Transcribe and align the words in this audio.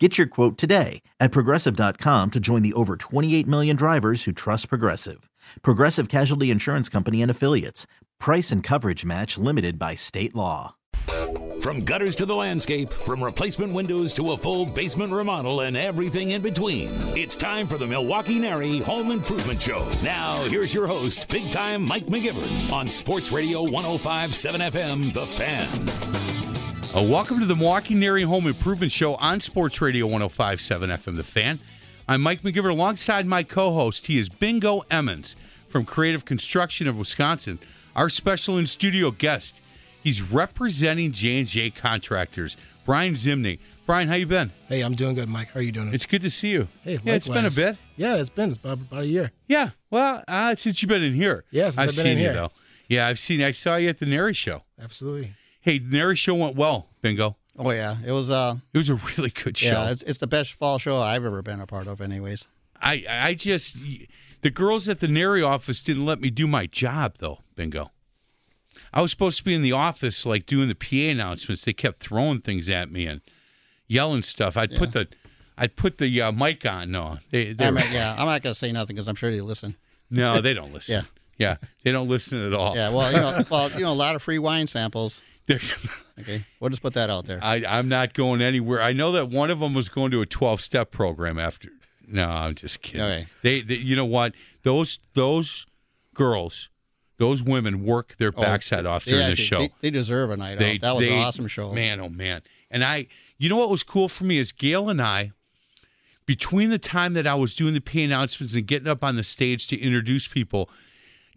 Get 0.00 0.18
your 0.18 0.26
quote 0.26 0.58
today 0.58 1.02
at 1.20 1.30
progressive.com 1.30 2.32
to 2.32 2.40
join 2.40 2.62
the 2.62 2.72
over 2.72 2.96
28 2.96 3.46
million 3.46 3.76
drivers 3.76 4.24
who 4.24 4.32
trust 4.32 4.68
Progressive. 4.68 5.30
Progressive 5.62 6.08
Casualty 6.08 6.50
Insurance 6.50 6.88
Company 6.88 7.22
and 7.22 7.30
Affiliates. 7.30 7.86
Price 8.18 8.50
and 8.50 8.60
coverage 8.60 9.04
match 9.04 9.38
limited 9.38 9.78
by 9.78 9.94
state 9.94 10.34
law. 10.34 10.74
From 11.60 11.84
gutters 11.84 12.16
to 12.16 12.26
the 12.26 12.34
landscape, 12.34 12.92
from 12.92 13.22
replacement 13.22 13.72
windows 13.72 14.12
to 14.14 14.32
a 14.32 14.36
full 14.36 14.66
basement 14.66 15.12
remodel 15.12 15.60
and 15.60 15.76
everything 15.76 16.32
in 16.32 16.42
between, 16.42 16.90
it's 17.16 17.36
time 17.36 17.68
for 17.68 17.78
the 17.78 17.86
Milwaukee 17.86 18.40
NARI 18.40 18.80
Home 18.80 19.12
Improvement 19.12 19.62
Show. 19.62 19.88
Now, 20.02 20.42
here's 20.44 20.74
your 20.74 20.88
host, 20.88 21.28
big 21.28 21.50
time 21.50 21.82
Mike 21.82 22.06
McGivern 22.06 22.70
on 22.72 22.88
Sports 22.88 23.30
Radio 23.30 23.62
1057 23.62 24.60
FM, 24.60 25.12
The 25.12 25.26
Fan. 25.26 26.33
Uh, 26.94 27.02
welcome 27.02 27.40
to 27.40 27.46
the 27.46 27.56
Milwaukee 27.56 27.94
NARI 27.94 28.22
Home 28.22 28.46
Improvement 28.46 28.92
Show 28.92 29.16
on 29.16 29.40
Sports 29.40 29.80
Radio 29.80 30.06
1057 30.06 30.90
FM 30.90 31.16
The 31.16 31.24
Fan. 31.24 31.58
I'm 32.06 32.20
Mike 32.20 32.42
McGivern 32.42 32.70
alongside 32.70 33.26
my 33.26 33.42
co 33.42 33.72
host. 33.74 34.06
He 34.06 34.16
is 34.16 34.28
Bingo 34.28 34.84
Emmons 34.92 35.34
from 35.66 35.84
Creative 35.84 36.24
Construction 36.24 36.86
of 36.86 36.96
Wisconsin, 36.96 37.58
our 37.96 38.08
special 38.08 38.58
in 38.58 38.66
studio 38.68 39.10
guest. 39.10 39.60
He's 40.04 40.22
representing 40.22 41.10
J&J 41.10 41.70
Contractors, 41.70 42.56
Brian 42.86 43.14
Zimney. 43.14 43.58
Brian, 43.86 44.06
how 44.06 44.14
you 44.14 44.26
been? 44.26 44.52
Hey, 44.68 44.82
I'm 44.82 44.94
doing 44.94 45.16
good, 45.16 45.28
Mike. 45.28 45.50
How 45.50 45.58
are 45.58 45.64
you 45.64 45.72
doing? 45.72 45.92
It's 45.92 46.06
good 46.06 46.22
to 46.22 46.30
see 46.30 46.50
you. 46.50 46.68
hey, 46.84 47.00
yeah, 47.02 47.14
it's 47.14 47.26
been 47.26 47.44
a 47.44 47.50
bit. 47.50 47.76
Yeah, 47.96 48.14
it's 48.18 48.28
been. 48.28 48.50
It's 48.50 48.58
about, 48.58 48.78
about 48.78 49.02
a 49.02 49.06
year. 49.08 49.32
Yeah, 49.48 49.70
well, 49.90 50.22
uh, 50.28 50.54
since 50.54 50.80
you've 50.80 50.90
been 50.90 51.02
in 51.02 51.14
here. 51.14 51.42
Yeah, 51.50 51.66
I've, 51.66 51.80
I've 51.80 51.86
been 51.86 51.94
seen 51.94 52.18
in 52.18 52.24
you 52.24 52.32
though. 52.32 52.52
Yeah, 52.88 53.08
I've 53.08 53.18
seen. 53.18 53.42
I 53.42 53.50
saw 53.50 53.74
you 53.74 53.88
at 53.88 53.98
the 53.98 54.06
NARI 54.06 54.34
show. 54.36 54.62
Absolutely. 54.80 55.32
Hey, 55.64 55.78
the 55.78 55.96
NARI 55.98 56.14
show 56.16 56.34
went 56.34 56.56
well, 56.56 56.88
Bingo. 57.00 57.36
Oh 57.58 57.70
yeah, 57.70 57.96
it 58.04 58.12
was. 58.12 58.30
Uh, 58.30 58.56
It 58.74 58.78
was 58.78 58.90
a 58.90 58.96
really 59.16 59.30
good 59.30 59.56
show. 59.56 59.70
yeah, 59.70 59.90
it's, 59.90 60.02
it's 60.02 60.18
the 60.18 60.26
best 60.26 60.52
fall 60.52 60.78
show 60.78 61.00
I've 61.00 61.24
ever 61.24 61.40
been 61.40 61.60
a 61.60 61.66
part 61.66 61.86
of. 61.86 62.00
Anyways, 62.00 62.46
I 62.82 63.04
I 63.08 63.34
just 63.34 63.76
the 64.42 64.50
girls 64.50 64.88
at 64.90 65.00
the 65.00 65.08
NARI 65.08 65.42
office 65.42 65.80
didn't 65.80 66.04
let 66.04 66.20
me 66.20 66.28
do 66.30 66.46
my 66.46 66.66
job 66.66 67.14
though, 67.18 67.38
bingo. 67.56 67.90
I 68.92 69.00
was 69.00 69.10
supposed 69.10 69.38
to 69.38 69.44
be 69.44 69.54
in 69.54 69.62
the 69.62 69.72
office 69.72 70.26
like 70.26 70.44
doing 70.46 70.68
the 70.68 70.74
PA 70.74 71.10
announcements. 71.10 71.64
They 71.64 71.72
kept 71.72 71.96
throwing 71.98 72.40
things 72.40 72.68
at 72.68 72.90
me 72.92 73.06
and 73.06 73.20
yelling 73.86 74.22
stuff. 74.22 74.56
I'd 74.56 74.74
put 74.76 74.92
the 74.92 75.08
I'd 75.56 75.76
put 75.76 75.98
the 75.98 76.20
uh, 76.20 76.32
mic 76.32 76.66
on. 76.66 76.90
No, 76.90 77.18
they, 77.30 77.52
they 77.54 77.70
were- 77.70 77.78
yeah, 77.92 78.14
I'm 78.18 78.26
not 78.26 78.42
gonna 78.42 78.54
say 78.54 78.70
nothing 78.72 78.96
because 78.96 79.08
I'm 79.08 79.14
sure 79.14 79.30
they 79.30 79.40
listen. 79.40 79.76
no, 80.10 80.40
they 80.40 80.52
don't 80.54 80.72
listen. 80.74 81.04
Yeah. 81.38 81.56
yeah, 81.60 81.68
they 81.84 81.92
don't 81.92 82.08
listen 82.08 82.44
at 82.44 82.52
all. 82.52 82.74
Yeah, 82.76 82.90
well, 82.90 83.10
you 83.12 83.18
know, 83.18 83.44
well, 83.50 83.70
you 83.70 83.80
know, 83.80 83.92
a 83.92 83.94
lot 83.94 84.14
of 84.16 84.22
free 84.22 84.38
wine 84.40 84.66
samples. 84.66 85.22
Okay, 86.16 86.44
we'll 86.60 86.70
just 86.70 86.80
put 86.80 86.92
that 86.94 87.10
out 87.10 87.24
there. 87.24 87.40
I, 87.42 87.64
I'm 87.66 87.88
not 87.88 88.14
going 88.14 88.40
anywhere. 88.40 88.80
I 88.80 88.92
know 88.92 89.10
that 89.12 89.30
one 89.30 89.50
of 89.50 89.58
them 89.58 89.74
was 89.74 89.88
going 89.88 90.12
to 90.12 90.20
a 90.20 90.26
12 90.26 90.60
step 90.60 90.92
program 90.92 91.40
after. 91.40 91.70
No, 92.06 92.28
I'm 92.28 92.54
just 92.54 92.82
kidding. 92.82 93.00
Okay. 93.00 93.26
They, 93.42 93.60
they, 93.62 93.74
you 93.74 93.96
know 93.96 94.04
what? 94.04 94.32
Those 94.62 95.00
those 95.14 95.66
girls, 96.14 96.70
those 97.18 97.42
women 97.42 97.84
work 97.84 98.14
their 98.18 98.32
Oh, 98.36 98.42
off 98.44 98.60
they 99.04 99.10
during 99.10 99.26
this 99.30 99.40
actually- 99.40 99.44
show. 99.44 99.58
They, 99.58 99.72
they 99.80 99.90
deserve 99.90 100.30
a 100.30 100.36
night 100.36 100.58
They- 100.58 100.74
out. 100.76 100.80
That 100.82 100.94
was 100.94 101.06
an 101.08 101.12
awesome 101.14 101.46
show. 101.48 101.72
Man, 101.72 102.00
oh 102.00 102.08
man. 102.08 102.42
And 102.70 102.84
I, 102.84 103.08
you 103.38 103.48
know 103.48 103.56
what 103.56 103.70
was 103.70 103.82
cool 103.82 104.08
for 104.08 104.22
me 104.22 104.38
is 104.38 104.52
Gail 104.52 104.88
and 104.88 105.02
I, 105.02 105.32
between 106.26 106.70
the 106.70 106.78
time 106.78 107.14
that 107.14 107.26
I 107.26 107.34
was 107.34 107.54
doing 107.54 107.74
the 107.74 107.80
PA 107.80 107.98
announcements 107.98 108.54
and 108.54 108.66
getting 108.66 108.86
up 108.88 109.02
on 109.02 109.16
the 109.16 109.22
stage 109.24 109.66
to 109.68 109.80
introduce 109.80 110.26
people, 110.28 110.70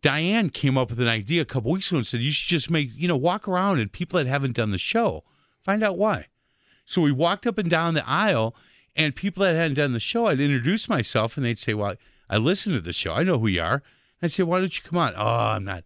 Diane 0.02 0.50
came 0.50 0.78
up 0.78 0.90
with 0.90 1.00
an 1.00 1.08
idea 1.08 1.42
a 1.42 1.46
couple 1.46 1.72
weeks 1.72 1.90
ago 1.90 1.98
and 1.98 2.08
said, 2.08 2.22
you 2.22 2.32
should 2.32 2.50
just 2.50 2.70
make, 2.70 2.90
you 2.96 3.08
know, 3.08 3.18
walk 3.18 3.48
around 3.48 3.80
and 3.80 3.92
people 3.92 4.18
that 4.18 4.28
haven't 4.28 4.56
done 4.56 4.72
the 4.72 4.78
show, 4.78 5.24
find 5.64 5.84
out 5.84 5.98
why. 5.98 6.28
So 6.86 7.02
we 7.02 7.12
walked 7.12 7.46
up 7.46 7.58
and 7.58 7.70
down 7.70 7.96
the 7.96 8.08
aisle, 8.08 8.56
and 8.96 9.14
people 9.14 9.44
that 9.44 9.56
hadn't 9.56 9.76
done 9.76 9.92
the 9.92 10.00
show, 10.00 10.28
I'd 10.28 10.40
introduce 10.40 10.88
myself, 10.88 11.36
and 11.36 11.46
they'd 11.46 11.60
say, 11.60 11.74
"Well, 11.74 11.96
I 12.30 12.38
listen 12.38 12.72
to 12.74 12.80
the 12.80 12.94
show. 12.94 13.14
I 13.14 13.24
know 13.24 13.38
who 13.38 13.48
you 13.48 13.62
are." 13.62 13.84
I'd 14.22 14.32
say, 14.32 14.44
"Why 14.44 14.60
don't 14.60 14.76
you 14.76 14.84
come 14.84 14.98
on?" 14.98 15.14
Oh, 15.18 15.28
I'm 15.28 15.66
not. 15.66 15.84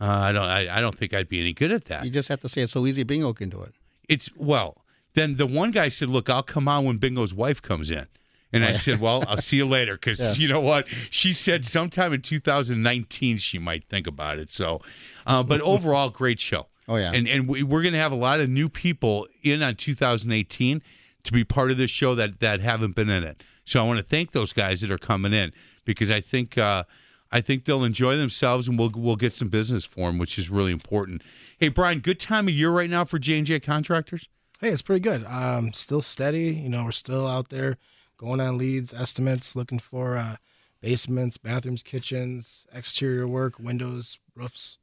Uh, 0.00 0.06
I 0.06 0.32
don't. 0.32 0.44
I, 0.44 0.78
I 0.78 0.80
don't 0.80 0.96
think 0.96 1.12
I'd 1.12 1.28
be 1.28 1.40
any 1.40 1.52
good 1.52 1.70
at 1.70 1.84
that. 1.84 2.04
You 2.04 2.10
just 2.10 2.28
have 2.28 2.40
to 2.40 2.48
say 2.48 2.62
it's 2.62 2.72
so 2.72 2.86
easy. 2.86 3.02
Bingo 3.04 3.34
can 3.34 3.50
do 3.50 3.62
it. 3.62 3.74
It's 4.08 4.30
well. 4.36 4.82
Then 5.12 5.36
the 5.36 5.46
one 5.46 5.70
guy 5.70 5.88
said, 5.88 6.08
"Look, 6.08 6.30
I'll 6.30 6.42
come 6.42 6.66
on 6.66 6.86
when 6.86 6.96
Bingo's 6.96 7.34
wife 7.34 7.60
comes 7.60 7.90
in." 7.90 8.06
And 8.52 8.64
I 8.64 8.72
said, 8.72 8.98
"Well, 9.00 9.22
I'll 9.28 9.36
see 9.36 9.58
you 9.58 9.66
later," 9.66 9.94
because 9.94 10.18
Yeah. 10.38 10.42
you 10.42 10.48
know 10.48 10.60
what? 10.60 10.88
She 11.10 11.32
said 11.34 11.66
sometime 11.66 12.12
in 12.14 12.22
2019 12.22 13.36
she 13.38 13.58
might 13.58 13.84
think 13.88 14.06
about 14.06 14.38
it. 14.38 14.50
So, 14.50 14.80
uh, 15.26 15.42
but 15.42 15.60
overall, 15.60 16.08
great 16.08 16.40
show. 16.40 16.66
Oh, 16.88 16.96
yeah. 16.96 17.12
and 17.12 17.28
and 17.28 17.46
we, 17.46 17.62
we're 17.62 17.82
going 17.82 17.92
to 17.92 18.00
have 18.00 18.12
a 18.12 18.16
lot 18.16 18.40
of 18.40 18.48
new 18.48 18.68
people 18.70 19.26
in 19.42 19.62
on 19.62 19.74
2018 19.74 20.82
to 21.24 21.32
be 21.32 21.44
part 21.44 21.70
of 21.70 21.76
this 21.76 21.90
show 21.90 22.14
that 22.14 22.40
that 22.40 22.60
haven't 22.60 22.94
been 22.96 23.10
in 23.10 23.22
it. 23.24 23.42
So 23.64 23.80
I 23.80 23.86
want 23.86 23.98
to 23.98 24.04
thank 24.04 24.32
those 24.32 24.54
guys 24.54 24.80
that 24.80 24.90
are 24.90 24.96
coming 24.98 25.34
in 25.34 25.52
because 25.84 26.10
I 26.10 26.22
think 26.22 26.56
uh, 26.56 26.84
I 27.30 27.42
think 27.42 27.66
they'll 27.66 27.84
enjoy 27.84 28.16
themselves 28.16 28.66
and 28.68 28.78
we'll 28.78 28.92
we'll 28.94 29.16
get 29.16 29.34
some 29.34 29.48
business 29.48 29.84
for 29.84 30.08
them, 30.08 30.16
which 30.16 30.38
is 30.38 30.48
really 30.48 30.72
important. 30.72 31.20
Hey, 31.58 31.68
Brian, 31.68 31.98
good 31.98 32.18
time 32.18 32.48
of 32.48 32.54
year 32.54 32.70
right 32.70 32.88
now 32.88 33.04
for 33.04 33.18
J 33.18 33.36
and 33.36 33.46
J 33.46 33.60
contractors. 33.60 34.26
Hey, 34.60 34.70
it's 34.70 34.80
pretty 34.82 35.00
good. 35.00 35.24
Um, 35.26 35.74
still 35.74 36.00
steady. 36.00 36.46
You 36.54 36.70
know, 36.70 36.84
we're 36.84 36.90
still 36.92 37.26
out 37.26 37.50
there 37.50 37.76
going 38.18 38.40
on 38.40 38.58
leads, 38.58 38.92
estimates, 38.92 39.56
looking 39.56 39.78
for 39.78 40.16
uh, 40.16 40.36
basements, 40.82 41.38
bathrooms, 41.38 41.82
kitchens, 41.82 42.66
exterior 42.72 43.26
work, 43.26 43.58
windows, 43.58 44.18
roofs. 44.34 44.76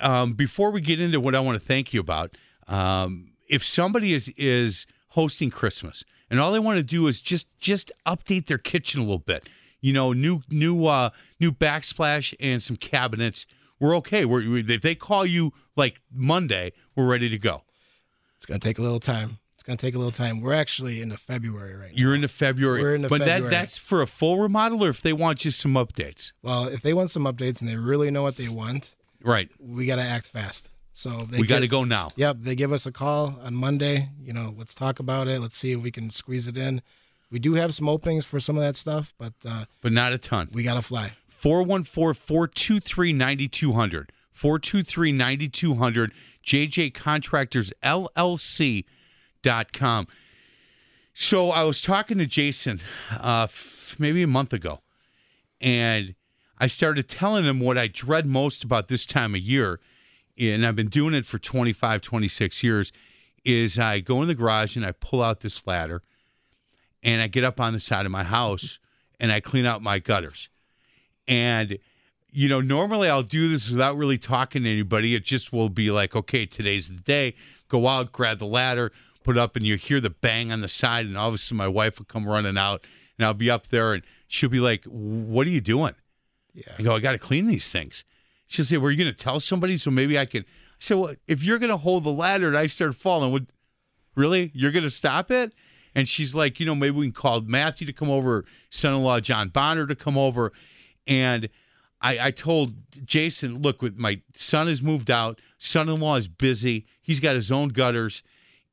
um, 0.00 0.32
before 0.32 0.70
we 0.70 0.80
get 0.80 1.00
into 1.00 1.20
what 1.20 1.34
I 1.34 1.40
want 1.40 1.60
to 1.60 1.64
thank 1.64 1.92
you 1.92 2.00
about, 2.00 2.36
um, 2.66 3.32
if 3.48 3.64
somebody 3.64 4.12
is 4.12 4.28
is 4.30 4.86
hosting 5.10 5.50
Christmas 5.50 6.04
and 6.30 6.40
all 6.40 6.50
they 6.50 6.58
want 6.58 6.78
to 6.78 6.82
do 6.82 7.06
is 7.06 7.20
just 7.20 7.46
just 7.60 7.92
update 8.06 8.46
their 8.46 8.58
kitchen 8.58 9.00
a 9.00 9.04
little 9.04 9.18
bit, 9.18 9.48
you 9.80 9.92
know, 9.92 10.12
new 10.12 10.42
new 10.48 10.86
uh, 10.86 11.10
new 11.38 11.52
backsplash 11.52 12.34
and 12.40 12.62
some 12.62 12.76
cabinets, 12.76 13.46
we're 13.78 13.94
okay. 13.98 14.24
We're, 14.24 14.48
we, 14.48 14.60
if 14.60 14.80
they 14.80 14.94
call 14.94 15.26
you 15.26 15.52
like 15.76 16.00
Monday, 16.10 16.72
we're 16.94 17.06
ready 17.06 17.28
to 17.28 17.38
go. 17.38 17.62
It's 18.36 18.46
gonna 18.46 18.58
take 18.58 18.78
a 18.78 18.82
little 18.82 19.00
time. 19.00 19.38
It's 19.66 19.72
gonna 19.72 19.78
take 19.78 19.96
a 19.96 19.98
little 19.98 20.12
time. 20.12 20.40
We're 20.40 20.52
actually 20.52 21.00
into 21.00 21.16
February 21.16 21.74
right 21.74 21.90
now. 21.90 21.96
You're 21.96 22.14
into 22.14 22.28
February, 22.28 22.80
We're 22.80 22.94
into 22.94 23.08
but 23.08 23.18
that 23.18 23.26
February. 23.26 23.50
that's 23.50 23.76
for 23.76 24.00
a 24.00 24.06
full 24.06 24.38
remodel, 24.38 24.84
or 24.84 24.88
if 24.90 25.02
they 25.02 25.12
want 25.12 25.40
just 25.40 25.58
some 25.58 25.74
updates, 25.74 26.30
Well, 26.40 26.68
if 26.68 26.82
they 26.82 26.94
want 26.94 27.10
some 27.10 27.24
updates 27.24 27.60
and 27.60 27.68
they 27.68 27.74
really 27.74 28.12
know 28.12 28.22
what 28.22 28.36
they 28.36 28.48
want, 28.48 28.94
right? 29.24 29.48
we 29.58 29.86
gotta 29.86 30.02
act 30.04 30.28
fast. 30.28 30.70
So 30.92 31.26
they 31.28 31.40
We 31.40 31.48
got 31.48 31.58
to 31.58 31.68
go 31.68 31.82
now. 31.82 32.10
Yep, 32.14 32.36
they 32.42 32.54
give 32.54 32.72
us 32.72 32.86
a 32.86 32.92
call 32.92 33.38
on 33.42 33.54
Monday. 33.54 34.08
You 34.22 34.32
know, 34.32 34.54
let's 34.56 34.72
talk 34.72 35.00
about 35.00 35.26
it. 35.26 35.40
Let's 35.40 35.56
see 35.56 35.72
if 35.72 35.80
we 35.80 35.90
can 35.90 36.10
squeeze 36.10 36.46
it 36.46 36.56
in. 36.56 36.80
We 37.32 37.40
do 37.40 37.54
have 37.54 37.74
some 37.74 37.88
openings 37.88 38.24
for 38.24 38.38
some 38.38 38.56
of 38.56 38.62
that 38.62 38.76
stuff, 38.76 39.12
but 39.18 39.32
uh, 39.44 39.64
but 39.82 39.90
not 39.90 40.12
a 40.12 40.18
ton. 40.18 40.48
we 40.52 40.62
gotta 40.62 40.80
fly. 40.80 41.12
414 41.28 42.14
423 42.14 43.12
9200. 43.12 44.12
423 44.30 45.10
9200. 45.12 46.12
JJ 46.44 46.94
Contractors 46.94 47.72
LLC.com. 49.46 50.08
So 51.14 51.50
I 51.50 51.62
was 51.62 51.80
talking 51.80 52.18
to 52.18 52.26
Jason 52.26 52.80
uh, 53.10 53.46
maybe 53.98 54.22
a 54.22 54.26
month 54.26 54.52
ago, 54.52 54.80
and 55.60 56.14
I 56.58 56.66
started 56.66 57.08
telling 57.08 57.44
him 57.44 57.60
what 57.60 57.78
I 57.78 57.86
dread 57.86 58.26
most 58.26 58.64
about 58.64 58.88
this 58.88 59.06
time 59.06 59.34
of 59.34 59.40
year. 59.40 59.80
And 60.38 60.66
I've 60.66 60.76
been 60.76 60.88
doing 60.88 61.14
it 61.14 61.24
for 61.24 61.38
25, 61.38 62.02
26 62.02 62.62
years. 62.62 62.92
Is 63.44 63.78
I 63.78 64.00
go 64.00 64.20
in 64.22 64.28
the 64.28 64.34
garage 64.34 64.76
and 64.76 64.84
I 64.84 64.92
pull 64.92 65.22
out 65.22 65.40
this 65.40 65.66
ladder 65.66 66.02
and 67.02 67.22
I 67.22 67.28
get 67.28 67.44
up 67.44 67.60
on 67.60 67.72
the 67.72 67.78
side 67.78 68.04
of 68.04 68.10
my 68.10 68.24
house 68.24 68.80
and 69.20 69.30
I 69.30 69.38
clean 69.38 69.64
out 69.64 69.82
my 69.82 70.00
gutters. 70.00 70.50
And 71.28 71.78
you 72.32 72.50
know, 72.50 72.60
normally 72.60 73.08
I'll 73.08 73.22
do 73.22 73.48
this 73.48 73.70
without 73.70 73.96
really 73.96 74.18
talking 74.18 74.64
to 74.64 74.70
anybody. 74.70 75.14
It 75.14 75.24
just 75.24 75.54
will 75.54 75.70
be 75.70 75.90
like, 75.90 76.14
okay, 76.14 76.44
today's 76.44 76.88
the 76.88 77.00
day. 77.00 77.34
Go 77.68 77.88
out, 77.88 78.12
grab 78.12 78.38
the 78.38 78.46
ladder, 78.46 78.92
put 79.26 79.36
up, 79.36 79.56
and 79.56 79.66
you 79.66 79.76
hear 79.76 80.00
the 80.00 80.10
bang 80.10 80.52
on 80.52 80.60
the 80.60 80.68
side, 80.68 81.04
and 81.04 81.18
all 81.18 81.28
of 81.28 81.34
a 81.34 81.38
sudden 81.38 81.56
my 81.56 81.66
wife 81.66 81.98
will 81.98 82.06
come 82.06 82.26
running 82.26 82.56
out, 82.56 82.86
and 83.18 83.26
I'll 83.26 83.34
be 83.34 83.50
up 83.50 83.66
there, 83.66 83.92
and 83.92 84.04
she'll 84.28 84.48
be 84.48 84.60
like, 84.60 84.84
"What 84.84 85.48
are 85.48 85.50
you 85.50 85.60
doing?" 85.60 85.94
Yeah. 86.54 86.72
I 86.78 86.82
go, 86.82 86.94
"I 86.94 87.00
got 87.00 87.12
to 87.12 87.18
clean 87.18 87.48
these 87.48 87.72
things." 87.72 88.04
She'll 88.46 88.64
say, 88.64 88.76
"Were 88.76 88.92
you 88.92 88.96
going 88.96 89.12
to 89.12 89.24
tell 89.24 89.40
somebody 89.40 89.78
so 89.78 89.90
maybe 89.90 90.16
I 90.16 90.26
could?" 90.26 90.44
I 90.44 90.46
said, 90.78 90.94
"Well, 90.94 91.14
if 91.26 91.42
you're 91.42 91.58
going 91.58 91.70
to 91.70 91.76
hold 91.76 92.04
the 92.04 92.12
ladder 92.12 92.46
and 92.46 92.56
I 92.56 92.68
start 92.68 92.94
falling, 92.94 93.32
would 93.32 93.48
really 94.14 94.52
you're 94.54 94.70
going 94.70 94.84
to 94.84 94.90
stop 94.90 95.32
it?" 95.32 95.52
And 95.96 96.06
she's 96.06 96.32
like, 96.32 96.60
"You 96.60 96.66
know, 96.66 96.76
maybe 96.76 96.96
we 96.96 97.06
can 97.06 97.12
call 97.12 97.40
Matthew 97.40 97.86
to 97.88 97.92
come 97.92 98.10
over, 98.10 98.44
son-in-law 98.70 99.20
John 99.20 99.48
Bonner 99.48 99.88
to 99.88 99.96
come 99.96 100.16
over," 100.16 100.52
and 101.08 101.48
I, 102.00 102.26
I 102.26 102.30
told 102.30 102.74
Jason, 103.04 103.62
look, 103.62 103.82
with 103.82 103.96
my 103.96 104.20
son 104.34 104.68
has 104.68 104.82
moved 104.82 105.10
out, 105.10 105.40
son-in-law 105.58 106.16
is 106.16 106.28
busy, 106.28 106.86
he's 107.02 107.20
got 107.20 107.34
his 107.34 107.50
own 107.50 107.70
gutters, 107.70 108.22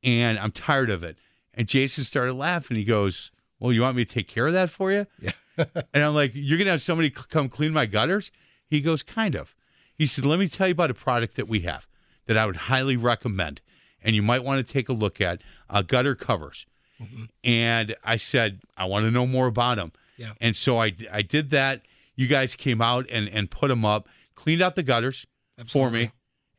and 0.03 0.39
I'm 0.39 0.51
tired 0.51 0.89
of 0.89 1.03
it. 1.03 1.17
And 1.53 1.67
Jason 1.67 2.03
started 2.03 2.33
laughing. 2.33 2.77
He 2.77 2.83
goes, 2.83 3.31
"Well, 3.59 3.71
you 3.71 3.81
want 3.81 3.95
me 3.95 4.05
to 4.05 4.13
take 4.13 4.27
care 4.27 4.47
of 4.47 4.53
that 4.53 4.69
for 4.69 4.91
you?" 4.91 5.07
Yeah. 5.19 5.31
and 5.57 6.03
I'm 6.03 6.15
like, 6.15 6.31
"You're 6.33 6.57
gonna 6.57 6.71
have 6.71 6.81
somebody 6.81 7.09
come 7.09 7.49
clean 7.49 7.73
my 7.73 7.85
gutters?" 7.85 8.31
He 8.67 8.81
goes, 8.81 9.03
"Kind 9.03 9.35
of." 9.35 9.55
He 9.95 10.05
said, 10.05 10.25
"Let 10.25 10.39
me 10.39 10.47
tell 10.47 10.67
you 10.67 10.71
about 10.71 10.89
a 10.91 10.95
product 10.95 11.35
that 11.35 11.47
we 11.47 11.61
have 11.61 11.87
that 12.25 12.37
I 12.37 12.45
would 12.45 12.55
highly 12.55 12.97
recommend, 12.97 13.61
and 14.01 14.15
you 14.15 14.23
might 14.23 14.43
want 14.43 14.65
to 14.65 14.73
take 14.73 14.89
a 14.89 14.93
look 14.93 15.21
at 15.21 15.41
uh, 15.69 15.81
gutter 15.83 16.15
covers." 16.15 16.65
And 17.43 17.95
I 18.03 18.15
said, 18.15 18.61
"I 18.77 18.85
want 18.85 19.05
to 19.05 19.11
know 19.11 19.27
more 19.27 19.47
about 19.47 19.77
them." 19.77 19.91
Yeah. 20.17 20.33
And 20.41 20.55
so 20.55 20.79
I 20.81 20.93
I 21.11 21.21
did 21.21 21.51
that. 21.51 21.81
You 22.15 22.27
guys 22.27 22.55
came 22.55 22.81
out 22.81 23.05
and 23.11 23.29
and 23.29 23.49
put 23.49 23.67
them 23.67 23.85
up, 23.85 24.07
cleaned 24.35 24.61
out 24.61 24.75
the 24.75 24.83
gutters 24.83 25.25
for 25.67 25.89
me, 25.91 26.11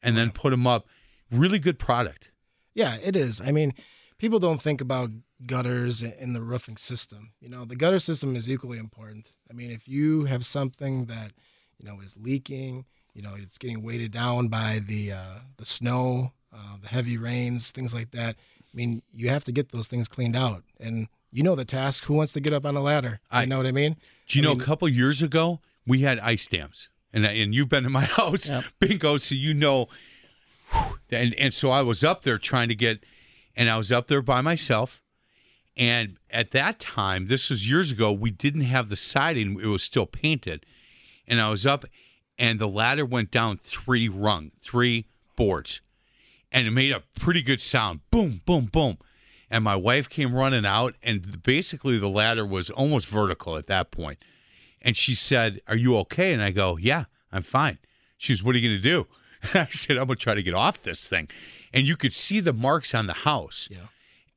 and 0.03 0.17
then 0.17 0.31
put 0.31 0.51
them 0.51 0.67
up. 0.67 0.87
Really 1.31 1.59
good 1.59 1.79
product. 1.79 2.31
Yeah, 2.75 2.97
it 3.03 3.17
is. 3.17 3.41
I 3.41 3.53
mean, 3.53 3.73
people 4.19 4.39
don't 4.39 4.61
think 4.61 4.81
about 4.81 5.11
gutters 5.47 6.03
in 6.03 6.33
the 6.33 6.41
roofing 6.43 6.77
system. 6.77 7.33
You 7.41 7.49
know, 7.49 7.65
the 7.65 7.77
gutter 7.77 7.99
system 7.99 8.35
is 8.37 8.51
equally 8.51 8.79
important. 8.79 9.33
I 9.51 9.55
mean, 9.55 9.71
if 9.71 9.87
you 9.89 10.25
have 10.25 10.45
something 10.45 11.07
that 11.07 11.33
you 11.79 11.85
know 11.87 12.01
is 12.01 12.17
leaking, 12.17 12.85
you 13.15 13.23
know, 13.23 13.35
it's 13.37 13.59
getting 13.59 13.83
weighted 13.83 14.13
down 14.13 14.49
by 14.49 14.81
the 14.87 15.13
uh, 15.13 15.39
the 15.57 15.65
snow, 15.65 16.33
uh, 16.53 16.77
the 16.83 16.89
heavy 16.89 17.17
rains, 17.17 17.71
things 17.71 17.95
like 17.95 18.11
that. 18.13 18.37
I 18.37 18.77
mean, 18.77 19.03
you 19.13 19.29
have 19.29 19.45
to 19.45 19.53
get 19.53 19.71
those 19.71 19.87
things 19.87 20.09
cleaned 20.09 20.37
out, 20.37 20.65
and 20.81 21.07
you 21.31 21.43
know 21.43 21.55
the 21.55 21.65
task. 21.65 22.05
Who 22.07 22.15
wants 22.15 22.33
to 22.33 22.41
get 22.41 22.53
up 22.53 22.67
on 22.67 22.77
a 22.77 22.81
ladder? 22.81 23.21
I- 23.31 23.43
you 23.43 23.49
know 23.49 23.57
what 23.59 23.67
I 23.67 23.73
mean? 23.73 23.97
Do 24.27 24.39
you 24.39 24.43
I 24.45 24.47
know 24.47 24.55
mean- 24.55 24.63
a 24.63 24.65
couple 24.65 24.89
years 24.89 25.23
ago 25.23 25.61
we 25.87 26.01
had 26.01 26.19
ice 26.21 26.47
dams, 26.49 26.89
and 27.13 27.25
and 27.25 27.55
you've 27.55 27.69
been 27.69 27.85
to 27.85 27.91
my 27.91 28.05
house, 28.19 28.49
Yep. 28.49 28.65
bingo, 28.81 29.17
so 29.19 29.35
you 29.37 29.55
know. 29.55 29.89
And 31.11 31.35
and 31.35 31.53
so 31.53 31.71
I 31.71 31.83
was 31.83 32.03
up 32.03 32.23
there 32.23 32.39
trying 32.39 32.69
to 32.69 32.75
get, 32.75 33.05
and 33.57 33.71
I 33.71 33.77
was 33.77 33.93
up 33.93 34.07
there 34.07 34.23
by 34.23 34.41
myself, 34.41 35.03
and 35.77 36.17
at 36.31 36.53
that 36.53 36.79
time, 36.79 37.27
this 37.27 37.51
was 37.51 37.69
years 37.69 37.93
ago, 37.93 38.13
we 38.13 38.31
didn't 38.31 38.63
have 38.63 38.89
the 38.89 38.97
siding; 38.97 39.61
it 39.61 39.67
was 39.67 39.83
still 39.83 40.07
painted, 40.07 40.65
and 41.27 41.41
I 41.41 41.51
was 41.51 41.67
up, 41.67 41.85
and 42.39 42.59
the 42.59 42.69
ladder 42.69 43.05
went 43.05 43.31
down 43.31 43.59
three 43.59 44.09
rung, 44.09 44.53
three 44.61 45.07
boards, 45.37 45.81
and 46.51 46.67
it 46.67 46.71
made 46.71 46.93
a 46.93 47.03
pretty 47.19 47.43
good 47.43 47.61
sound, 47.61 48.01
boom, 48.11 48.41
boom, 48.47 48.67
boom. 48.67 48.99
And 49.51 49.63
my 49.63 49.77
wife 49.77 50.09
came 50.09 50.35
running 50.35 50.67
out, 50.67 50.97
and 51.03 51.43
basically 51.43 51.99
the 51.99 52.09
ladder 52.09 52.47
was 52.47 52.71
almost 52.71 53.07
vertical 53.07 53.57
at 53.57 53.67
that 53.67 53.91
point. 53.91 54.19
And 54.81 54.97
she 54.97 55.15
said, 55.15 55.61
Are 55.69 55.77
you 55.77 55.97
okay? 55.99 56.33
And 56.33 56.43
I 56.43 56.51
go, 56.51 56.77
Yeah, 56.77 57.05
I'm 57.31 57.43
fine. 57.43 57.79
She 58.17 58.33
was, 58.33 58.43
What 58.43 58.55
are 58.55 58.59
you 58.59 58.69
going 58.69 58.83
to 58.83 58.89
do? 58.89 59.07
I 59.55 59.67
said, 59.69 59.97
I'm 59.97 60.07
going 60.07 60.17
to 60.17 60.23
try 60.23 60.35
to 60.35 60.43
get 60.43 60.55
off 60.55 60.83
this 60.83 61.07
thing. 61.07 61.29
And 61.73 61.87
you 61.87 61.97
could 61.97 62.13
see 62.13 62.41
the 62.41 62.53
marks 62.53 62.95
on 62.95 63.07
the 63.07 63.13
house. 63.13 63.69
Yeah. 63.71 63.79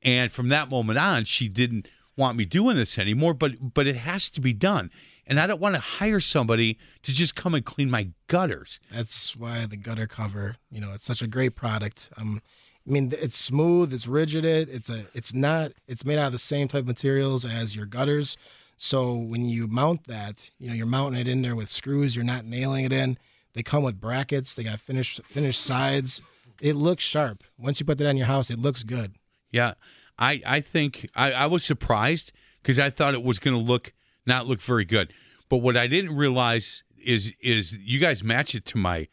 And 0.02 0.32
from 0.32 0.50
that 0.50 0.70
moment 0.70 1.00
on, 1.00 1.26
she 1.26 1.48
didn't 1.48 1.88
want 2.16 2.38
me 2.38 2.46
doing 2.46 2.76
this 2.76 2.98
anymore, 2.98 3.34
but 3.34 3.74
but 3.74 3.88
it 3.88 3.96
has 3.96 4.30
to 4.32 4.42
be 4.42 4.54
done. 4.54 4.90
And 5.26 5.40
I 5.40 5.46
don't 5.46 5.60
want 5.60 5.76
to 5.76 5.82
hire 5.82 6.20
somebody 6.20 6.78
to 7.04 7.14
just 7.14 7.36
come 7.36 7.54
and 7.54 7.66
clean 7.66 7.92
my 7.92 8.10
gutters. 8.28 8.80
That's 8.92 9.36
why 9.36 9.66
the 9.66 9.76
gutter 9.76 10.08
cover, 10.08 10.56
you 10.72 10.80
know, 10.80 10.94
it's 10.94 11.04
such 11.04 11.22
a 11.22 11.28
great 11.28 11.56
product. 11.56 12.10
Um, 12.18 12.42
I 12.88 12.92
mean, 12.92 13.12
it's 13.12 13.38
smooth, 13.38 13.94
it's 13.94 14.08
rigid. 14.08 14.46
It's 14.46 14.90
a, 14.90 15.08
it's 15.14 15.34
not, 15.34 15.74
it's 15.86 16.06
made 16.06 16.18
out 16.18 16.28
of 16.28 16.32
the 16.32 16.40
same 16.40 16.70
type 16.70 16.82
of 16.82 16.88
materials 16.88 17.44
as 17.44 17.76
your 17.76 17.86
gutters. 17.86 18.38
So 18.78 19.14
when 19.14 19.44
you 19.46 19.68
mount 19.68 20.08
that, 20.08 20.50
you 20.60 20.70
know, 20.70 20.74
you're 20.74 20.86
mounting 20.86 21.20
it 21.20 21.28
in 21.28 21.42
there 21.42 21.56
with 21.56 21.68
screws. 21.68 22.16
You're 22.16 22.24
not 22.24 22.46
nailing 22.46 22.86
it 22.86 22.94
in. 22.94 23.18
They 23.58 23.64
come 23.64 23.82
with 23.82 24.00
brackets. 24.00 24.54
They 24.54 24.64
got 24.64 24.80
finished, 24.80 25.20
finished 25.26 25.60
sides. 25.60 26.22
It 26.62 26.76
looks 26.76 27.04
sharp. 27.04 27.44
Once 27.58 27.80
you 27.80 27.88
put 27.88 27.98
that 27.98 28.08
on 28.08 28.16
your 28.16 28.28
house, 28.28 28.52
it 28.52 28.60
looks 28.60 28.84
good. 28.84 29.16
Yeah, 29.52 29.74
I 30.20 30.44
I 30.46 30.60
think 30.60 31.10
I, 31.16 31.32
I 31.32 31.48
was 31.48 31.64
surprised 31.64 32.34
because 32.62 32.80
I 32.80 32.92
thought 32.92 33.16
it 33.16 33.24
was 33.24 33.40
going 33.40 33.58
to 33.58 33.64
look 33.64 33.94
not 34.28 34.46
look 34.46 34.62
very 34.62 34.86
good. 34.86 35.12
But 35.50 35.58
what 35.58 35.76
I 35.76 35.88
didn't 35.88 36.16
realize 36.16 36.84
is 37.04 37.34
is 37.42 37.76
you 37.80 38.00
guys 38.00 38.24
match 38.24 38.54
it 38.54 38.64
to 38.66 38.78
my 38.78 39.08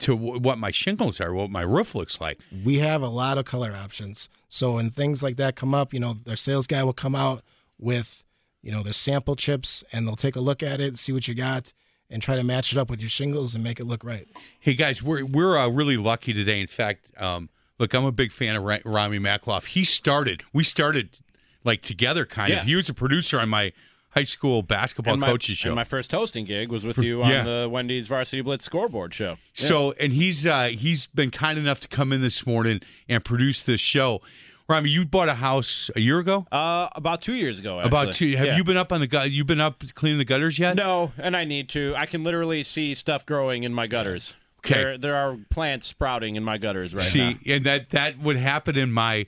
to 0.00 0.16
w- 0.16 0.40
what 0.40 0.58
my 0.58 0.72
shingles 0.72 1.20
are, 1.20 1.32
what 1.32 1.50
my 1.50 1.62
roof 1.62 1.94
looks 1.94 2.20
like. 2.20 2.40
we 2.64 2.78
have 2.78 3.00
a 3.00 3.08
lot 3.08 3.38
of 3.38 3.44
color 3.44 3.72
options. 3.80 4.28
So 4.48 4.72
when 4.72 4.90
things 4.90 5.22
like 5.22 5.36
that 5.36 5.54
come 5.54 5.72
up, 5.72 5.94
you 5.94 6.00
know, 6.00 6.16
their 6.24 6.34
sales 6.34 6.66
guy 6.66 6.82
will 6.82 6.92
come 6.92 7.14
out 7.14 7.44
with, 7.78 8.24
you 8.60 8.72
know, 8.72 8.82
their 8.82 8.92
sample 8.92 9.36
chips 9.36 9.84
and 9.92 10.04
they'll 10.04 10.16
take 10.16 10.34
a 10.34 10.40
look 10.40 10.64
at 10.64 10.80
it, 10.80 10.88
and 10.88 10.98
see 10.98 11.12
what 11.12 11.28
you 11.28 11.34
got, 11.36 11.72
and 12.10 12.22
try 12.22 12.36
to 12.36 12.44
match 12.44 12.72
it 12.72 12.78
up 12.78 12.90
with 12.90 13.00
your 13.00 13.10
shingles 13.10 13.54
and 13.54 13.64
make 13.64 13.80
it 13.80 13.84
look 13.84 14.04
right. 14.04 14.28
Hey 14.60 14.74
guys, 14.74 15.02
we're 15.02 15.24
we're 15.24 15.58
uh, 15.58 15.68
really 15.68 15.96
lucky 15.96 16.32
today. 16.32 16.60
In 16.60 16.66
fact, 16.66 17.10
um, 17.18 17.48
look, 17.78 17.94
I'm 17.94 18.04
a 18.04 18.12
big 18.12 18.32
fan 18.32 18.56
of 18.56 18.62
Ra- 18.62 18.78
Rami 18.84 19.18
Makloff. 19.18 19.66
He 19.66 19.84
started, 19.84 20.42
we 20.52 20.64
started 20.64 21.18
like 21.64 21.82
together, 21.82 22.26
kind 22.26 22.50
Yeah. 22.52 22.60
of. 22.60 22.66
He 22.66 22.76
was 22.76 22.88
a 22.88 22.94
producer 22.94 23.40
on 23.40 23.48
my 23.48 23.72
high 24.10 24.22
school 24.22 24.62
basketball 24.62 25.14
and 25.14 25.20
my, 25.20 25.26
coaches 25.26 25.56
show. 25.56 25.70
and 25.70 25.76
my 25.76 25.82
first 25.84 26.12
hosting 26.12 26.44
gig 26.44 26.70
was 26.70 26.84
with 26.84 26.98
you 26.98 27.22
on 27.22 27.30
yeah. 27.30 27.42
the 27.42 27.68
Wendy's 27.70 28.06
Varsity 28.06 28.42
Blitz 28.42 28.64
scoreboard 28.64 29.12
show. 29.12 29.36
So, 29.54 29.92
and 29.92 30.12
he's 30.12 30.46
uh, 30.46 30.66
he's 30.66 31.08
been 31.08 31.30
kind 31.30 31.58
enough 31.58 31.80
to 31.80 31.88
come 31.88 32.12
in 32.12 32.20
this 32.20 32.46
morning 32.46 32.80
and 33.08 33.24
produce 33.24 33.62
this 33.62 33.80
show. 33.80 34.20
Rami, 34.68 34.88
you 34.90 35.04
bought 35.04 35.28
a 35.28 35.34
house 35.34 35.90
a 35.94 36.00
year 36.00 36.18
ago. 36.18 36.46
Uh, 36.50 36.88
about 36.94 37.20
two 37.20 37.34
years 37.34 37.58
ago. 37.58 37.78
Actually. 37.80 37.86
About 37.88 38.14
two. 38.14 38.36
Have 38.36 38.46
Yeah. 38.46 38.56
you 38.56 38.64
been 38.64 38.78
up 38.78 38.92
on 38.92 39.00
the 39.00 39.06
gut? 39.06 39.30
You 39.30 39.44
been 39.44 39.60
up 39.60 39.82
cleaning 39.94 40.18
the 40.18 40.24
gutters 40.24 40.58
yet? 40.58 40.74
No, 40.76 41.12
and 41.18 41.36
I 41.36 41.44
need 41.44 41.68
to. 41.70 41.94
I 41.96 42.06
can 42.06 42.24
literally 42.24 42.62
see 42.62 42.94
stuff 42.94 43.26
growing 43.26 43.62
in 43.64 43.74
my 43.74 43.86
gutters. 43.86 44.36
Okay. 44.64 44.74
There, 44.74 44.98
there 44.98 45.16
are 45.16 45.36
plants 45.50 45.86
sprouting 45.86 46.36
in 46.36 46.42
my 46.44 46.56
gutters 46.56 46.94
right 46.94 47.02
See, 47.04 47.18
now. 47.18 47.38
See, 47.44 47.52
and 47.52 47.66
that 47.66 47.90
that 47.90 48.18
would 48.18 48.36
happen 48.36 48.78
in 48.78 48.90
my 48.90 49.26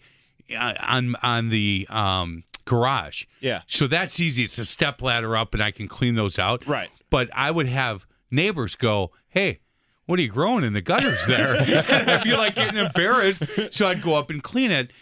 uh, 0.59 0.73
on 0.81 1.15
on 1.23 1.51
the 1.51 1.87
um, 1.91 2.45
garage. 2.65 3.25
Yeah. 3.41 3.61
So 3.67 3.87
that's 3.87 4.19
easy. 4.19 4.43
It's 4.45 4.59
a 4.59 4.65
step 4.65 5.03
ladder 5.03 5.37
up, 5.37 5.53
and 5.53 5.63
I 5.63 5.71
can 5.71 5.87
clean 5.89 6.15
those 6.15 6.39
out. 6.39 6.67
Right. 6.67 6.89
But 7.11 7.29
I 7.35 7.51
would 7.51 7.69
have 7.69 8.07
neighbors 8.31 8.75
go, 8.75 9.13
"Hey." 9.29 9.61
What 10.09 10.21
are 10.21 10.23
you 10.23 10.29
growing 10.29 10.63
in 10.63 10.73
the 10.73 10.81
gutters 10.83 11.19
there? 11.27 11.57
and 11.91 12.09
I'd 12.09 12.23
be 12.23 12.37
like 12.37 12.55
getting 12.55 12.77
embarrassed, 12.79 13.43
so 13.71 13.89
I'd 13.89 14.03
go 14.03 14.15
up 14.15 14.31
and 14.31 14.41
clean 14.41 14.71
it. 14.71 14.93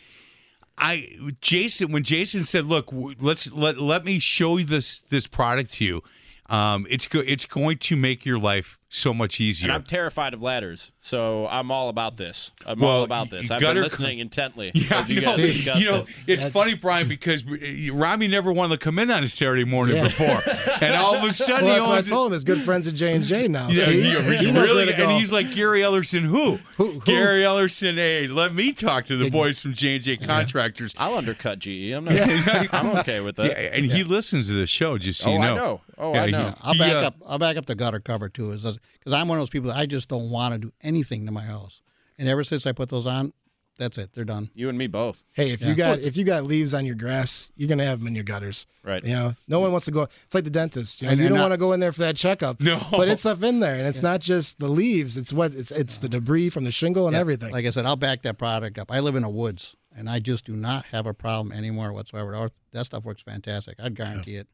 I 0.77 1.17
Jason 1.41 1.93
when 1.93 2.03
Jason 2.03 2.45
said, 2.45 2.67
"Look, 2.67 2.91
let's 3.21 3.51
let 3.53 3.79
let 3.79 4.05
me 4.05 4.19
show 4.19 4.57
you 4.57 4.65
this 4.65 5.01
this 5.01 5.27
product 5.27 5.73
to 5.75 5.85
you. 5.85 6.03
Um, 6.47 6.87
it's 6.91 7.07
go, 7.07 7.21
it's 7.21 7.47
going 7.47 7.79
to 7.79 7.97
make 7.97 8.27
your 8.27 8.39
life 8.39 8.79
so 8.95 9.13
much 9.15 9.41
easier." 9.41 9.69
And 9.69 9.75
I'm 9.75 9.83
terrified 9.83 10.35
of 10.35 10.43
ladders, 10.43 10.93
so 11.01 11.47
I'm 11.49 11.71
all 11.71 11.89
about 11.89 12.17
this. 12.17 12.51
I'm 12.67 12.79
Well, 12.79 12.91
all 12.91 13.03
about 13.05 13.31
this. 13.31 13.51
I've 13.51 13.61
been 13.61 13.77
listening 13.77 14.19
intently 14.21 14.71
Yeah, 14.75 15.01
as 15.01 15.11
you 15.11 15.19
I 15.19 15.25
guys 15.25 15.37
know. 15.67 15.75
you 15.75 15.85
know, 15.87 15.99
this. 15.99 16.09
it's 16.27 16.43
That's- 16.45 16.53
funny, 16.53 16.75
Brian, 16.75 17.09
because 17.09 17.45
Robbie 17.45 18.29
never 18.29 18.53
wanted 18.53 18.79
to 18.79 18.85
come 18.85 18.99
in 18.99 19.11
on 19.11 19.25
a 19.25 19.29
Saturday 19.29 19.65
morning 19.65 19.97
Yeah. 19.97 20.05
before, 20.05 20.41
and 20.81 20.95
all 20.95 21.15
of 21.17 21.25
a 21.25 21.33
sudden 21.33 21.65
Well, 21.67 21.75
he 21.75 21.79
that's 21.79 21.87
what 21.89 21.95
I 21.95 21.99
owns. 21.99 22.09
told 22.09 22.27
him. 22.29 22.33
His 22.35 22.45
good 22.45 22.61
friends 22.61 22.87
at 22.87 22.95
J 22.95 23.15
and 23.15 23.25
J 23.25 23.49
now. 23.49 23.69
yeah, 23.69 23.85
See? 23.85 24.01
he, 24.03 24.11
He 24.11 24.51
knows 24.53 24.55
where 24.55 24.65
really, 24.65 24.87
to 24.87 24.93
go. 24.95 25.03
and 25.05 25.13
he's 25.13 25.33
like 25.33 25.53
Gary 25.55 25.81
Ellerson. 25.83 26.23
Who? 26.23 26.59
Who- 26.77 26.93
who? 26.93 27.01
Gary 27.01 27.43
Ellerson. 27.43 27.95
Hey, 27.97 28.27
let 28.27 28.55
me 28.55 28.73
talk 28.73 29.05
to 29.07 29.17
the 29.17 29.31
boys 29.31 29.61
from 29.61 29.75
J 29.75 29.97
and 29.97 30.05
J 30.05 30.17
Contractors. 30.17 30.95
I'll 30.99 31.15
undercut 31.17 31.59
GE. 31.59 31.91
I'm 31.93 32.05
not. 32.05 32.15
I'm 32.75 32.97
okay 32.99 33.21
with 33.21 33.37
that. 33.37 33.47
Yeah, 33.51 33.77
and 33.77 33.85
he 33.91 34.05
listens 34.05 34.47
to 34.49 34.53
the 34.55 34.67
show, 34.67 34.99
just 34.99 35.21
so 35.21 35.31
oh, 35.31 35.33
you 35.35 35.39
know. 35.41 35.53
I 35.53 35.57
know. 35.57 35.81
Oh, 35.99 36.15
Yeah, 36.15 36.23
I 36.23 36.27
he- 36.27 36.33
know. 36.33 36.55
I'll 36.63 36.73
he, 36.73 36.79
back 36.79 36.93
uh, 36.95 37.07
up. 37.07 37.17
I'll 37.27 37.39
back 37.39 37.57
up 37.57 37.67
the 37.67 37.75
gutter 37.75 38.01
cover 38.01 38.29
too, 38.29 38.51
is 38.53 38.63
because 38.99 39.13
I'm 39.13 39.29
one 39.29 39.39
of 39.39 39.41
those 39.43 39.51
people 39.51 39.71
that 39.71 39.77
I 39.79 39.87
just 39.87 40.09
don't 40.09 40.31
want 40.31 40.55
to 40.55 40.59
do 40.61 40.73
anything 40.83 41.27
to 41.27 41.33
my 41.33 41.43
house. 41.43 41.83
And 42.19 42.29
ever 42.29 42.45
since 42.45 42.67
I 42.67 42.73
put 42.73 42.89
those 42.89 43.07
on, 43.07 43.33
that's 43.77 43.99
it. 43.99 44.13
They're 44.13 44.25
done. 44.25 44.51
You 44.55 44.69
and 44.69 44.79
me 44.79 44.87
both. 44.87 45.25
Hey, 45.33 45.51
if 45.51 45.61
you 45.61 45.75
got 45.75 45.99
if 45.99 46.17
you 46.17 46.23
got 46.23 46.45
leaves 46.45 46.75
on 46.75 46.87
your 46.87 46.95
grass, 46.95 47.51
you're 47.57 47.69
gonna 47.69 47.85
have 47.85 47.99
them 47.99 48.07
in 48.07 48.15
your 48.15 48.23
gutters. 48.23 48.67
Right. 48.85 49.03
You 49.05 49.15
know, 49.15 49.35
no 49.49 49.59
one 49.59 49.73
wants 49.73 49.87
to 49.87 49.91
go. 49.91 50.03
It's 50.25 50.33
like 50.35 50.45
the 50.45 50.51
dentist. 50.51 51.03
You, 51.03 51.09
know, 51.09 51.21
you 51.21 51.29
don't 51.29 51.41
want 51.41 51.53
to 51.55 51.59
go 51.59 51.73
in 51.73 51.81
there 51.81 51.91
for 51.91 52.03
that 52.03 52.15
checkup. 52.15 52.61
No. 52.61 52.81
But 52.93 53.09
it's 53.09 53.23
stuff 53.23 53.43
in 53.43 53.59
there, 53.59 53.75
and 53.75 53.89
it's 53.89 54.01
not 54.01 54.21
just 54.21 54.61
the 54.61 54.69
leaves. 54.69 55.17
It's 55.17 55.33
what 55.33 55.53
it's 55.55 55.73
it's 55.73 55.99
the 55.99 56.09
debris 56.09 56.51
from 56.51 56.63
the 56.63 56.71
shingle 56.71 57.09
and 57.09 57.15
Yeah, 57.15 57.21
everything. 57.21 57.51
Like 57.53 57.67
I 57.67 57.71
said, 57.71 57.85
I'll 57.85 57.97
back 57.97 58.23
that 58.23 58.39
product 58.39 58.79
up. 58.79 58.93
I 58.93 59.01
live 59.01 59.17
in 59.17 59.23
the 59.23 59.29
woods, 59.29 59.75
and 59.97 60.09
I 60.09 60.21
just 60.21 60.45
do 60.45 60.55
not 60.55 60.85
have 60.93 61.07
a 61.07 61.13
problem 61.15 61.53
anymore 61.53 61.93
whatsoever. 61.93 62.31
That- 62.31 62.53
That 62.71 62.85
stuff 62.87 63.05
works 63.05 63.23
fantastic. 63.23 63.75
I'd 63.81 63.97
guarantee 63.97 64.37
it 64.37 64.47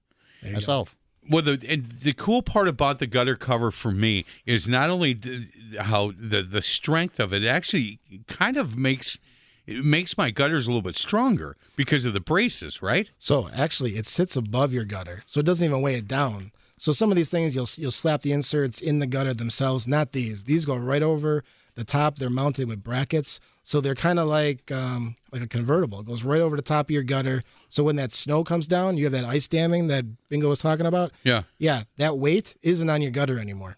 myself. 0.42 0.96
Well, 1.30 1.42
the 1.42 1.64
and 1.68 1.88
the 1.90 2.12
cool 2.12 2.42
part 2.42 2.68
about 2.68 2.98
the 2.98 3.06
gutter 3.06 3.36
cover 3.36 3.70
for 3.70 3.92
me 3.92 4.24
is 4.46 4.66
not 4.68 4.90
only 4.90 5.14
d- 5.14 5.46
how 5.78 6.12
the 6.18 6.42
the 6.42 6.60
strength 6.60 7.20
of 7.20 7.32
it, 7.32 7.44
it 7.44 7.48
actually 7.48 8.00
kind 8.26 8.56
of 8.56 8.76
makes 8.76 9.18
it 9.66 9.84
makes 9.84 10.18
my 10.18 10.30
gutters 10.30 10.66
a 10.66 10.70
little 10.70 10.82
bit 10.82 10.96
stronger 10.96 11.56
because 11.76 12.04
of 12.04 12.12
the 12.12 12.20
braces, 12.20 12.82
right? 12.82 13.10
So 13.18 13.48
actually, 13.54 13.96
it 13.96 14.08
sits 14.08 14.36
above 14.36 14.72
your 14.72 14.84
gutter, 14.84 15.22
so 15.24 15.40
it 15.40 15.46
doesn't 15.46 15.64
even 15.64 15.80
weigh 15.80 15.94
it 15.94 16.08
down. 16.08 16.50
So 16.76 16.92
some 16.92 17.10
of 17.10 17.16
these 17.16 17.28
things 17.28 17.54
you'll 17.54 17.68
you'll 17.76 17.92
slap 17.92 18.22
the 18.22 18.32
inserts 18.32 18.80
in 18.80 18.98
the 18.98 19.06
gutter 19.06 19.32
themselves. 19.32 19.86
Not 19.86 20.12
these. 20.12 20.44
These 20.44 20.64
go 20.64 20.76
right 20.76 21.02
over 21.02 21.44
the 21.74 21.80
the 21.80 21.84
top 21.84 22.16
they're 22.16 22.30
mounted 22.30 22.68
with 22.68 22.82
brackets, 22.84 23.40
so 23.70 23.80
they're 23.80 23.94
kind 23.94 24.18
of 24.18 24.26
like 24.26 24.72
um, 24.72 25.14
like 25.30 25.42
a 25.42 25.46
convertible. 25.46 26.00
It 26.00 26.06
goes 26.06 26.24
right 26.24 26.40
over 26.40 26.56
the 26.56 26.62
top 26.62 26.86
of 26.86 26.90
your 26.90 27.04
gutter. 27.04 27.44
So 27.68 27.84
when 27.84 27.94
that 27.96 28.12
snow 28.12 28.42
comes 28.42 28.66
down, 28.66 28.96
you 28.96 29.04
have 29.04 29.12
that 29.12 29.24
ice 29.24 29.46
damming 29.46 29.86
that 29.86 30.04
Bingo 30.28 30.48
was 30.48 30.58
talking 30.58 30.86
about. 30.86 31.12
Yeah. 31.22 31.42
Yeah, 31.58 31.84
that 31.96 32.18
weight 32.18 32.56
isn't 32.62 32.90
on 32.90 33.00
your 33.00 33.12
gutter 33.12 33.38
anymore. 33.38 33.76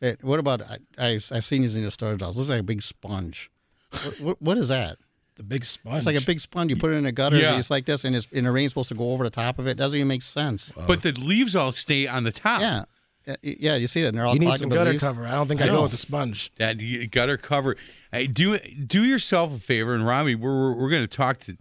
Hey, 0.00 0.16
what 0.22 0.40
about 0.40 0.62
I, 0.62 0.78
I 0.98 1.20
I've 1.30 1.44
seen 1.44 1.62
these 1.62 1.76
in 1.76 1.84
the 1.84 1.92
storage 1.92 2.18
dolls. 2.18 2.36
Looks 2.36 2.50
like 2.50 2.58
a 2.58 2.64
big 2.64 2.82
sponge. 2.82 3.52
what, 3.92 4.20
what, 4.20 4.42
what 4.42 4.58
is 4.58 4.66
that? 4.66 4.98
The 5.36 5.44
big 5.44 5.64
sponge. 5.64 5.98
It's 5.98 6.06
like 6.06 6.20
a 6.20 6.26
big 6.26 6.40
sponge. 6.40 6.72
You 6.72 6.76
put 6.76 6.90
it 6.90 6.96
in 6.96 7.06
a 7.06 7.12
gutter. 7.12 7.38
Yeah. 7.38 7.56
It's 7.56 7.70
like 7.70 7.86
this, 7.86 8.04
and 8.04 8.16
it's 8.16 8.26
and 8.32 8.46
the 8.46 8.50
rain's 8.50 8.72
supposed 8.72 8.88
to 8.88 8.96
go 8.96 9.12
over 9.12 9.22
the 9.22 9.30
top 9.30 9.60
of 9.60 9.68
it. 9.68 9.76
Doesn't 9.76 9.96
even 9.96 10.08
make 10.08 10.22
sense. 10.22 10.72
But 10.88 11.02
the 11.04 11.12
leaves 11.12 11.54
all 11.54 11.70
stay 11.70 12.08
on 12.08 12.24
the 12.24 12.32
top. 12.32 12.62
Yeah, 12.62 12.84
yeah, 13.26 13.36
yeah. 13.42 13.76
You 13.76 13.86
see 13.86 14.02
that? 14.02 14.08
And 14.08 14.18
they're 14.18 14.26
all 14.26 14.34
You 14.34 14.40
need 14.40 14.56
some 14.56 14.68
gutter 14.68 14.90
leaves. 14.92 15.02
cover. 15.02 15.26
I 15.26 15.32
don't 15.32 15.48
think 15.48 15.60
I 15.60 15.64
I, 15.64 15.66
know. 15.68 15.76
go 15.76 15.82
with 15.82 15.90
the 15.92 15.96
sponge. 15.96 16.52
That 16.56 16.74
gutter 17.10 17.36
cover. 17.36 17.76
Hey, 18.12 18.26
do 18.26 18.58
do 18.58 19.04
yourself 19.04 19.54
a 19.54 19.58
favor, 19.58 19.94
and 19.94 20.06
Rami, 20.06 20.34
we're 20.34 20.52
we're, 20.52 20.74
we're 20.74 20.90
going 20.90 21.02
to 21.02 21.16
talk 21.16 21.38
to 21.40 21.56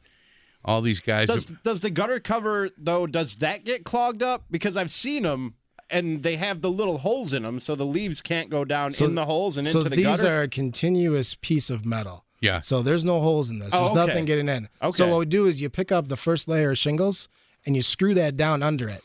all 0.65 0.81
these 0.81 0.99
guys. 0.99 1.27
Does 1.27 1.45
does 1.45 1.79
the 1.81 1.89
gutter 1.89 2.19
cover 2.19 2.69
though? 2.77 3.07
Does 3.07 3.35
that 3.37 3.65
get 3.65 3.83
clogged 3.85 4.23
up? 4.23 4.45
Because 4.51 4.77
I've 4.77 4.91
seen 4.91 5.23
them, 5.23 5.55
and 5.89 6.23
they 6.23 6.35
have 6.37 6.61
the 6.61 6.69
little 6.71 6.99
holes 6.99 7.33
in 7.33 7.43
them, 7.43 7.59
so 7.59 7.75
the 7.75 7.85
leaves 7.85 8.21
can't 8.21 8.49
go 8.49 8.63
down 8.65 8.91
So- 8.91 9.05
in 9.05 9.15
the 9.15 9.25
holes 9.25 9.57
and 9.57 9.65
so 9.67 9.79
into 9.79 9.89
the 9.89 9.97
gutter. 10.03 10.17
So 10.17 10.21
these 10.23 10.29
are 10.31 10.41
a 10.43 10.47
continuous 10.47 11.35
piece 11.35 11.69
of 11.69 11.85
metal. 11.85 12.25
yeah. 12.41 12.59
So 12.59 12.81
there's 12.81 13.03
no 13.05 13.19
holes 13.21 13.49
in 13.49 13.59
this. 13.59 13.69
Oh, 13.73 13.79
There's 13.79 13.91
okay. 13.91 14.07
nothing 14.07 14.25
getting 14.25 14.49
in. 14.49 14.69
Okay. 14.81 14.95
So 14.97 15.07
what 15.09 15.19
we 15.19 15.25
do 15.25 15.47
is 15.47 15.61
you 15.61 15.69
pick 15.69 15.91
up 15.91 16.07
the 16.09 16.17
first 16.17 16.47
layer 16.47 16.71
of 16.71 16.77
shingles 16.77 17.27
and 17.65 17.75
you 17.75 17.81
screw 17.81 18.13
that 18.15 18.35
down 18.37 18.61
under 18.63 18.87
it. 18.89 19.03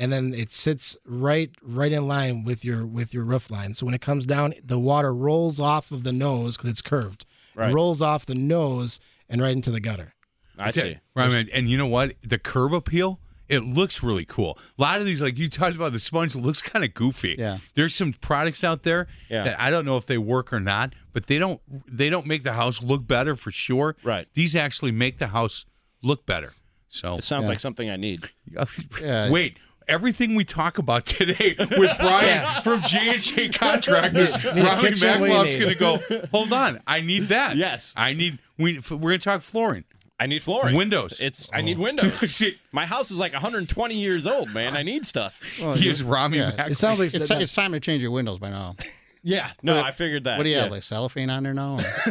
And 0.00 0.12
then 0.12 0.32
it 0.32 0.52
sits 0.52 0.96
right 1.04 1.50
right 1.60 1.90
in 1.92 2.06
line 2.06 2.44
with 2.44 2.64
your 2.64 2.86
with 2.86 3.12
your 3.12 3.24
roof 3.24 3.50
line. 3.50 3.74
So 3.74 3.84
when 3.84 3.94
it 3.94 4.00
comes 4.00 4.24
down, 4.26 4.54
the 4.64 4.78
water 4.78 5.12
rolls 5.12 5.58
off 5.58 5.90
of 5.90 6.04
the 6.04 6.12
nose 6.12 6.56
because 6.56 6.70
it's 6.70 6.82
curved. 6.82 7.26
Right. 7.56 7.70
It 7.70 7.74
rolls 7.74 8.00
off 8.00 8.24
the 8.24 8.36
nose 8.36 9.00
and 9.28 9.42
right 9.42 9.52
into 9.52 9.72
the 9.72 9.80
gutter. 9.80 10.14
I 10.56 10.70
see. 10.70 10.98
Right, 11.16 11.30
man. 11.30 11.48
And 11.52 11.68
you 11.68 11.76
know 11.76 11.86
what? 11.88 12.14
The 12.22 12.38
curb 12.38 12.72
appeal, 12.74 13.18
it 13.48 13.64
looks 13.64 14.02
really 14.02 14.24
cool. 14.24 14.56
A 14.78 14.82
lot 14.82 15.00
of 15.00 15.06
these, 15.06 15.20
like 15.20 15.36
you 15.38 15.48
talked 15.48 15.74
about, 15.74 15.92
the 15.92 16.00
sponge 16.00 16.36
looks 16.36 16.62
kind 16.62 16.84
of 16.84 16.94
goofy. 16.94 17.34
Yeah. 17.38 17.58
There's 17.74 17.94
some 17.94 18.12
products 18.12 18.62
out 18.62 18.84
there 18.84 19.08
Yeah. 19.28 19.44
that 19.44 19.60
I 19.60 19.70
don't 19.70 19.84
know 19.84 19.96
if 19.96 20.06
they 20.06 20.18
work 20.18 20.52
or 20.52 20.60
not, 20.60 20.94
but 21.12 21.26
they 21.26 21.38
don't 21.38 21.60
they 21.88 22.08
don't 22.08 22.26
make 22.26 22.44
the 22.44 22.52
house 22.52 22.80
look 22.82 23.04
better 23.06 23.34
for 23.34 23.50
sure. 23.50 23.96
Right. 24.04 24.28
These 24.34 24.54
actually 24.54 24.92
make 24.92 25.18
the 25.18 25.28
house 25.28 25.64
look 26.02 26.24
better. 26.24 26.52
So 26.88 27.16
It 27.16 27.24
sounds 27.24 27.48
like 27.48 27.58
something 27.58 27.90
I 27.90 27.96
need. 27.96 28.30
Yeah. 29.00 29.28
wait. 29.30 29.58
Everything 29.88 30.34
we 30.34 30.44
talk 30.44 30.78
about 30.78 31.06
today 31.06 31.54
with 31.58 31.96
Brian 31.98 32.62
from 32.62 32.82
J 32.82 33.10
and 33.14 33.22
J 33.22 33.48
Contractors, 33.48 34.32
Need 34.32 34.44
a 34.44 34.62
Robbie 34.64 34.82
kitchen, 34.88 35.20
what 35.20 35.26
do 35.28 35.32
you 35.32 35.32
Maclov's 35.32 35.54
need? 35.54 35.60
going 35.78 35.98
to 36.00 36.18
go. 36.20 36.26
Hold 36.30 36.52
on, 36.52 36.80
I 36.86 37.00
need 37.00 37.24
that. 37.28 37.56
Yes. 37.56 37.92
I 37.96 38.12
need. 38.12 38.38
We 38.58 38.80
we're 38.90 38.98
going 38.98 39.18
to 39.20 39.24
talk 39.24 39.42
flooring. 39.42 39.84
I 40.20 40.26
need 40.26 40.42
flooring. 40.42 40.74
Windows. 40.74 41.20
It's 41.20 41.48
I 41.52 41.60
need 41.62 41.78
windows. 41.78 42.12
See, 42.32 42.58
My 42.72 42.86
house 42.86 43.10
is 43.12 43.18
like 43.18 43.32
120 43.32 43.94
years 43.94 44.26
old, 44.26 44.52
man. 44.52 44.76
I 44.76 44.82
need 44.82 45.06
stuff. 45.06 45.40
Well, 45.60 45.74
he 45.74 45.88
is 45.88 46.02
Rami 46.02 46.38
yeah. 46.38 46.66
It 46.66 46.76
sounds 46.76 46.98
like 46.98 47.06
It's, 47.14 47.28
that- 47.28 47.40
it's 47.40 47.52
time 47.52 47.70
to 47.72 47.78
change 47.80 48.02
your 48.02 48.10
windows 48.10 48.38
by 48.40 48.50
now. 48.50 48.74
Yeah. 49.22 49.50
No, 49.62 49.80
I 49.80 49.90
figured 49.90 50.24
that. 50.24 50.38
What 50.38 50.44
do 50.44 50.50
you 50.50 50.56
yeah. 50.56 50.62
have, 50.62 50.72
like 50.72 50.82
cellophane 50.82 51.30
on 51.30 51.42
there 51.42 51.54
now? 51.54 51.78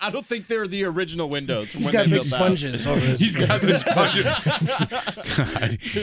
I 0.00 0.10
don't 0.12 0.26
think 0.26 0.46
they're 0.46 0.66
the 0.66 0.84
original 0.84 1.28
windows. 1.28 1.72
He's 1.72 1.90
got 1.90 2.06
big 2.06 2.14
the 2.14 2.24
sponges 2.24 2.84
He's 3.20 3.36
got 3.36 3.60
this 3.60 3.84
budget. 3.84 4.26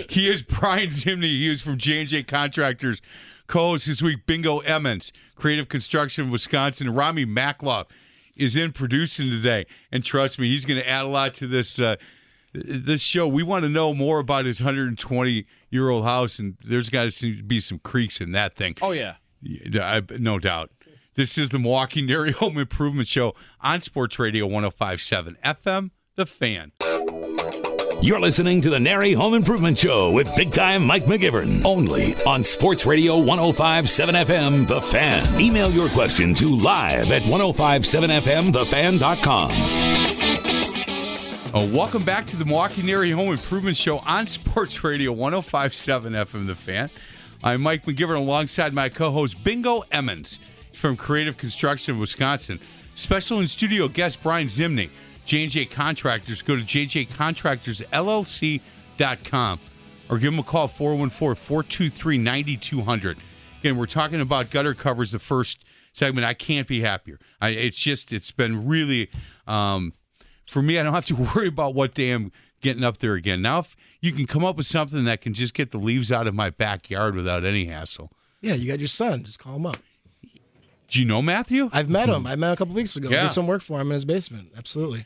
he 0.09 0.29
is 0.29 0.41
Brian 0.41 0.89
Zimney. 0.89 1.23
He 1.23 1.51
is 1.51 1.61
from 1.61 1.77
J 1.77 2.01
and 2.01 2.09
J 2.09 2.23
Contractors. 2.23 3.01
Co-host 3.47 3.87
this 3.87 4.01
week, 4.03 4.27
Bingo 4.27 4.59
Emmons, 4.59 5.11
Creative 5.35 5.67
Construction 5.67 6.25
of 6.25 6.29
Wisconsin. 6.29 6.93
Rami 6.93 7.25
Maklov 7.25 7.87
is 8.35 8.55
in 8.55 8.71
producing 8.71 9.31
today, 9.31 9.65
and 9.91 10.03
trust 10.03 10.37
me, 10.37 10.47
he's 10.47 10.65
going 10.65 10.79
to 10.79 10.87
add 10.87 11.05
a 11.05 11.07
lot 11.07 11.33
to 11.35 11.47
this 11.47 11.79
uh, 11.79 11.95
this 12.53 13.01
show. 13.01 13.27
We 13.27 13.41
want 13.41 13.63
to 13.63 13.69
know 13.69 13.93
more 13.93 14.19
about 14.19 14.45
his 14.45 14.61
120 14.61 15.45
year 15.71 15.89
old 15.89 16.05
house, 16.05 16.37
and 16.37 16.57
there's 16.63 16.89
got 16.89 17.09
to 17.09 17.43
be 17.43 17.59
some 17.59 17.79
creaks 17.79 18.21
in 18.21 18.33
that 18.33 18.55
thing. 18.55 18.75
Oh 18.81 18.91
yeah. 18.91 19.15
Yeah, 19.41 19.99
I- 19.99 20.03
no 20.17 20.39
doubt. 20.39 20.71
This 21.15 21.37
is 21.37 21.49
the 21.49 21.59
Milwaukee 21.59 22.05
Area 22.11 22.33
Home 22.33 22.57
Improvement 22.57 23.07
Show 23.07 23.35
on 23.61 23.81
Sports 23.81 24.17
Radio 24.19 24.45
1057 24.47 25.37
FM, 25.43 25.91
The 26.15 26.25
Fan. 26.25 26.71
You're 28.01 28.21
listening 28.21 28.61
to 28.61 28.69
the 28.69 28.79
NARI 28.79 29.13
Home 29.15 29.33
Improvement 29.33 29.77
Show 29.77 30.11
with 30.11 30.33
big 30.37 30.53
time 30.53 30.85
Mike 30.85 31.03
McGivern. 31.03 31.65
Only 31.65 32.15
on 32.23 32.45
Sports 32.45 32.85
Radio 32.85 33.17
1057 33.19 34.15
FM, 34.15 34.65
The 34.67 34.81
Fan. 34.81 35.41
Email 35.41 35.69
your 35.69 35.89
question 35.89 36.33
to 36.35 36.55
live 36.55 37.11
at 37.11 37.23
1057FMTheFan.com. 37.23 39.49
Oh, 41.51 41.63
uh, 41.63 41.65
welcome 41.73 42.03
back 42.03 42.27
to 42.27 42.37
the 42.37 42.45
Milwaukee 42.45 42.89
Area 42.89 43.15
Home 43.15 43.29
Improvement 43.31 43.75
Show 43.75 43.97
on 43.99 44.27
Sports 44.27 44.83
Radio 44.83 45.11
1057 45.11 46.13
FM 46.13 46.45
The 46.47 46.55
Fan. 46.55 46.89
I'm 47.41 47.61
Mike 47.61 47.85
McGivern 47.85 48.17
alongside 48.17 48.73
my 48.73 48.89
co 48.89 49.11
host 49.11 49.41
Bingo 49.45 49.85
Emmons 49.93 50.41
from 50.73 50.97
Creative 50.97 51.37
Construction 51.37 51.93
of 51.93 51.99
Wisconsin. 52.01 52.59
Special 52.95 53.39
in 53.39 53.47
studio 53.47 53.87
guest 53.87 54.21
Brian 54.21 54.47
Zimney, 54.47 54.89
J&J 55.25 55.67
Contractors. 55.67 56.41
Go 56.41 56.57
to 56.57 56.63
jjcontractorsllc.com 56.63 59.59
or 60.09 60.17
give 60.17 60.31
them 60.31 60.39
a 60.39 60.43
call 60.43 60.67
414 60.67 61.35
423 61.35 62.17
9200. 62.17 63.17
Again, 63.61 63.77
we're 63.77 63.85
talking 63.85 64.19
about 64.19 64.49
gutter 64.49 64.73
covers 64.73 65.11
the 65.11 65.19
first 65.19 65.63
segment. 65.93 66.25
I 66.25 66.33
can't 66.33 66.67
be 66.67 66.81
happier. 66.81 67.19
I, 67.39 67.51
it's 67.51 67.77
just, 67.77 68.11
it's 68.11 68.31
been 68.31 68.67
really. 68.67 69.09
Um, 69.47 69.93
for 70.45 70.61
me, 70.61 70.77
I 70.77 70.83
don't 70.83 70.93
have 70.93 71.05
to 71.05 71.15
worry 71.35 71.47
about 71.47 71.73
what 71.73 71.93
day 71.93 72.11
I'm 72.11 72.33
getting 72.59 72.83
up 72.83 72.97
there 72.97 73.13
again. 73.13 73.41
Now, 73.41 73.59
if 73.59 73.77
you 74.01 74.11
can 74.11 74.25
come 74.25 74.45
up 74.45 74.55
with 74.55 74.65
something 74.65 75.03
that 75.05 75.21
can 75.21 75.33
just 75.33 75.53
get 75.53 75.71
the 75.71 75.77
leaves 75.77 76.11
out 76.11 76.27
of 76.27 76.33
my 76.33 76.49
backyard 76.49 77.15
without 77.15 77.43
any 77.43 77.65
hassle. 77.65 78.11
Yeah, 78.41 78.53
you 78.53 78.67
got 78.67 78.79
your 78.79 78.87
son. 78.87 79.23
Just 79.23 79.39
call 79.39 79.55
him 79.55 79.65
up. 79.65 79.77
Do 80.87 80.99
you 80.99 81.05
know 81.05 81.21
Matthew? 81.21 81.69
I've 81.71 81.89
met 81.89 82.09
him. 82.09 82.25
I 82.25 82.35
met 82.35 82.47
him 82.47 82.53
a 82.53 82.55
couple 82.55 82.73
weeks 82.73 82.95
ago. 82.95 83.09
Yeah. 83.09 83.23
Did 83.23 83.31
some 83.31 83.45
work 83.47 83.61
for 83.61 83.79
him 83.79 83.87
in 83.87 83.93
his 83.93 84.05
basement. 84.05 84.51
Absolutely. 84.57 85.05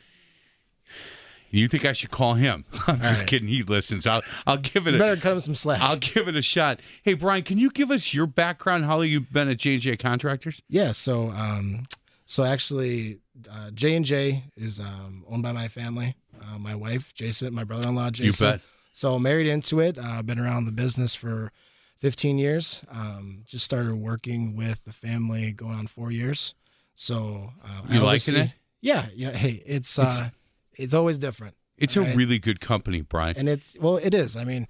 You 1.50 1.68
think 1.68 1.84
I 1.84 1.92
should 1.92 2.10
call 2.10 2.34
him? 2.34 2.64
I'm 2.86 3.00
just 3.00 3.20
right. 3.20 3.28
kidding. 3.28 3.48
He 3.48 3.62
listens. 3.62 4.06
I'll 4.06 4.22
I'll 4.46 4.56
give 4.56 4.86
it 4.88 4.90
You 4.90 4.96
a 4.96 4.98
better 4.98 5.16
cut 5.20 5.32
him 5.32 5.40
some 5.40 5.54
slack. 5.54 5.80
I'll 5.80 5.96
give 5.96 6.26
it 6.26 6.34
a 6.34 6.42
shot. 6.42 6.80
Hey 7.02 7.14
Brian, 7.14 7.42
can 7.44 7.58
you 7.58 7.70
give 7.70 7.90
us 7.90 8.12
your 8.12 8.26
background? 8.26 8.86
How 8.86 8.96
long 8.96 9.06
you 9.06 9.20
been 9.20 9.48
at 9.48 9.58
J&J 9.58 9.98
Contractors? 9.98 10.62
Yeah, 10.68 10.90
so 10.92 11.28
um, 11.30 11.86
so 12.26 12.42
actually, 12.42 13.20
uh, 13.48 13.70
J 13.70 13.94
and 13.94 14.04
J 14.04 14.44
is 14.56 14.80
um, 14.80 15.24
owned 15.28 15.42
by 15.42 15.52
my 15.52 15.68
family. 15.68 16.16
Uh, 16.42 16.58
my 16.58 16.74
wife, 16.74 17.14
Jason, 17.14 17.54
my 17.54 17.64
brother-in-law, 17.64 18.10
Jason. 18.10 18.50
bet. 18.50 18.60
So 18.96 19.18
married 19.18 19.48
into 19.48 19.80
it. 19.80 19.98
Uh, 20.00 20.22
been 20.22 20.38
around 20.38 20.66
the 20.66 20.72
business 20.72 21.16
for 21.16 21.50
15 21.98 22.38
years. 22.38 22.80
Um, 22.88 23.42
just 23.44 23.64
started 23.64 23.96
working 23.96 24.54
with 24.54 24.84
the 24.84 24.92
family 24.92 25.50
going 25.50 25.74
on 25.74 25.88
four 25.88 26.12
years. 26.12 26.54
So 26.94 27.50
uh, 27.64 27.82
I 27.88 27.94
You 27.94 28.00
liking 28.02 28.36
it? 28.36 28.54
Yeah. 28.80 29.06
You 29.12 29.26
know, 29.26 29.32
hey, 29.32 29.62
it's 29.66 29.98
uh, 29.98 30.30
it's 30.74 30.94
always 30.94 31.18
different. 31.18 31.56
It's 31.76 31.96
a 31.96 32.02
really 32.02 32.38
good 32.38 32.60
company, 32.60 33.00
Brian. 33.00 33.34
and 33.36 33.48
it's 33.48 33.76
well 33.80 33.96
it 33.96 34.14
is 34.14 34.36
i 34.36 34.44
mean 34.44 34.68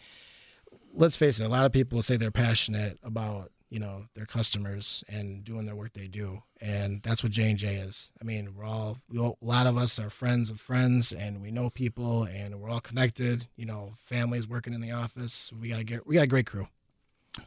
let's 0.95 1.16
face 1.16 1.38
it 1.38 1.45
a 1.45 1.49
lot 1.49 1.66
of 1.66 1.73
people 1.73 2.00
say 2.00 2.16
they're 2.16 2.31
passionate 2.31 2.99
about 3.02 3.50
you 3.75 3.81
know 3.81 4.04
their 4.14 4.25
customers 4.26 5.02
and 5.09 5.43
doing 5.45 5.64
their 5.66 5.75
work 5.75 5.93
they 5.95 6.07
do 6.07 6.40
and 6.61 7.02
that's 7.02 7.25
what 7.25 7.33
j&j 7.33 7.66
is 7.88 8.12
i 8.21 8.25
mean 8.25 8.54
we're 8.57 8.64
all 8.64 8.99
we 9.09 9.19
all, 9.19 9.37
a 9.43 9.45
lot 9.45 9.66
of 9.66 9.76
us 9.76 9.99
are 9.99 10.11
friends 10.11 10.49
of 10.49 10.61
friends 10.61 11.12
and 11.12 11.43
we 11.43 11.50
know 11.50 11.69
people 11.71 12.23
and 12.23 12.61
we're 12.61 12.71
all 12.71 12.81
connected 12.81 13.49
you 13.57 13.66
know 13.66 13.95
families 13.99 14.47
working 14.47 14.73
in 14.75 14.81
the 14.81 14.93
office 14.93 15.50
we 15.61 15.71
got 15.71 15.78
to 15.78 15.85
get 15.85 16.07
we 16.07 16.14
got 16.14 16.23
a 16.23 16.26
great 16.28 16.47
crew 16.47 16.69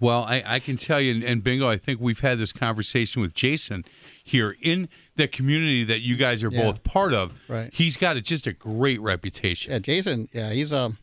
Well, 0.02 0.24
I, 0.24 0.44
I 0.46 0.60
can 0.60 0.76
tell 0.76 1.00
you, 1.00 1.14
and, 1.16 1.24
and 1.24 1.42
Bingo, 1.42 1.70
I 1.70 1.78
think 1.78 2.02
we've 2.02 2.20
had 2.20 2.38
this 2.40 2.52
conversation 2.52 3.22
with 3.22 3.34
Jason 3.34 3.86
here 4.22 4.54
in 4.62 4.90
the 5.16 5.30
community 5.30 5.86
that 5.86 6.02
you 6.02 6.18
guys 6.18 6.44
are 6.44 6.52
Yeah. 6.52 6.64
both 6.66 6.84
part 6.84 7.14
of. 7.14 7.32
Right. 7.48 7.74
He's 7.74 7.96
got 7.96 8.18
a, 8.18 8.22
just 8.22 8.48
a 8.48 8.52
great 8.52 9.00
reputation. 9.00 9.72
Yeah, 9.72 9.80
Jason. 9.80 10.28
Yeah, 10.34 10.52
he's 10.52 10.74
um, 10.74 10.98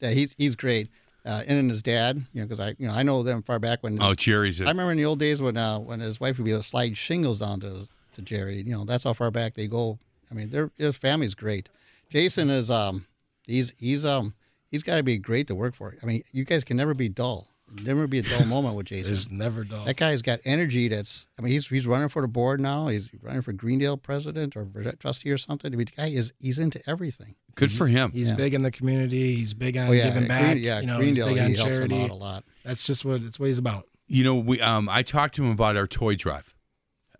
yeah, 0.00 0.10
he's 0.10 0.36
he's 0.38 0.54
great. 0.54 0.86
Uh, 1.24 1.42
and 1.46 1.70
his 1.70 1.82
dad, 1.82 2.16
you 2.32 2.40
know, 2.40 2.46
because 2.46 2.58
I 2.58 2.74
you 2.78 2.88
know 2.88 2.92
I 2.94 3.02
know 3.04 3.22
them 3.22 3.42
far 3.42 3.58
back 3.58 3.82
when 3.82 4.02
Oh, 4.02 4.14
Jerry's 4.14 4.60
a 4.60 4.64
I 4.64 4.68
remember 4.68 4.90
in 4.92 4.98
the 4.98 5.04
old 5.04 5.20
days 5.20 5.40
when 5.40 5.56
uh, 5.56 5.78
when 5.78 6.00
his 6.00 6.20
wife 6.20 6.38
would 6.38 6.44
be 6.44 6.50
able 6.50 6.62
to 6.62 6.68
slide 6.68 6.96
shingles 6.96 7.38
down 7.38 7.60
to 7.60 7.86
to 8.14 8.22
Jerry. 8.22 8.56
You 8.56 8.76
know, 8.76 8.84
that's 8.84 9.04
how 9.04 9.12
far 9.12 9.30
back 9.30 9.54
they 9.54 9.68
go. 9.68 9.98
I 10.30 10.34
mean, 10.34 10.50
their 10.50 10.70
their 10.78 10.92
family's 10.92 11.34
great. 11.34 11.68
Jason 12.10 12.50
is 12.50 12.70
um, 12.70 13.06
he's 13.46 13.72
he's 13.78 14.04
um, 14.04 14.34
he's 14.70 14.82
got 14.82 14.96
to 14.96 15.02
be 15.04 15.16
great 15.16 15.46
to 15.46 15.54
work 15.54 15.74
for. 15.76 15.94
I 16.02 16.06
mean, 16.06 16.22
you 16.32 16.44
guys 16.44 16.64
can 16.64 16.76
never 16.76 16.92
be 16.94 17.08
dull. 17.08 17.46
Never 17.82 18.06
be 18.06 18.18
a 18.18 18.22
dull 18.22 18.44
moment 18.44 18.74
with 18.76 18.86
Jason. 18.86 19.12
there's 19.12 19.30
never 19.30 19.64
dull 19.64 19.84
That 19.86 19.96
guy's 19.96 20.20
got 20.22 20.40
energy. 20.44 20.88
That's. 20.88 21.26
I 21.38 21.42
mean, 21.42 21.52
he's 21.52 21.66
he's 21.66 21.86
running 21.86 22.08
for 22.10 22.20
the 22.22 22.28
board 22.28 22.60
now. 22.60 22.88
He's 22.88 23.10
running 23.22 23.42
for 23.42 23.52
Greendale 23.52 23.96
president 23.96 24.56
or 24.56 24.66
trustee 24.98 25.30
or 25.30 25.38
something. 25.38 25.72
I 25.72 25.76
mean, 25.76 25.86
the 25.86 25.92
guy 26.02 26.08
is 26.08 26.32
he's 26.38 26.58
into 26.58 26.80
everything. 26.86 27.34
good 27.54 27.70
for 27.72 27.86
him. 27.86 28.12
he's 28.12 28.30
Yeah. 28.30 28.36
big 28.36 28.54
in 28.54 28.62
the 28.62 28.70
community 28.70 29.34
he's 29.34 29.54
big 29.54 29.76
on 29.76 29.88
Oh 29.88 29.92
yeah, 29.92 30.04
giving 30.04 30.20
Green- 30.20 30.28
back 30.28 30.56
yeah, 30.58 30.80
you 30.80 30.86
know 30.86 31.00
he's 31.00 31.16
Greendale 31.16 31.28
big 31.28 31.36
he 31.36 31.40
on 31.40 31.46
helps 31.54 31.62
them 31.80 31.88
charity 31.90 32.02
out 32.04 32.10
a 32.10 32.14
lot. 32.14 32.44
that's 32.64 32.86
just 32.86 33.04
what 33.04 33.22
it's 33.22 33.38
what 33.38 33.46
he's 33.46 33.58
about 33.58 33.86
You 34.06 34.24
know, 34.24 34.34
we 34.36 34.60
um, 34.60 34.88
I 34.88 35.02
talked 35.02 35.34
to 35.36 35.44
him 35.44 35.50
about 35.50 35.76
our 35.76 35.86
toy 35.86 36.14
drive. 36.16 36.54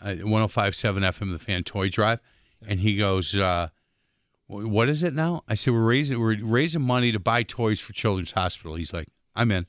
uh, 0.00 0.14
1057 0.16 1.02
FM, 1.02 1.32
the 1.32 1.38
fan 1.38 1.64
toy 1.64 1.88
drive. 1.88 2.20
And 2.66 2.78
he 2.80 2.96
goes, 2.96 3.36
uh, 3.36 3.68
What 4.48 4.88
is 4.88 5.02
it 5.02 5.14
now? 5.14 5.42
I 5.48 5.54
said, 5.54 5.72
We're 5.72 5.84
raising, 5.86 6.20
we're 6.20 6.36
raising 6.42 6.82
money 6.82 7.10
to 7.12 7.18
buy 7.20 7.42
toys 7.42 7.80
for 7.80 7.92
Children's 7.92 8.32
Hospital. 8.32 8.74
He's 8.76 8.92
like, 8.92 9.08
I'm 9.34 9.50
in. 9.50 9.66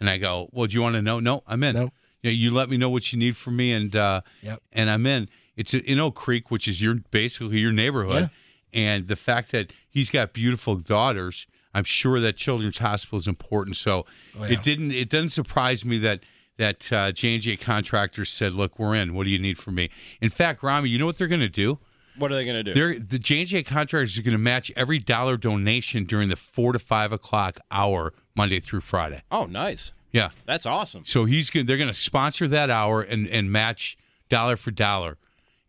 And 0.00 0.10
I 0.10 0.18
go, 0.18 0.48
Well, 0.52 0.66
do 0.66 0.74
you 0.74 0.82
want 0.82 0.94
to 0.94 1.02
know? 1.02 1.20
No, 1.20 1.42
I'm 1.46 1.62
in. 1.62 1.74
No. 1.74 1.90
Yeah, 2.22 2.30
you 2.32 2.52
let 2.52 2.68
me 2.70 2.76
know 2.78 2.88
what 2.88 3.12
you 3.12 3.18
need 3.18 3.36
from 3.36 3.56
me, 3.56 3.72
and 3.72 3.94
uh, 3.94 4.22
Yep. 4.42 4.62
and 4.72 4.90
I'm 4.90 5.06
in. 5.06 5.28
It's 5.56 5.74
in 5.74 6.00
Oak 6.00 6.14
Creek, 6.16 6.50
which 6.50 6.66
is 6.66 6.80
your 6.82 6.94
basically 7.10 7.58
your 7.60 7.70
neighborhood, 7.72 8.30
and 8.72 9.06
the 9.06 9.16
fact 9.16 9.52
that 9.52 9.72
he's 9.88 10.10
got 10.10 10.32
beautiful 10.32 10.74
daughters, 10.76 11.46
I'm 11.74 11.84
sure 11.84 12.18
that 12.20 12.36
Children's 12.36 12.78
Hospital 12.78 13.18
is 13.18 13.28
important. 13.28 13.76
So 13.76 14.06
Oh, 14.38 14.44
yeah. 14.44 14.52
it 14.54 14.62
didn't 14.62 14.92
it 14.92 15.10
doesn't 15.10 15.28
surprise 15.30 15.84
me 15.84 15.98
that 15.98 16.20
that 16.56 16.92
uh, 16.92 17.12
J 17.12 17.34
and 17.34 17.42
J 17.42 17.56
contractors 17.56 18.30
said, 18.30 18.52
"Look, 18.52 18.78
we're 18.78 18.94
in. 18.94 19.12
What 19.14 19.24
do 19.24 19.30
you 19.30 19.38
need 19.38 19.58
from 19.58 19.74
me?" 19.76 19.90
In 20.20 20.30
fact, 20.30 20.62
Rami, 20.62 20.88
you 20.88 20.98
know 20.98 21.06
what 21.06 21.18
they're 21.18 21.28
going 21.28 21.40
to 21.40 21.48
do? 21.48 21.78
What 22.16 22.30
are 22.32 22.36
they 22.36 22.44
going 22.44 22.64
to 22.64 22.72
do? 22.72 22.74
They're 22.74 22.98
the 22.98 23.18
J 23.18 23.40
and 23.40 23.48
J 23.48 23.62
contractors 23.62 24.16
are 24.18 24.22
going 24.22 24.32
to 24.32 24.38
match 24.38 24.72
every 24.76 24.98
dollar 24.98 25.36
donation 25.36 26.04
during 26.04 26.28
the 26.30 26.36
four 26.36 26.72
to 26.72 26.78
five 26.78 27.12
o'clock 27.12 27.58
hour 27.70 28.14
Monday 28.36 28.60
through 28.60 28.80
Friday. 28.80 29.22
oh, 29.30 29.46
nice. 29.46 29.92
Yeah. 30.12 30.30
That's 30.46 30.66
awesome. 30.66 31.04
So 31.04 31.24
he's 31.24 31.50
gonna, 31.50 31.64
they're 31.64 31.76
going 31.76 31.88
to 31.88 31.94
sponsor 31.94 32.46
that 32.48 32.70
hour 32.70 33.02
and 33.02 33.26
and 33.26 33.50
match 33.50 33.96
dollar 34.28 34.56
for 34.56 34.70
dollar 34.70 35.18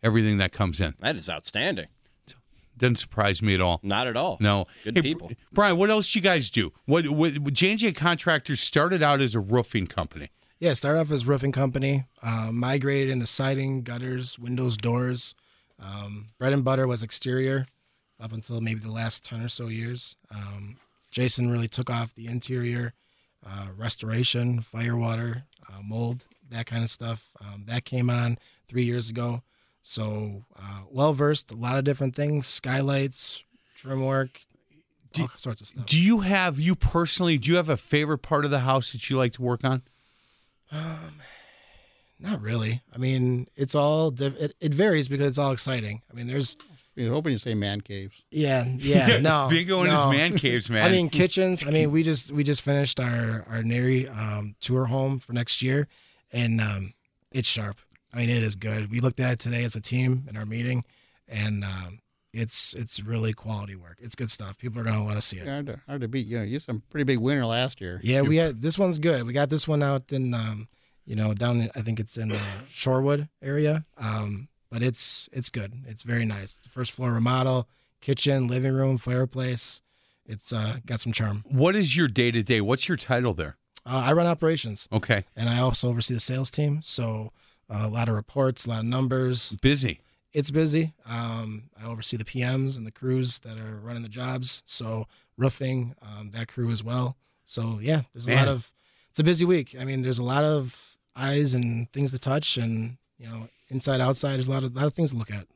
everything 0.04 0.38
that 0.38 0.52
comes 0.52 0.80
in. 0.82 0.94
That 1.00 1.16
is 1.16 1.30
outstanding. 1.30 1.88
Doesn't 2.78 2.98
surprise 2.98 3.42
me 3.42 3.56
at 3.56 3.62
all. 3.62 3.80
Not 3.84 4.06
at 4.06 4.18
all. 4.18 4.38
No. 4.42 4.66
Good 4.84 4.98
Hey, 4.98 5.02
people. 5.02 5.32
Brian, 5.54 5.78
what 5.78 5.90
else 5.90 6.12
do 6.12 6.20
you 6.20 6.24
guys 6.24 6.50
do? 6.50 6.74
What 6.86 7.08
what 7.10 7.54
J 7.54 7.72
and 7.72 7.80
J 7.80 7.92
contractors 7.94 8.60
started 8.60 9.02
out 9.02 9.22
as 9.22 9.34
a 9.34 9.40
roofing 9.40 9.88
company. 9.88 10.30
Yeah, 10.60 10.74
started 10.74 11.00
off 11.00 11.12
as 11.12 11.24
a 11.24 11.26
roofing 11.26 11.52
company, 11.52 12.06
uh, 12.22 12.50
migrated 12.52 13.10
into 13.10 13.26
siding, 13.28 13.82
gutters, 13.84 14.38
windows, 14.40 14.78
doors. 14.78 15.36
Um, 15.80 16.30
bread 16.38 16.54
and 16.54 16.64
butter 16.64 16.88
was 16.88 17.02
exterior 17.04 17.66
up 18.20 18.32
until 18.32 18.62
maybe 18.62 18.80
the 18.80 18.92
last 18.92 19.26
10 19.26 19.42
or 19.42 19.50
so 19.50 19.68
years. 19.68 20.16
Um, 20.32 20.78
Jason 21.16 21.50
really 21.50 21.70
took 21.70 21.90
off 21.90 22.14
the 22.14 22.28
interior, 22.28 22.94
uh, 23.48 23.68
restoration, 23.78 24.60
fire 24.60 24.98
water, 24.98 25.46
uh, 25.70 25.82
mold, 25.82 26.26
that 26.50 26.66
kind 26.66 26.84
of 26.84 26.90
stuff. 26.90 27.32
Um, 27.40 27.64
that 27.68 27.86
came 27.86 28.10
on 28.10 28.38
three 28.68 28.84
years 28.84 29.10
ago. 29.10 29.42
So 29.82 30.44
uh, 30.60 30.82
well 30.90 31.14
versed, 31.14 31.52
a 31.52 31.56
lot 31.56 31.78
of 31.78 31.86
different 31.86 32.18
things, 32.18 32.48
skylights, 32.48 33.46
trim 33.78 34.04
work, 34.04 34.42
all 35.18 35.30
sorts 35.38 35.62
of 35.62 35.68
stuff. 35.68 35.86
Do 35.86 35.98
you 35.98 36.20
have 36.20 36.60
you 36.60 36.76
personally? 36.76 37.38
Do 37.38 37.50
you 37.50 37.56
have 37.56 37.70
a 37.70 37.78
favorite 37.78 38.18
part 38.18 38.44
of 38.44 38.52
the 38.52 38.60
house 38.60 38.92
that 38.92 39.10
you 39.10 39.16
like 39.16 39.32
to 39.34 39.42
work 39.42 39.64
on? 39.64 39.84
Um, 40.70 41.22
Not 42.20 42.42
really. 42.42 42.82
I 42.94 42.98
mean, 42.98 43.48
it's 43.56 43.74
all 43.74 44.12
diff- 44.12 44.38
it, 44.38 44.54
it 44.60 44.74
varies 44.74 45.08
because 45.08 45.30
it's 45.30 45.38
all 45.38 45.54
exciting. 45.54 46.02
I 46.12 46.14
mean, 46.14 46.28
there's 46.28 46.58
You're 46.96 47.12
hoping 47.12 47.34
you 47.34 47.38
say 47.38 47.56
man 47.56 47.82
caves. 47.82 48.24
yeah, 48.32 48.66
yeah, 48.78 49.18
no, 49.18 49.48
Bingo 49.50 49.84
in 49.84 49.92
his 49.92 50.04
no. 50.04 50.12
man 50.12 50.38
caves, 50.38 50.70
man. 50.70 50.88
I 50.88 50.92
mean, 50.92 51.10
kitchens. 51.10 51.64
I 51.68 51.72
mean, 51.72 51.92
we 51.92 52.04
just 52.04 52.32
we 52.32 52.44
just 52.44 52.62
finished 52.62 53.00
our 53.00 53.46
our 53.50 53.64
NARI 53.64 54.08
um, 54.10 54.56
tour 54.62 54.86
home 54.86 55.20
for 55.20 55.34
next 55.34 55.62
year, 55.62 55.88
and 56.32 56.62
um, 56.62 56.94
it's 57.32 57.50
sharp. 57.50 57.78
I 58.14 58.18
mean, 58.18 58.30
it 58.30 58.44
is 58.44 58.56
good. 58.56 58.90
We 58.90 59.02
looked 59.02 59.20
at 59.20 59.34
it 59.34 59.40
today 59.40 59.64
as 59.66 59.76
a 59.76 59.82
team 59.82 60.26
in 60.30 60.38
our 60.38 60.46
meeting, 60.46 60.86
and 61.28 61.66
um, 61.66 62.00
it's 62.36 62.74
it's 62.74 63.02
really 63.02 63.34
quality 63.34 63.76
work. 63.76 63.98
It's 64.02 64.16
good 64.16 64.32
stuff. 64.32 64.58
People 64.58 64.82
are 64.82 64.84
gonna 64.84 65.04
want 65.04 65.16
to 65.16 65.22
see 65.22 65.38
it. 65.38 65.48
Hard 65.48 65.68
to, 65.68 65.82
hard 65.88 66.02
to 66.02 66.08
beat. 66.08 66.28
You 66.28 66.40
know, 66.40 66.44
you 66.44 66.54
had 66.54 66.62
some 66.62 66.84
pretty 66.90 67.04
big 67.04 67.20
winner 67.20 67.46
last 67.46 67.82
year. 67.82 68.00
Yeah, 68.04 68.22
we 68.22 68.38
had 68.38 68.62
this 68.62 68.78
one's 68.78 69.00
good. 69.00 69.26
We 69.26 69.34
got 69.34 69.50
this 69.50 69.68
one 69.68 69.84
out 69.84 70.12
in, 70.12 70.34
um, 70.34 70.68
you 71.06 71.16
know, 71.16 71.34
down. 71.34 71.62
In, 71.62 71.70
I 71.76 71.82
think 71.82 72.00
it's 72.00 72.18
in 72.18 72.30
the 72.30 72.40
Shorewood 72.70 73.30
area. 73.42 73.86
Um, 73.98 74.50
but 74.70 74.82
it's 74.84 75.30
it's 75.32 75.50
good. 75.50 75.74
It's 75.88 76.04
very 76.04 76.26
nice. 76.26 76.68
First 76.72 76.92
floor 76.92 77.12
remodel, 77.14 77.68
kitchen, 78.02 78.48
living 78.48 78.74
room, 78.74 78.98
fireplace. 78.98 79.82
It's 80.26 80.52
uh, 80.52 80.78
got 80.86 81.00
some 81.00 81.12
charm. 81.14 81.44
what 81.50 81.76
is 81.76 81.96
your 81.96 82.08
day 82.08 82.32
to 82.32 82.42
day? 82.44 82.60
What's 82.62 82.88
your 82.88 82.98
title 82.98 83.34
there? 83.34 83.58
Uh, 83.86 84.04
I 84.08 84.14
run 84.14 84.26
operations, 84.26 84.88
Okay, 84.92 85.26
and 85.36 85.48
I 85.48 85.60
also 85.60 85.88
oversee 85.90 86.16
the 86.16 86.20
sales 86.20 86.50
team. 86.50 86.82
So 86.82 87.32
uh, 87.70 87.82
a 87.84 87.88
lot 87.88 88.10
of 88.10 88.16
reports, 88.16 88.66
a 88.66 88.70
lot 88.70 88.80
of 88.80 88.86
numbers. 88.86 89.56
busy. 89.62 90.00
It's 90.34 90.50
busy. 90.52 90.94
Um, 91.06 91.70
I 91.82 91.86
oversee 91.86 92.18
the 92.18 92.26
PMs 92.26 92.76
and 92.76 92.86
the 92.86 92.92
crews 92.92 93.40
that 93.40 93.58
are 93.58 93.76
running 93.78 94.02
the 94.04 94.10
jobs. 94.10 94.64
So 94.66 95.08
roofing, 95.38 95.96
um, 96.02 96.32
that 96.32 96.48
crew 96.48 96.72
as 96.72 96.84
well. 96.84 97.16
So 97.46 97.78
yeah, 97.82 98.02
there's 98.14 98.26
a 98.26 98.32
Man. 98.32 98.46
lot 98.46 98.48
of. 98.48 98.72
It's 99.12 99.20
a 99.20 99.24
busy 99.24 99.46
week. 99.46 99.76
I 99.80 99.86
mean, 99.86 100.02
there's 100.02 100.20
a 100.20 100.24
lot 100.24 100.44
of 100.44 100.98
eyes 101.16 101.54
and 101.54 101.90
things 101.94 102.12
to 102.12 102.20
touch, 102.20 102.58
and 102.58 102.98
you 103.20 103.28
know, 103.28 103.48
inside 103.70 104.02
outside. 104.02 104.36
There's 104.36 104.48
a 104.48 104.52
lot 104.52 104.64
of 104.64 104.76
lot 104.76 104.86
of 104.86 104.94
things 104.94 105.12
to 105.12 105.18
look 105.18 105.32
at. 105.32 105.48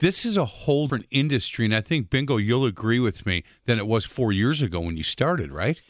This 0.00 0.24
is 0.24 0.36
a 0.36 0.44
whole 0.44 0.86
different 0.86 1.06
industry, 1.10 1.64
and 1.64 1.74
I 1.74 1.80
think 1.80 2.10
Bingo, 2.10 2.36
you'll 2.36 2.64
agree 2.64 2.98
with 2.98 3.24
me 3.24 3.44
than 3.66 3.78
it 3.78 3.86
was 3.86 4.04
four 4.04 4.32
years 4.32 4.60
ago 4.60 4.80
when 4.80 4.96
you 4.96 5.04
started, 5.04 5.52
right? 5.52 5.80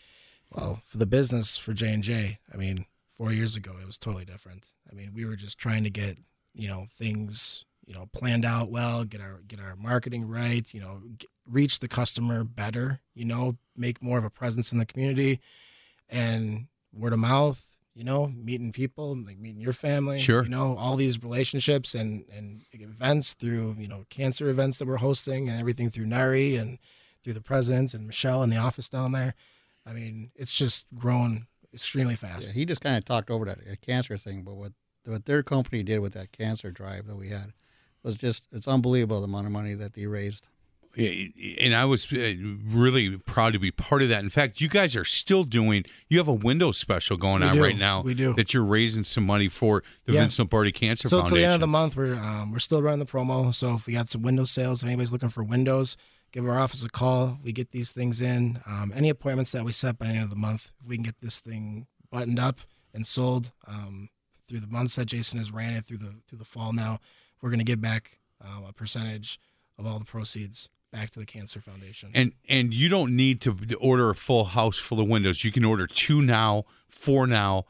Well, 0.53 0.83
for 0.85 0.99
the 0.99 1.07
business 1.07 1.57
for 1.57 1.73
J 1.73 1.93
and 1.95 2.03
J, 2.03 2.39
I 2.53 2.57
mean, 2.57 2.87
four 3.17 3.33
years 3.33 3.57
ago 3.57 3.73
it 3.81 3.87
was 3.87 3.99
totally 3.99 4.25
different. 4.25 4.69
I 4.91 4.95
mean, 4.95 5.13
we 5.15 5.25
were 5.25 5.37
just 5.37 5.59
trying 5.59 5.85
to 5.85 5.91
get 5.91 6.19
you 6.55 6.69
know 6.69 6.87
things 6.95 7.65
you 7.87 7.95
know 7.95 8.07
planned 8.13 8.45
out 8.45 8.71
well, 8.71 9.05
get 9.05 9.21
our 9.21 9.41
get 9.47 9.61
our 9.61 9.77
marketing 9.77 10.29
right, 10.29 10.73
you 10.73 10.81
know, 10.81 11.01
get, 11.17 11.31
reach 11.47 11.79
the 11.81 11.89
customer 11.89 12.45
better, 12.45 13.01
you 13.15 13.25
know, 13.25 13.57
make 13.77 14.03
more 14.03 14.19
of 14.19 14.25
a 14.25 14.31
presence 14.31 14.73
in 14.73 14.79
the 14.79 14.87
community, 14.87 15.41
and 16.09 16.67
word 16.93 17.13
of 17.13 17.19
mouth. 17.19 17.65
You 17.99 18.05
know, 18.05 18.29
meeting 18.29 18.71
people, 18.71 19.17
like 19.17 19.39
meeting 19.41 19.61
your 19.61 19.73
family. 19.73 20.21
Sure. 20.21 20.45
You 20.45 20.51
know, 20.51 20.77
all 20.77 20.95
these 20.95 21.21
relationships 21.21 21.97
and 21.97 22.25
and 22.33 22.63
events 22.71 23.35
through 23.35 23.75
you 23.77 23.89
know 23.89 24.05
cancer 24.09 24.49
events 24.49 24.79
that 24.79 24.87
we're 24.87 24.99
hosting 24.99 25.49
and 25.49 25.59
everything 25.59 25.91
through 25.91 26.07
NARI 26.07 26.55
and 26.55 26.79
through 27.25 27.33
the 27.33 27.41
presidents 27.41 27.95
and 27.95 28.07
Michelle 28.07 28.45
in 28.45 28.51
the 28.51 28.57
office 28.57 28.89
down 28.89 29.11
there. 29.11 29.35
I 29.85 29.93
mean, 29.93 30.31
it's 30.37 30.55
just 30.55 30.87
grown 30.95 31.49
extremely 31.75 32.15
fast. 32.15 32.49
Yeah, 32.49 32.55
he 32.55 32.65
just 32.65 32.81
kind 32.81 32.97
of 32.97 33.05
talked 33.05 33.31
over 33.31 33.45
that 33.47 33.59
uh, 33.59 33.75
cancer 33.83 34.17
thing, 34.17 34.43
but 34.43 34.55
what 34.55 34.73
what 35.05 35.25
their 35.25 35.43
company 35.43 35.83
did 35.83 35.99
with 35.99 36.13
that 36.13 36.31
cancer 36.31 36.71
drive 36.71 37.07
that 37.07 37.17
we 37.17 37.31
had 37.31 37.53
was 38.03 38.17
just 38.17 38.47
it's 38.53 38.69
unbelievable 38.69 39.21
the 39.21 39.25
amount 39.25 39.47
of 39.47 39.53
money 39.53 39.75
that 39.75 39.95
they 39.95 40.07
raised. 40.07 40.47
And 40.99 41.77
I 41.77 41.85
was 41.85 42.13
uh, 42.13 42.35
really 42.67 43.17
proud 43.19 43.53
to 43.53 43.61
be 43.61 43.71
part 43.71 44.03
of 44.03 44.09
that. 44.09 44.21
In 44.25 44.31
fact, 44.31 44.61
you 44.61 44.69
guys 44.69 44.97
are 44.97 45.05
still 45.05 45.45
doing. 45.45 45.85
You 46.09 46.19
have 46.19 46.27
a 46.27 46.33
window 46.33 46.73
special 46.73 47.17
going 47.17 47.43
We 47.43 47.49
on 47.49 47.55
do. 47.55 47.63
right 47.63 47.77
now. 47.77 48.03
We 48.03 48.15
do. 48.15 48.35
that 48.35 48.53
you're 48.53 48.65
raising 48.65 49.05
some 49.05 49.25
money 49.25 49.47
for 49.49 49.85
the 50.07 50.15
Yeah. 50.15 50.21
Vincent 50.23 50.47
Lombardi 50.47 50.73
Cancer 50.73 51.09
So 51.09 51.23
till 51.23 51.37
the 51.37 51.45
end 51.45 51.55
of 51.55 51.61
the 51.61 51.69
month, 51.69 51.97
we're 51.97 52.15
um, 52.15 52.51
we're 52.51 52.59
still 52.59 52.83
running 52.83 52.99
the 52.99 53.07
promo. 53.07 53.55
So 53.55 53.75
if 53.75 53.87
we 53.87 53.93
got 53.93 54.09
some 54.09 54.23
window 54.23 54.45
sales, 54.45 54.83
if 54.83 54.89
anybody's 54.89 55.13
looking 55.13 55.29
for 55.29 55.45
windows, 55.45 55.97
give 56.33 56.45
our 56.49 56.59
office 56.59 56.83
a 56.83 56.89
call. 56.89 57.39
We 57.45 57.53
get 57.53 57.71
these 57.71 57.93
things 57.93 58.21
in. 58.21 58.61
Um, 58.67 58.93
any 58.95 59.09
appointments 59.09 59.53
that 59.53 59.65
we 59.65 59.71
set 59.73 59.99
by 60.01 60.07
the 60.07 60.13
end 60.15 60.25
of 60.25 60.31
the 60.31 60.37
month, 60.37 60.73
we 60.85 60.97
can 60.97 61.05
get 61.05 61.21
this 61.21 61.39
thing 61.39 61.87
buttoned 62.11 62.41
up 62.41 62.61
and 62.93 63.07
sold 63.07 63.53
um, 63.69 64.09
through 64.49 64.59
the 64.61 64.67
months 64.67 64.97
that 64.97 65.07
Jason 65.07 65.39
has 65.39 65.53
ran 65.53 65.75
it 65.75 65.85
through 65.85 65.99
the 65.99 66.17
through 66.27 66.39
the 66.39 66.45
fall. 66.45 66.73
Now 66.73 66.99
we're 67.41 67.51
going 67.51 67.61
to 67.61 67.65
give 67.65 67.81
back 67.81 68.19
um, 68.45 68.65
a 68.69 68.73
percentage 68.73 69.39
of 69.79 69.87
all 69.87 70.01
the 70.01 70.05
proceeds 70.05 70.71
back 70.91 71.11
to 71.11 71.19
the 71.19 71.27
Cancer 71.27 71.61
Foundation. 71.61 72.11
And 72.15 72.33
and 72.49 72.73
you 72.73 72.89
don't 72.89 73.17
need 73.17 73.41
to 73.43 73.57
order 73.81 74.11
a 74.11 74.15
full 74.15 74.45
house 74.45 74.79
full 74.79 75.01
of 75.01 75.09
windows. 75.09 75.45
You 75.45 75.53
can 75.53 75.65
order 75.65 75.87
two 75.87 76.23
now, 76.23 76.65
four 76.89 77.27
now. 77.27 77.65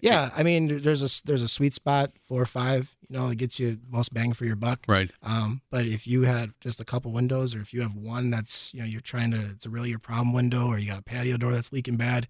yeah, 0.00 0.30
I 0.36 0.42
mean, 0.42 0.82
there's 0.82 1.02
a 1.02 1.26
there's 1.26 1.42
a 1.42 1.48
sweet 1.48 1.74
spot 1.74 2.12
four 2.22 2.40
or 2.42 2.46
five. 2.46 2.94
You 3.08 3.16
know, 3.18 3.28
it 3.28 3.38
gets 3.38 3.58
you 3.60 3.78
most 3.88 4.12
bang 4.12 4.32
for 4.32 4.44
your 4.44 4.56
buck. 4.56 4.84
Right. 4.88 5.10
Um, 5.22 5.62
but 5.70 5.84
if 5.84 6.06
you 6.06 6.22
had 6.22 6.52
just 6.60 6.80
a 6.80 6.84
couple 6.84 7.12
windows, 7.12 7.54
or 7.54 7.60
if 7.60 7.72
you 7.72 7.82
have 7.82 7.94
one 7.94 8.30
that's 8.30 8.72
you 8.74 8.80
know 8.80 8.86
you're 8.86 9.00
trying 9.00 9.30
to 9.30 9.38
it's 9.38 9.66
a 9.66 9.70
really 9.70 9.90
your 9.90 9.98
problem 9.98 10.32
window, 10.32 10.66
or 10.66 10.78
you 10.78 10.88
got 10.88 10.98
a 10.98 11.02
patio 11.02 11.36
door 11.36 11.52
that's 11.52 11.72
leaking 11.72 11.96
bad, 11.96 12.26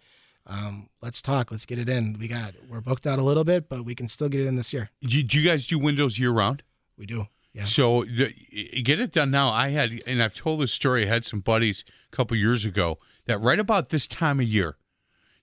um, 0.47 0.89
let's 1.03 1.23
talk. 1.23 1.51
Let's 1.51 1.67
get 1.67 1.79
it 1.79 1.89
in. 1.89 2.17
We 2.19 2.29
got 2.29 2.55
we're 2.69 2.81
booked 2.81 3.07
out 3.07 3.19
a 3.19 3.23
little 3.23 3.45
bit, 3.45 3.69
but 3.69 3.85
we 3.85 3.95
can 3.95 4.09
still 4.09 4.29
get 4.29 4.41
it 4.41 4.47
in 4.47 4.57
this 4.57 4.73
year. 4.73 4.91
Do, 5.03 5.23
do 5.23 5.39
you 5.39 5.49
guys 5.49 5.67
do 5.67 5.79
windows 5.79 6.19
year 6.19 6.31
round? 6.31 6.63
We 6.99 7.07
do. 7.07 7.27
Yeah. 7.57 7.65
So 7.65 8.05
the, 8.05 8.35
get 8.83 9.01
it 9.01 9.13
done 9.13 9.31
now. 9.31 9.49
I 9.51 9.71
had, 9.71 10.03
and 10.07 10.23
I've 10.23 10.35
told 10.35 10.61
this 10.61 10.73
story. 10.73 11.05
I 11.05 11.09
had 11.09 11.25
some 11.25 11.41
buddies 11.41 11.85
a 12.13 12.15
couple 12.15 12.37
years 12.37 12.67
ago 12.67 12.99
that 13.25 13.41
right 13.41 13.59
about 13.59 13.89
this 13.89 14.07
time 14.07 14.41
of 14.41 14.47
year, 14.47 14.77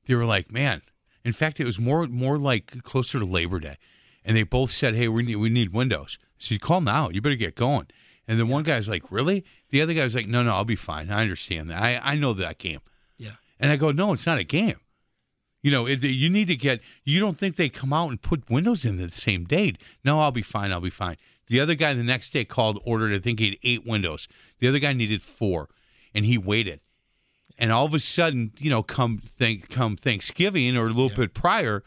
they 0.05 0.13
were 0.13 0.25
like, 0.25 0.51
"Man." 0.51 0.83
In 1.25 1.33
fact, 1.33 1.59
it 1.59 1.65
was 1.65 1.79
more 1.79 2.05
more 2.05 2.37
like 2.37 2.83
closer 2.83 3.17
to 3.17 3.25
Labor 3.25 3.59
Day, 3.59 3.77
and 4.23 4.37
they 4.37 4.43
both 4.43 4.71
said, 4.71 4.93
"Hey, 4.93 5.07
we 5.07 5.23
need 5.23 5.37
we 5.37 5.49
need 5.49 5.73
windows." 5.73 6.19
So 6.37 6.53
you 6.53 6.59
call 6.59 6.81
now. 6.81 7.09
You 7.09 7.19
better 7.19 7.35
get 7.35 7.55
going. 7.55 7.87
And 8.27 8.39
then 8.39 8.47
one 8.47 8.63
guy's 8.63 8.87
like, 8.87 9.11
"Really?" 9.11 9.43
The 9.69 9.81
other 9.81 9.95
guy's 9.95 10.15
like, 10.15 10.27
"No, 10.27 10.43
no, 10.43 10.53
I'll 10.53 10.65
be 10.65 10.75
fine. 10.75 11.09
I 11.09 11.21
understand 11.21 11.71
that. 11.71 11.81
I 11.81 11.99
I 12.03 12.15
know 12.15 12.33
that 12.33 12.59
game." 12.59 12.81
Yeah. 13.17 13.37
And 13.59 13.71
I 13.71 13.75
go, 13.75 13.91
"No, 13.91 14.13
it's 14.13 14.27
not 14.27 14.37
a 14.37 14.43
game." 14.43 14.79
You 15.63 15.71
know, 15.71 15.87
it, 15.87 16.03
you 16.03 16.29
need 16.29 16.47
to 16.49 16.55
get. 16.55 16.81
You 17.05 17.19
don't 17.21 17.37
think 17.37 17.55
they 17.55 17.69
come 17.69 17.93
out 17.93 18.09
and 18.09 18.21
put 18.21 18.49
windows 18.51 18.85
in 18.85 18.97
the 18.97 19.09
same 19.09 19.45
date? 19.45 19.77
No, 20.03 20.19
I'll 20.19 20.31
be 20.31 20.41
fine. 20.41 20.71
I'll 20.71 20.81
be 20.81 20.89
fine. 20.91 21.15
The 21.47 21.59
other 21.59 21.75
guy 21.75 21.93
the 21.93 22.03
next 22.03 22.31
day 22.31 22.45
called, 22.45 22.79
ordered. 22.85 23.13
I 23.13 23.19
think 23.19 23.39
he 23.39 23.45
had 23.49 23.57
eight 23.63 23.85
windows. 23.85 24.27
The 24.59 24.67
other 24.67 24.79
guy 24.79 24.93
needed 24.93 25.21
four, 25.21 25.69
and 26.13 26.25
he 26.25 26.37
waited. 26.37 26.79
And 27.57 27.71
all 27.71 27.85
of 27.85 27.93
a 27.93 27.99
sudden, 27.99 28.51
you 28.57 28.69
know, 28.69 28.81
come 28.81 29.19
think 29.19 29.69
come 29.69 29.95
Thanksgiving 29.95 30.75
or 30.77 30.85
a 30.85 30.93
little 30.93 31.09
bit 31.09 31.33
prior, 31.33 31.83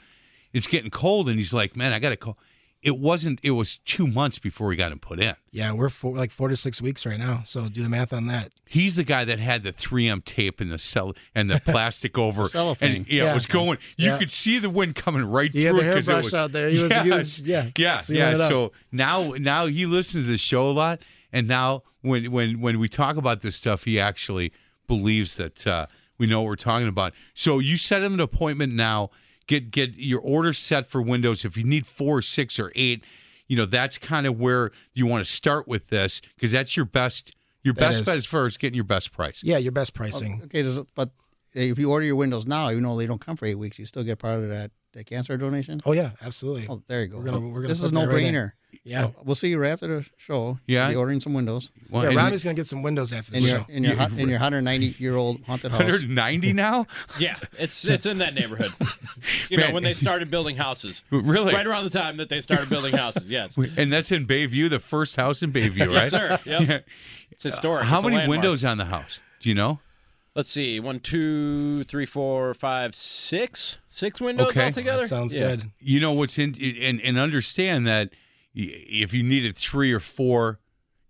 it's 0.52 0.66
getting 0.66 0.90
cold, 0.90 1.28
and 1.28 1.38
he's 1.38 1.52
like, 1.52 1.76
"Man, 1.76 1.92
I 1.92 1.98
got 1.98 2.10
to 2.10 2.16
call." 2.16 2.38
It 2.86 2.98
wasn't. 2.98 3.40
It 3.42 3.50
was 3.50 3.78
two 3.84 4.06
months 4.06 4.38
before 4.38 4.68
we 4.68 4.76
got 4.76 4.92
him 4.92 4.98
put 5.00 5.20
in. 5.20 5.34
Yeah, 5.50 5.72
we're 5.72 5.88
four, 5.88 6.14
like 6.16 6.30
four 6.30 6.48
to 6.48 6.56
six 6.56 6.80
weeks 6.80 7.04
right 7.04 7.18
now. 7.18 7.42
So 7.44 7.68
do 7.68 7.82
the 7.82 7.88
math 7.88 8.12
on 8.12 8.28
that. 8.28 8.52
He's 8.64 8.96
the 8.96 9.04
guy 9.04 9.24
that 9.24 9.38
had 9.40 9.62
the 9.64 9.72
3M 9.72 10.24
tape 10.24 10.60
and 10.60 10.70
the 10.70 10.78
cell 10.78 11.12
and 11.34 11.50
the 11.50 11.60
plastic 11.64 12.16
over 12.16 12.46
Cellophane. 12.48 12.96
And 12.96 13.08
yeah, 13.08 13.32
it 13.32 13.34
was 13.34 13.46
going. 13.46 13.78
You 13.96 14.10
Yeah. 14.10 14.18
could 14.18 14.30
see 14.30 14.58
the 14.58 14.70
wind 14.70 14.94
coming 14.94 15.24
right 15.24 15.50
He 15.52 15.64
had 15.64 15.72
through 15.74 15.82
the 15.82 15.90
it 15.90 15.94
'cause 15.96 16.08
it 16.08 16.12
hairbrush 16.12 16.24
was 16.24 16.34
out 16.34 16.52
there. 16.52 16.68
He 16.70 16.82
was- 16.82 16.92
he 16.96 17.10
was- 17.10 17.40
yeah, 17.42 17.70
yeah, 17.76 18.00
yeah. 18.08 18.36
So 18.36 18.72
now, 18.92 19.32
now 19.38 19.66
he 19.66 19.84
listens 19.86 20.24
to 20.26 20.30
the 20.30 20.38
show 20.38 20.70
a 20.70 20.72
lot, 20.72 21.00
and 21.32 21.48
now 21.48 21.82
when 22.02 22.30
when 22.30 22.60
when 22.60 22.78
we 22.78 22.88
talk 22.88 23.16
about 23.16 23.40
this 23.40 23.56
stuff, 23.56 23.82
he 23.84 23.98
actually 23.98 24.52
believes 24.86 25.36
that 25.36 25.66
uh, 25.66 25.86
we 26.18 26.26
know 26.26 26.40
what 26.42 26.48
we're 26.48 26.54
talking 26.56 26.86
about. 26.88 27.14
So 27.34 27.58
you 27.58 27.76
set 27.76 28.02
him 28.02 28.14
an 28.14 28.20
appointment 28.20 28.72
now. 28.72 29.10
Get 29.46 29.70
get 29.70 29.94
your 29.96 30.20
order 30.20 30.52
set 30.52 30.88
for 30.88 31.00
Windows. 31.00 31.44
If 31.44 31.56
you 31.56 31.64
need 31.64 31.86
four, 31.86 32.20
six, 32.22 32.58
or 32.58 32.72
eight, 32.74 33.04
you 33.46 33.56
know 33.56 33.66
that's 33.66 33.96
kind 33.98 34.26
of 34.26 34.38
where 34.40 34.72
you 34.94 35.06
want 35.06 35.24
to 35.24 35.30
start 35.30 35.68
with 35.68 35.86
this 35.88 36.20
because 36.34 36.50
that's 36.52 36.76
your 36.76 36.86
best. 36.86 37.32
Your 37.62 37.74
That 37.74 37.80
best 37.90 38.00
is. 38.00 38.06
bet 38.06 38.18
is 38.18 38.26
first 38.26 38.58
getting 38.60 38.74
your 38.76 38.84
best 38.84 39.12
price. 39.12 39.42
Yeah, 39.44 39.58
your 39.58 39.72
best 39.72 39.92
pricing. 39.94 40.40
Okay, 40.44 40.62
does 40.62 40.78
it- 40.78 40.86
but 40.94 41.10
if 41.54 41.78
you 41.78 41.90
order 41.90 42.06
your 42.06 42.16
windows 42.16 42.46
now, 42.46 42.70
even 42.70 42.82
though 42.84 42.96
they 42.96 43.06
don't 43.06 43.20
come 43.20 43.36
for 43.36 43.46
eight 43.46 43.56
weeks, 43.56 43.78
you 43.78 43.86
still 43.86 44.04
get 44.04 44.18
part 44.18 44.36
of 44.36 44.48
that, 44.48 44.70
that 44.96 45.06
cancer 45.06 45.36
donation. 45.36 45.80
Oh 45.86 45.92
yeah, 45.92 46.10
absolutely. 46.22 46.66
Oh, 46.68 46.82
there 46.88 47.02
you 47.02 47.08
go. 47.08 47.18
We're 47.18 47.24
gonna- 47.24 47.40
we're 47.40 47.60
gonna 47.62 47.68
this 47.68 47.78
is 47.82 47.90
a 47.90 47.92
no 47.92 48.00
that 48.06 48.08
right 48.08 48.22
in. 48.24 48.34
brainer. 48.34 48.52
Yeah. 48.84 49.08
we'll 49.24 49.34
see 49.34 49.48
you 49.48 49.58
right 49.58 49.70
after 49.72 49.86
the 49.88 50.06
show. 50.16 50.58
Yeah. 50.66 50.84
You'll 50.84 50.90
be 50.92 50.96
ordering 50.96 51.20
some 51.20 51.32
windows 51.34 51.72
Well, 51.90 52.02
yeah, 52.04 52.10
and 52.10 52.16
Rami's 52.18 52.44
gonna 52.44 52.54
get 52.54 52.66
some 52.66 52.82
windows 52.82 53.12
after 53.12 53.32
the 53.32 53.38
in 53.38 53.42
your 53.44 53.58
show. 53.58 53.66
in 53.68 53.84
your 53.84 53.94
Yeah, 53.94 54.08
in 54.16 54.28
your 54.28 54.38
190 54.38 54.94
year 54.98 55.16
old 55.16 55.42
haunted 55.44 55.70
house. 55.72 55.80
190 55.80 56.52
now? 56.64 56.86
Yeah, 57.18 57.36
it's 57.58 57.84
it's 57.86 58.06
in 58.06 58.18
that 58.18 58.34
neighborhood. 58.34 58.72
You 59.48 59.56
Man. 59.56 59.68
know, 59.68 59.74
when 59.74 59.82
they 59.82 59.94
started 59.94 60.30
building 60.30 60.56
houses. 60.56 61.02
Really? 61.10 61.52
Right 61.54 61.66
around 61.66 61.84
the 61.84 61.90
time 61.90 62.18
that 62.18 62.28
they 62.28 62.40
started 62.40 62.68
building 62.68 62.94
houses, 62.96 63.26
yes. 63.28 63.56
And 63.56 63.92
that's 63.92 64.12
in 64.12 64.26
Bayview, 64.26 64.68
the 64.70 64.78
first 64.78 65.16
house 65.16 65.42
in 65.42 65.52
Bayview, 65.52 65.86
right? 65.86 65.88
Yes, 66.02 66.10
sir. 66.10 66.38
Yep. 66.44 66.60
Yeah. 66.68 66.78
It's 67.30 67.42
historic. 67.42 67.86
How 67.86 67.98
It's 67.98 68.06
many 68.08 68.28
windows 68.28 68.64
on 68.64 68.78
the 68.78 68.84
house? 68.84 69.20
Do 69.40 69.48
you 69.48 69.54
know? 69.54 69.80
Let's 70.36 70.50
see. 70.50 70.78
One, 70.78 71.00
two, 71.00 71.82
three, 71.84 72.04
four, 72.06 72.52
five, 72.54 72.94
six. 72.94 73.78
Six 73.88 74.20
windows 74.20 74.48
Okay. 74.48 74.66
altogether. 74.66 75.00
That 75.02 75.08
sounds 75.08 75.34
Yeah. 75.34 75.56
good. 75.56 75.72
You 75.80 75.98
know 75.98 76.12
what's 76.12 76.38
in 76.38 76.54
and 76.62 77.00
and 77.00 77.18
understand 77.18 77.86
that 77.88 78.12
if 78.54 79.12
you 79.14 79.22
needed 79.22 79.56
three 79.56 79.92
or 79.92 80.00
four, 80.00 80.60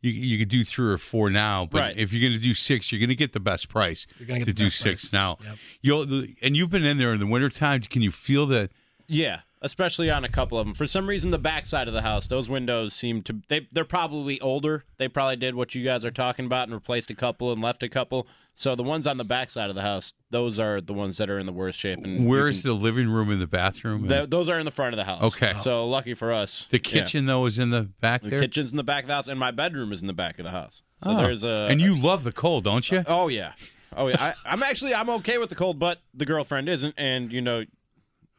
you 0.01 0.13
you 0.13 0.39
could 0.39 0.49
do 0.49 0.63
three 0.65 0.93
or 0.93 0.99
four 0.99 1.29
now. 1.29 1.67
But 1.67 1.81
Right. 1.81 1.97
if 1.99 2.13
you're 2.13 2.21
going 2.23 2.41
to 2.41 2.45
do 2.45 2.55
six, 2.55 2.93
you're 2.93 3.01
going 3.01 3.09
to 3.09 3.17
get 3.17 3.33
the 3.33 3.41
best 3.41 3.69
price. 3.69 4.07
You're 4.19 4.27
gonna 4.29 4.39
get 4.41 4.45
to 4.47 4.53
the 4.53 4.59
do 4.59 4.65
best 4.67 4.79
six 4.79 5.05
price. 5.07 5.13
now. 5.13 5.39
Yep. 5.45 5.59
You'll 5.83 6.25
and 6.41 6.57
you've 6.57 6.71
been 6.71 6.85
in 6.85 6.99
there 6.99 7.13
in 7.13 7.19
the 7.19 7.27
wintertime. 7.27 7.81
Can 7.83 8.03
you 8.03 8.13
feel 8.13 8.47
the? 8.47 8.71
Yeah, 9.09 9.41
especially 9.61 10.09
on 10.11 10.25
a 10.25 10.29
couple 10.29 10.59
of 10.59 10.67
them. 10.67 10.75
For 10.75 10.87
some 10.87 11.09
reason, 11.09 11.31
the 11.31 11.39
back 11.39 11.67
side 11.67 11.89
of 11.89 11.95
the 11.95 12.03
house, 12.03 12.27
those 12.29 12.49
windows 12.49 12.95
seem 12.95 13.23
to 13.23 13.41
they 13.49 13.67
they're 13.73 13.85
probably 13.85 14.41
older. 14.41 14.85
They 14.99 15.09
probably 15.09 15.37
did 15.37 15.57
what 15.57 15.75
you 15.75 15.83
guys 15.85 16.05
are 16.05 16.11
talking 16.13 16.45
about 16.47 16.65
and 16.69 16.75
replaced 16.75 17.11
a 17.11 17.15
couple 17.17 17.53
and 17.53 17.61
left 17.61 17.83
a 17.83 17.89
couple. 17.89 18.29
So 18.59 18.75
the 18.75 18.83
ones 18.83 19.07
on 19.07 19.19
the 19.19 19.25
back 19.25 19.51
side 19.51 19.69
of 19.69 19.77
the 19.77 19.83
house, 19.83 20.15
those 20.31 20.59
are 20.59 20.81
the 20.81 20.95
ones 20.95 21.19
that 21.19 21.29
are 21.29 21.39
in 21.39 21.45
the 21.45 21.53
worst 21.53 21.79
shape. 21.79 21.99
And 22.03 22.27
Where's 22.27 22.63
can- 22.63 22.71
the 22.71 22.75
living 22.75 23.07
room 23.11 23.31
and 23.31 23.39
the 23.39 23.47
bathroom? 23.47 24.09
th- 24.09 24.31
those 24.31 24.49
are 24.49 24.59
in 24.59 24.65
the 24.65 24.71
front 24.71 24.95
of 24.95 24.97
the 24.97 25.05
house. 25.05 25.23
Okay. 25.23 25.53
So 25.61 25.87
lucky 25.87 26.15
for 26.15 26.33
us, 26.33 26.67
the 26.71 26.79
yeah. 26.79 26.91
kitchen 26.91 27.27
though 27.27 27.45
is 27.45 27.59
in 27.59 27.69
the 27.69 27.83
back 27.83 28.23
The 28.23 28.31
there. 28.31 28.39
kitchen's 28.39 28.71
in 28.71 28.79
the 28.79 28.83
back 28.83 29.05
of 29.05 29.09
the 29.09 29.15
house, 29.15 29.29
and 29.29 29.39
my 29.39 29.51
bedroom 29.51 29.93
is 29.93 30.01
in 30.01 30.07
the 30.07 30.15
back 30.15 30.39
of 30.39 30.45
the 30.45 30.53
house. 30.53 30.83
So 31.05 31.11
Oh. 31.11 31.17
there's 31.19 31.43
a 31.43 31.67
and 31.71 31.81
you 31.83 31.95
love 31.95 32.25
the 32.25 32.33
cold, 32.33 32.65
don't 32.65 32.91
you? 32.91 33.05
Oh 33.07 33.29
yeah, 33.29 33.53
oh 33.95 34.09
yeah. 34.09 34.17
I, 34.19 34.35
I'm 34.51 34.63
actually 34.63 34.95
I'm 34.95 35.11
okay 35.11 35.37
with 35.37 35.51
the 35.51 35.55
cold, 35.55 35.79
but 35.79 35.99
the 36.15 36.25
girlfriend 36.25 36.71
isn't, 36.71 36.95
and 36.97 37.31
you 37.31 37.43
know, 37.43 37.65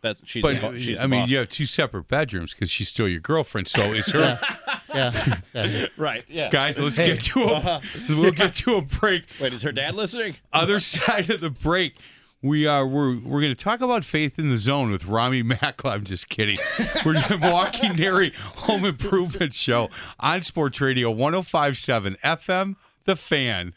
that's 0.01 0.23
she's. 0.25 0.41
But 0.41 0.59
bo- 0.61 0.77
she's 0.79 0.99
I 0.99 1.05
mean, 1.05 1.21
boss. 1.21 1.29
you 1.29 1.37
have 1.37 1.49
two 1.49 1.67
separate 1.67 2.07
bedrooms 2.07 2.55
because 2.55 2.71
she's 2.71 2.89
still 2.89 3.07
your 3.07 3.19
girlfriend. 3.19 3.67
So 3.67 3.81
it's 3.93 4.11
her. 4.13 4.39
yeah, 4.97 5.39
yeah. 5.65 5.85
right. 5.97 6.23
Yeah. 6.27 6.49
Guys, 6.49 6.79
let's 6.79 6.97
Hey. 6.97 7.07
get 7.13 7.23
to 7.23 7.39
a 7.41 7.53
uh-huh. 7.53 7.79
we'll 8.09 8.31
get 8.31 8.55
to 8.55 8.75
a 8.75 8.81
break. 8.81 9.23
Wait, 9.39 9.53
is 9.53 9.61
her 9.63 9.71
dad 9.71 9.95
listening? 9.95 10.35
Other 10.53 10.79
side 10.79 11.29
of 11.29 11.41
the 11.41 11.49
break, 11.49 11.95
we 12.41 12.65
are 12.67 12.85
we're 12.85 13.17
we're 13.19 13.41
going 13.41 13.53
to 13.53 13.63
talk 13.63 13.81
about 13.81 14.03
faith 14.05 14.37
in 14.39 14.49
the 14.49 14.57
zone 14.57 14.91
with 14.91 15.05
Rami 15.05 15.43
Mackler. 15.43 15.91
I'm 15.93 16.03
just 16.03 16.29
kidding. 16.29 16.57
We're 17.05 17.13
the 17.13 17.37
Milwaukee 17.41 17.89
NARI 17.89 18.33
Home 18.57 18.85
Improvement 18.85 19.53
Show 19.53 19.89
on 20.19 20.41
Sports 20.41 20.79
Radio 20.81 21.13
105.7 21.13 22.19
FM. 22.19 22.75
The 23.05 23.15
Fan. 23.15 23.73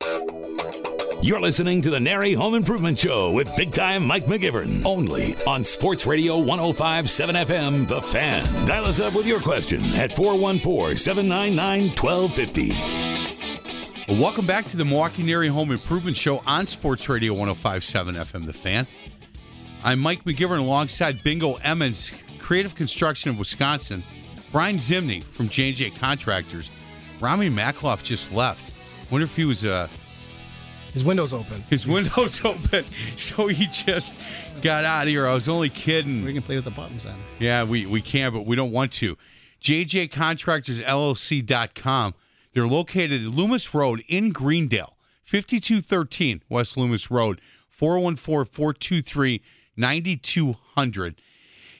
You're 1.22 1.40
listening 1.40 1.82
to 1.82 1.90
the 1.90 2.00
NARI 2.00 2.32
Home 2.32 2.54
Improvement 2.54 2.98
Show 2.98 3.30
with 3.30 3.54
big 3.54 3.72
time 3.72 4.06
Mike 4.06 4.24
McGivern. 4.24 4.82
Only 4.86 5.36
on 5.44 5.62
Sports 5.62 6.06
Radio 6.06 6.38
1057 6.38 7.36
FM, 7.36 7.86
The 7.86 8.00
Fan. 8.00 8.64
Dial 8.64 8.86
us 8.86 9.00
up 9.00 9.14
with 9.14 9.26
your 9.26 9.38
question 9.38 9.84
at 9.94 10.16
414 10.16 10.96
799 10.96 11.94
1250. 11.94 14.18
Welcome 14.18 14.46
back 14.46 14.64
to 14.68 14.78
the 14.78 14.84
Milwaukee 14.86 15.22
NARI 15.22 15.48
Home 15.48 15.72
Improvement 15.72 16.16
Show 16.16 16.42
on 16.46 16.66
Sports 16.66 17.06
Radio 17.10 17.34
105.7 17.34 18.16
FM 18.16 18.46
The 18.46 18.54
Fan. 18.54 18.86
I'm 19.84 19.98
Mike 19.98 20.24
McGivern 20.24 20.60
alongside 20.60 21.22
Bingo 21.22 21.56
Emmons, 21.56 22.12
Creative 22.38 22.74
Construction 22.74 23.28
of 23.30 23.38
Wisconsin, 23.38 24.02
Brian 24.52 24.76
Zimney 24.76 25.22
from 25.22 25.50
J&J 25.50 25.90
Contractors. 25.90 26.70
Rami 27.20 27.50
Makloff 27.50 28.02
just 28.02 28.32
left. 28.32 28.72
Wonder 29.10 29.26
if 29.26 29.36
he 29.36 29.44
was 29.44 29.66
uh, 29.66 29.86
His 30.92 31.04
window's 31.04 31.32
open. 31.32 31.62
his 31.70 31.86
windows 31.86 32.40
open, 32.44 32.84
so 33.16 33.46
he 33.46 33.66
just 33.66 34.16
got 34.62 34.84
out 34.84 35.02
of 35.02 35.08
here. 35.08 35.26
I 35.26 35.34
was 35.34 35.48
only 35.48 35.68
kidding. 35.68 36.24
We 36.24 36.32
can 36.32 36.42
play 36.42 36.56
with 36.56 36.64
the 36.64 36.70
buttons 36.70 37.04
then. 37.04 37.16
Yeah, 37.38 37.64
we, 37.64 37.86
we 37.86 38.02
can, 38.02 38.32
but 38.32 38.46
we 38.46 38.56
don't 38.56 38.72
want 38.72 38.92
to. 38.92 39.16
JJContractorsLLC.com. 39.62 42.14
They're 42.52 42.66
located 42.66 43.24
at 43.24 43.30
Loomis 43.30 43.72
Road 43.74 44.02
in 44.08 44.30
Greendale, 44.30 44.96
5213 45.24 46.42
West 46.48 46.76
Loomis 46.76 47.10
Road, 47.10 47.40
414 47.68 48.52
423 48.52 49.42
9200. 49.76 51.22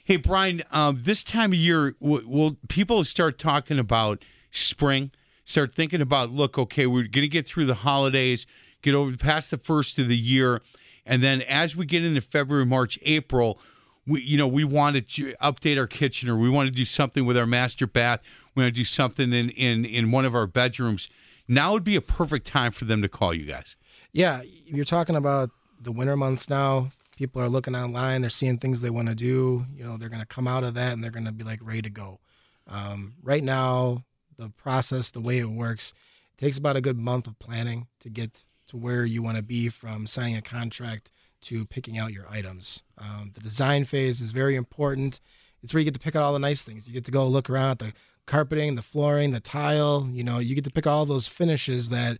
Hey, 0.04 0.16
Brian, 0.16 0.62
um, 0.70 1.00
this 1.02 1.22
time 1.22 1.52
of 1.52 1.58
year, 1.58 1.94
will, 2.00 2.22
will 2.24 2.56
people 2.68 3.04
start 3.04 3.38
talking 3.38 3.78
about 3.78 4.24
spring? 4.50 5.10
Start 5.44 5.74
thinking 5.74 6.00
about, 6.00 6.30
look, 6.30 6.58
okay, 6.58 6.86
we're 6.86 7.02
going 7.02 7.22
to 7.22 7.28
get 7.28 7.46
through 7.46 7.66
the 7.66 7.74
holidays, 7.74 8.46
get 8.82 8.94
over 8.94 9.16
past 9.16 9.50
the 9.50 9.58
first 9.58 9.98
of 9.98 10.08
the 10.08 10.16
year, 10.16 10.62
and 11.06 11.22
then 11.22 11.42
as 11.42 11.76
we 11.76 11.86
get 11.86 12.04
into 12.04 12.20
February, 12.20 12.66
March, 12.66 12.98
April, 13.02 13.58
we, 14.06 14.22
you 14.22 14.36
know, 14.36 14.48
we 14.48 14.64
want 14.64 14.96
to 14.96 15.34
update 15.42 15.78
our 15.78 15.86
kitchen, 15.86 16.28
or 16.28 16.36
we 16.36 16.48
want 16.48 16.68
to 16.68 16.74
do 16.74 16.84
something 16.84 17.24
with 17.24 17.36
our 17.36 17.46
master 17.46 17.86
bath. 17.86 18.20
We 18.54 18.62
want 18.62 18.74
to 18.74 18.80
do 18.80 18.84
something 18.84 19.32
in 19.32 19.50
in 19.50 19.84
in 19.84 20.10
one 20.10 20.24
of 20.24 20.34
our 20.34 20.46
bedrooms. 20.46 21.08
Now 21.48 21.72
would 21.72 21.84
be 21.84 21.96
a 21.96 22.00
perfect 22.00 22.46
time 22.46 22.72
for 22.72 22.84
them 22.84 23.02
to 23.02 23.08
call 23.08 23.34
you 23.34 23.44
guys. 23.44 23.76
Yeah, 24.12 24.42
you're 24.64 24.84
talking 24.84 25.16
about 25.16 25.50
the 25.80 25.92
winter 25.92 26.16
months 26.16 26.48
now. 26.48 26.92
People 27.16 27.42
are 27.42 27.48
looking 27.48 27.74
online. 27.74 28.20
They're 28.20 28.30
seeing 28.30 28.58
things 28.58 28.80
they 28.80 28.90
want 28.90 29.08
to 29.08 29.14
do. 29.14 29.66
You 29.74 29.84
know, 29.84 29.96
they're 29.96 30.08
going 30.08 30.22
to 30.22 30.26
come 30.26 30.46
out 30.48 30.64
of 30.64 30.74
that 30.74 30.92
and 30.92 31.02
they're 31.02 31.10
going 31.10 31.26
to 31.26 31.32
be 31.32 31.44
like 31.44 31.60
ready 31.62 31.82
to 31.82 31.90
go. 31.90 32.20
Um, 32.66 33.14
right 33.22 33.42
now, 33.42 34.04
the 34.38 34.48
process, 34.50 35.10
the 35.10 35.20
way 35.20 35.38
it 35.38 35.50
works, 35.50 35.92
it 36.32 36.40
takes 36.40 36.56
about 36.56 36.76
a 36.76 36.80
good 36.80 36.98
month 36.98 37.26
of 37.26 37.38
planning 37.38 37.88
to 38.00 38.08
get 38.08 38.44
to 38.70 38.76
where 38.76 39.04
you 39.04 39.20
want 39.20 39.37
to 39.37 39.42
be 39.42 39.68
from 39.68 40.06
signing 40.06 40.37
a 40.37 40.42
contract 40.42 41.11
to 41.42 41.64
picking 41.66 41.98
out 41.98 42.12
your 42.12 42.26
items. 42.30 42.83
Um, 42.98 43.33
the 43.35 43.40
design 43.40 43.85
phase 43.85 44.20
is 44.20 44.30
very 44.30 44.54
important. 44.54 45.20
It's 45.62 45.74
where 45.74 45.80
you 45.80 45.85
get 45.85 45.94
to 45.94 46.00
pick 46.00 46.14
out 46.14 46.22
all 46.22 46.33
the 46.33 46.38
nice 46.38 46.62
things. 46.62 46.87
You 46.87 46.94
get 46.94 47.04
to 47.06 47.11
go 47.11 47.26
look 47.26 47.50
around 47.50 47.70
at 47.70 47.78
the 47.80 47.92
carpeting, 48.26 48.76
the 48.76 48.83
flooring, 48.83 49.30
the 49.30 49.40
tile. 49.40 50.09
You 50.12 50.22
know, 50.22 50.38
you 50.38 50.54
get 50.54 50.64
to 50.64 50.70
pick 50.70 50.87
all 50.87 51.04
those 51.04 51.26
finishes 51.26 51.88
that 51.88 52.18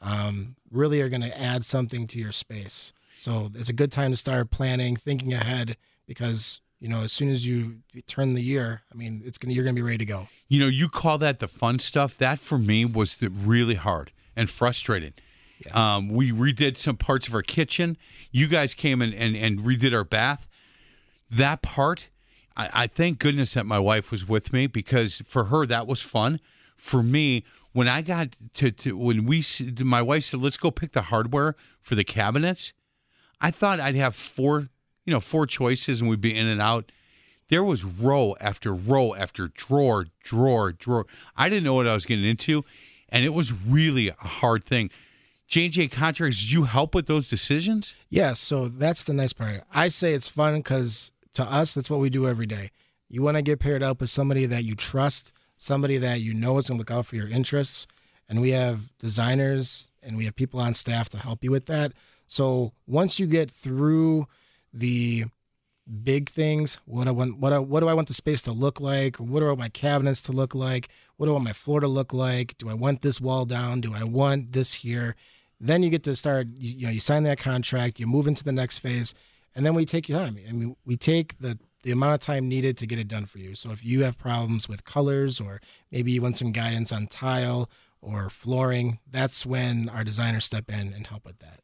um, 0.00 0.56
really 0.72 1.00
are 1.00 1.08
going 1.08 1.22
to 1.22 1.40
add 1.40 1.64
something 1.64 2.08
to 2.08 2.18
your 2.18 2.32
space. 2.32 2.92
So 3.14 3.50
it's 3.54 3.68
a 3.68 3.74
good 3.74 3.92
time 3.92 4.10
to 4.10 4.16
start 4.16 4.50
planning, 4.50 4.96
thinking 4.96 5.32
ahead, 5.32 5.76
because 6.06 6.60
you 6.80 6.88
know 6.88 7.02
as 7.02 7.12
soon 7.12 7.30
as 7.30 7.46
you 7.46 7.76
turn 8.08 8.34
the 8.34 8.42
year, 8.42 8.82
I 8.92 8.96
mean, 8.96 9.22
it's 9.24 9.38
gonna 9.38 9.54
you're 9.54 9.64
gonna 9.64 9.74
be 9.74 9.82
ready 9.82 9.98
to 9.98 10.04
go. 10.04 10.28
You 10.48 10.60
know, 10.60 10.66
you 10.66 10.88
call 10.88 11.18
that 11.18 11.38
the 11.38 11.46
fun 11.46 11.78
stuff. 11.78 12.18
That 12.18 12.40
for 12.40 12.58
me 12.58 12.84
was 12.84 13.14
the 13.14 13.28
really 13.28 13.76
hard 13.76 14.10
and 14.34 14.50
frustrating. 14.50 15.12
Um, 15.72 16.08
we 16.08 16.32
redid 16.32 16.76
some 16.76 16.96
parts 16.96 17.28
of 17.28 17.34
our 17.34 17.42
kitchen. 17.42 17.96
You 18.30 18.48
guys 18.48 18.74
came 18.74 19.02
and, 19.02 19.14
and 19.14 19.60
redid 19.60 19.92
our 19.92 20.04
bath. 20.04 20.48
That 21.30 21.62
part, 21.62 22.08
I, 22.56 22.70
I 22.72 22.86
thank 22.86 23.18
goodness 23.18 23.54
that 23.54 23.66
my 23.66 23.78
wife 23.78 24.10
was 24.10 24.28
with 24.28 24.52
me 24.52 24.66
because 24.66 25.22
for 25.26 25.44
her 25.44 25.66
that 25.66 25.86
was 25.86 26.00
fun. 26.00 26.40
For 26.76 27.02
me, 27.02 27.44
when 27.72 27.88
I 27.88 28.02
got 28.02 28.36
to, 28.54 28.70
to 28.70 28.96
when 28.96 29.24
we 29.24 29.44
my 29.80 30.02
wife 30.02 30.24
said 30.24 30.40
let's 30.40 30.56
go 30.56 30.70
pick 30.70 30.92
the 30.92 31.02
hardware 31.02 31.54
for 31.80 31.94
the 31.94 32.04
cabinets, 32.04 32.72
I 33.40 33.50
thought 33.50 33.80
I'd 33.80 33.94
have 33.94 34.16
four 34.16 34.68
you 35.04 35.12
know 35.12 35.20
four 35.20 35.46
choices 35.46 36.00
and 36.00 36.10
we'd 36.10 36.20
be 36.20 36.36
in 36.36 36.46
and 36.46 36.60
out 36.60 36.90
there 37.52 37.62
was 37.62 37.84
row 37.84 38.34
after 38.40 38.74
row 38.74 39.14
after 39.14 39.48
drawer, 39.48 40.06
drawer, 40.24 40.72
drawer. 40.72 41.06
I 41.36 41.50
didn't 41.50 41.64
know 41.64 41.74
what 41.74 41.86
I 41.86 41.92
was 41.92 42.06
getting 42.06 42.24
into, 42.24 42.64
and 43.10 43.26
it 43.26 43.34
was 43.34 43.52
really 43.52 44.08
a 44.08 44.14
hard 44.14 44.64
thing. 44.64 44.88
J&J 45.52 45.88
Contracts, 45.88 46.40
did 46.40 46.50
you 46.50 46.64
help 46.64 46.94
with 46.94 47.04
those 47.04 47.28
decisions? 47.28 47.94
Yeah, 48.08 48.32
so 48.32 48.68
that's 48.68 49.04
the 49.04 49.12
nice 49.12 49.34
part. 49.34 49.64
I 49.70 49.88
say 49.88 50.14
it's 50.14 50.26
fun 50.26 50.56
because 50.56 51.12
to 51.34 51.44
us, 51.44 51.74
that's 51.74 51.90
what 51.90 52.00
we 52.00 52.08
do 52.08 52.26
every 52.26 52.46
day. 52.46 52.70
You 53.10 53.20
want 53.20 53.36
to 53.36 53.42
get 53.42 53.60
paired 53.60 53.82
up 53.82 54.00
with 54.00 54.08
somebody 54.08 54.46
that 54.46 54.64
you 54.64 54.74
trust, 54.74 55.34
somebody 55.58 55.98
that 55.98 56.22
you 56.22 56.32
know 56.32 56.56
is 56.56 56.68
going 56.68 56.78
to 56.78 56.80
look 56.80 56.90
out 56.90 57.04
for 57.04 57.16
your 57.16 57.28
interests. 57.28 57.86
And 58.30 58.40
we 58.40 58.52
have 58.52 58.96
designers 58.96 59.90
and 60.02 60.16
we 60.16 60.24
have 60.24 60.34
people 60.34 60.58
on 60.58 60.72
staff 60.72 61.10
to 61.10 61.18
help 61.18 61.44
you 61.44 61.50
with 61.50 61.66
that. 61.66 61.92
So 62.26 62.72
once 62.86 63.18
you 63.18 63.26
get 63.26 63.50
through 63.50 64.28
the 64.72 65.26
big 66.02 66.30
things, 66.30 66.78
what 66.86 67.06
I 67.06 67.10
want, 67.10 67.36
what 67.36 67.52
I, 67.52 67.58
what 67.58 67.80
do 67.80 67.90
I 67.90 67.94
want 67.94 68.08
the 68.08 68.14
space 68.14 68.40
to 68.44 68.52
look 68.52 68.80
like? 68.80 69.16
What 69.16 69.40
do 69.40 69.44
I 69.44 69.48
want 69.48 69.58
my 69.58 69.68
cabinets 69.68 70.22
to 70.22 70.32
look 70.32 70.54
like? 70.54 70.88
What 71.18 71.26
do 71.26 71.32
I 71.32 71.34
want 71.34 71.44
my 71.44 71.52
floor 71.52 71.80
to 71.80 71.88
look 71.88 72.14
like? 72.14 72.56
Do 72.56 72.70
I 72.70 72.74
want 72.74 73.02
this 73.02 73.20
wall 73.20 73.44
down? 73.44 73.82
Do 73.82 73.94
I 73.94 74.04
want 74.04 74.52
this 74.52 74.72
here? 74.72 75.14
Then 75.64 75.82
you 75.82 75.90
get 75.90 76.02
to 76.04 76.16
start. 76.16 76.48
You, 76.58 76.74
you 76.78 76.86
know, 76.86 76.92
you 76.92 77.00
sign 77.00 77.22
that 77.22 77.38
contract. 77.38 78.00
You 78.00 78.06
move 78.06 78.26
into 78.26 78.42
the 78.42 78.52
next 78.52 78.80
phase, 78.80 79.14
and 79.54 79.64
then 79.64 79.74
we 79.74 79.84
take 79.84 80.08
your 80.08 80.18
time. 80.18 80.36
I 80.48 80.52
mean, 80.52 80.76
we 80.84 80.96
take 80.96 81.38
the 81.38 81.58
the 81.84 81.92
amount 81.92 82.14
of 82.14 82.20
time 82.20 82.48
needed 82.48 82.76
to 82.78 82.86
get 82.86 82.98
it 82.98 83.08
done 83.08 83.26
for 83.26 83.38
you. 83.38 83.54
So 83.54 83.70
if 83.70 83.84
you 83.84 84.02
have 84.04 84.18
problems 84.18 84.68
with 84.68 84.84
colors, 84.84 85.40
or 85.40 85.60
maybe 85.90 86.12
you 86.12 86.20
want 86.22 86.36
some 86.36 86.52
guidance 86.52 86.92
on 86.92 87.06
tile 87.06 87.70
or 88.00 88.28
flooring, 88.30 88.98
that's 89.10 89.46
when 89.46 89.88
our 89.88 90.04
designers 90.04 90.44
step 90.44 90.68
in 90.68 90.92
and 90.92 91.06
help 91.06 91.24
with 91.24 91.38
that. 91.38 91.60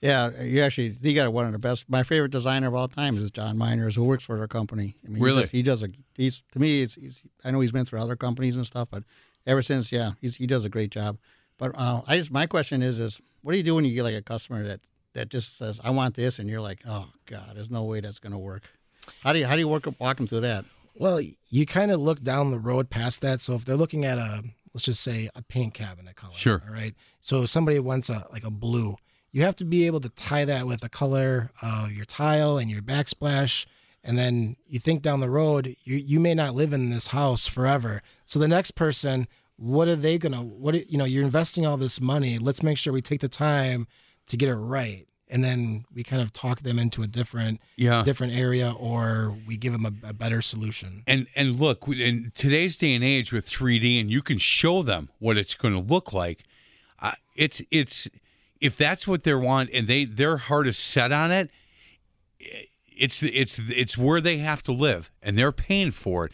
Yeah, 0.00 0.42
you 0.42 0.62
actually 0.62 0.96
you 1.00 1.14
got 1.14 1.32
one 1.32 1.46
of 1.46 1.52
the 1.52 1.58
best. 1.58 1.88
My 1.88 2.02
favorite 2.02 2.32
designer 2.32 2.68
of 2.68 2.74
all 2.74 2.88
time 2.88 3.16
is 3.16 3.30
John 3.30 3.56
Miners, 3.56 3.94
who 3.94 4.04
works 4.04 4.24
for 4.24 4.38
our 4.38 4.48
company. 4.48 4.96
I 5.04 5.08
mean, 5.08 5.16
he's 5.16 5.24
Really? 5.24 5.46
he 5.46 5.62
does 5.62 5.82
a. 5.82 5.88
He's 6.14 6.42
to 6.52 6.58
me, 6.58 6.82
it's, 6.82 6.94
he's, 6.94 7.22
I 7.44 7.50
know 7.50 7.60
he's 7.60 7.72
been 7.72 7.84
through 7.86 8.00
other 8.00 8.16
companies 8.16 8.56
and 8.56 8.66
stuff, 8.66 8.88
but 8.90 9.02
ever 9.46 9.62
since, 9.62 9.90
yeah, 9.92 10.12
he's, 10.20 10.36
he 10.36 10.46
does 10.46 10.64
a 10.64 10.68
great 10.68 10.90
job. 10.90 11.18
But 11.58 11.72
uh, 11.78 12.02
I 12.06 12.16
just 12.16 12.30
my 12.30 12.46
question 12.46 12.82
is, 12.82 13.00
is 13.00 13.20
what 13.42 13.52
do 13.52 13.58
you 13.58 13.64
do 13.64 13.74
when 13.74 13.84
you 13.84 13.94
get 13.94 14.02
like 14.02 14.14
a 14.14 14.22
customer 14.22 14.64
that 14.64 14.80
that 15.14 15.28
just 15.28 15.56
says, 15.56 15.80
"I 15.82 15.90
want 15.90 16.14
this," 16.14 16.38
and 16.38 16.48
you're 16.48 16.60
like, 16.60 16.80
"Oh 16.86 17.06
God, 17.26 17.52
there's 17.54 17.70
no 17.70 17.84
way 17.84 18.00
that's 18.00 18.18
going 18.18 18.32
to 18.32 18.38
work." 18.38 18.62
How 19.22 19.32
do 19.32 19.38
you 19.38 19.46
how 19.46 19.54
do 19.54 19.60
you 19.60 19.68
work 19.68 19.86
walk 19.98 20.16
them 20.16 20.26
through 20.26 20.40
that? 20.40 20.64
Well, 20.96 21.20
you 21.48 21.66
kind 21.66 21.90
of 21.90 22.00
look 22.00 22.22
down 22.22 22.50
the 22.50 22.58
road 22.58 22.88
past 22.88 23.20
that. 23.22 23.40
So 23.40 23.54
if 23.54 23.64
they're 23.64 23.76
looking 23.76 24.04
at 24.04 24.18
a, 24.18 24.44
let's 24.72 24.84
just 24.84 25.02
say 25.02 25.28
a 25.34 25.42
paint 25.42 25.74
cabinet 25.74 26.14
color. 26.14 26.34
Sure. 26.34 26.62
All 26.66 26.72
right. 26.72 26.94
So 27.20 27.42
if 27.42 27.50
somebody 27.50 27.78
wants 27.80 28.08
a 28.08 28.26
like 28.32 28.44
a 28.44 28.50
blue, 28.50 28.96
you 29.32 29.42
have 29.42 29.56
to 29.56 29.64
be 29.64 29.86
able 29.86 30.00
to 30.00 30.08
tie 30.10 30.44
that 30.44 30.66
with 30.66 30.80
the 30.80 30.88
color 30.88 31.50
of 31.62 31.92
your 31.92 32.04
tile 32.04 32.58
and 32.58 32.70
your 32.70 32.82
backsplash. 32.82 33.66
And 34.06 34.18
then 34.18 34.56
you 34.66 34.78
think 34.78 35.02
down 35.02 35.20
the 35.20 35.30
road, 35.30 35.76
you 35.84 35.96
you 35.96 36.20
may 36.20 36.34
not 36.34 36.54
live 36.54 36.72
in 36.72 36.90
this 36.90 37.08
house 37.08 37.46
forever. 37.46 38.02
So 38.24 38.38
the 38.38 38.48
next 38.48 38.72
person, 38.72 39.26
what 39.56 39.88
are 39.88 39.96
they 39.96 40.18
gonna? 40.18 40.42
What 40.42 40.74
are- 40.74 40.84
you 40.88 40.98
know? 40.98 41.04
You're 41.04 41.24
investing 41.24 41.66
all 41.66 41.76
this 41.76 42.00
money. 42.00 42.38
Let's 42.38 42.62
make 42.62 42.78
sure 42.78 42.92
we 42.92 43.02
take 43.02 43.20
the 43.20 43.28
time 43.28 43.86
to 44.26 44.36
get 44.36 44.48
it 44.48 44.54
right. 44.56 45.06
And 45.28 45.42
then 45.42 45.84
we 45.92 46.02
kind 46.02 46.20
of 46.20 46.32
talk 46.32 46.60
them 46.60 46.78
into 46.78 47.02
a 47.02 47.06
different 47.06 47.60
Yeah. 47.76 48.02
different 48.04 48.34
area, 48.34 48.70
or 48.72 49.36
we 49.46 49.56
give 49.56 49.72
them 49.72 49.86
a, 49.86 50.08
a 50.10 50.12
better 50.12 50.42
solution. 50.42 51.02
And 51.06 51.26
and 51.34 51.58
look, 51.58 51.88
in 51.88 52.30
today's 52.36 52.76
day 52.76 52.94
and 52.94 53.02
age 53.02 53.32
with 53.32 53.46
3D, 53.48 53.98
and 54.00 54.10
you 54.10 54.22
can 54.22 54.38
show 54.38 54.82
them 54.82 55.08
what 55.18 55.36
it's 55.38 55.54
going 55.54 55.74
to 55.74 55.80
look 55.80 56.12
like. 56.12 56.44
Uh, 57.00 57.12
it's 57.36 57.62
it's 57.70 58.08
if 58.60 58.76
that's 58.76 59.06
what 59.08 59.24
they 59.24 59.34
want, 59.34 59.70
and 59.72 59.88
they 59.88 60.04
their 60.04 60.36
heart 60.36 60.66
is 60.68 60.78
set 60.78 61.10
on 61.10 61.30
it. 61.32 61.50
It's 62.96 63.22
it's 63.22 63.58
it's 63.58 63.98
where 63.98 64.20
they 64.20 64.38
have 64.38 64.62
to 64.64 64.72
live, 64.72 65.10
and 65.22 65.36
they're 65.36 65.52
paying 65.52 65.90
for 65.90 66.26
it. 66.26 66.32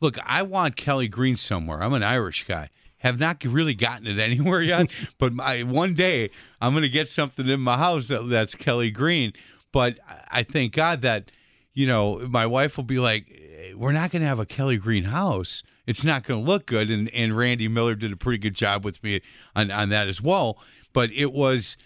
Look, 0.00 0.18
I 0.24 0.42
want 0.42 0.76
Kelly 0.76 1.08
Green 1.08 1.36
somewhere. 1.36 1.82
I'm 1.82 1.94
an 1.94 2.02
Irish 2.02 2.44
guy. 2.44 2.70
Have 2.98 3.20
not 3.20 3.42
really 3.44 3.74
gotten 3.74 4.06
it 4.06 4.18
anywhere 4.30 4.62
yet, 4.62 4.90
but 5.18 5.32
my, 5.32 5.62
one 5.62 5.94
day 5.94 6.30
I'm 6.60 6.72
going 6.72 6.82
to 6.82 6.88
get 6.88 7.08
something 7.08 7.48
in 7.48 7.60
my 7.60 7.76
house 7.76 8.08
that, 8.08 8.28
that's 8.28 8.54
Kelly 8.54 8.90
Green. 8.90 9.32
But 9.72 9.98
I- 10.30 10.42
thank 10.42 10.72
God 10.72 11.02
that 11.02 11.30
you 11.74 11.86
know 11.86 12.26
my 12.28 12.46
wife 12.46 12.76
will 12.76 12.84
be 12.84 12.98
like, 12.98 13.30
"Eh, 13.30 13.74
"We're 13.76 13.92
not 13.92 14.10
going 14.10 14.22
to 14.22 14.28
have 14.28 14.40
a 14.40 14.46
Kelly 14.46 14.78
Green 14.78 15.04
house. 15.04 15.62
It's 15.86 16.04
not 16.04 16.24
going 16.24 16.44
to 16.44 16.50
look 16.50 16.66
good." 16.66 16.90
And 16.90 17.08
and 17.14 17.36
Randy 17.36 17.68
Miller 17.68 17.94
did 17.94 18.10
a 18.12 18.16
pretty 18.16 18.38
good 18.38 18.54
job 18.54 18.84
with 18.84 19.02
me 19.04 19.20
on 19.54 19.70
on 19.70 19.90
that 19.90 20.08
as 20.08 20.20
well. 20.20 20.58
But 20.92 21.10
it 21.12 21.32
was 21.32 21.76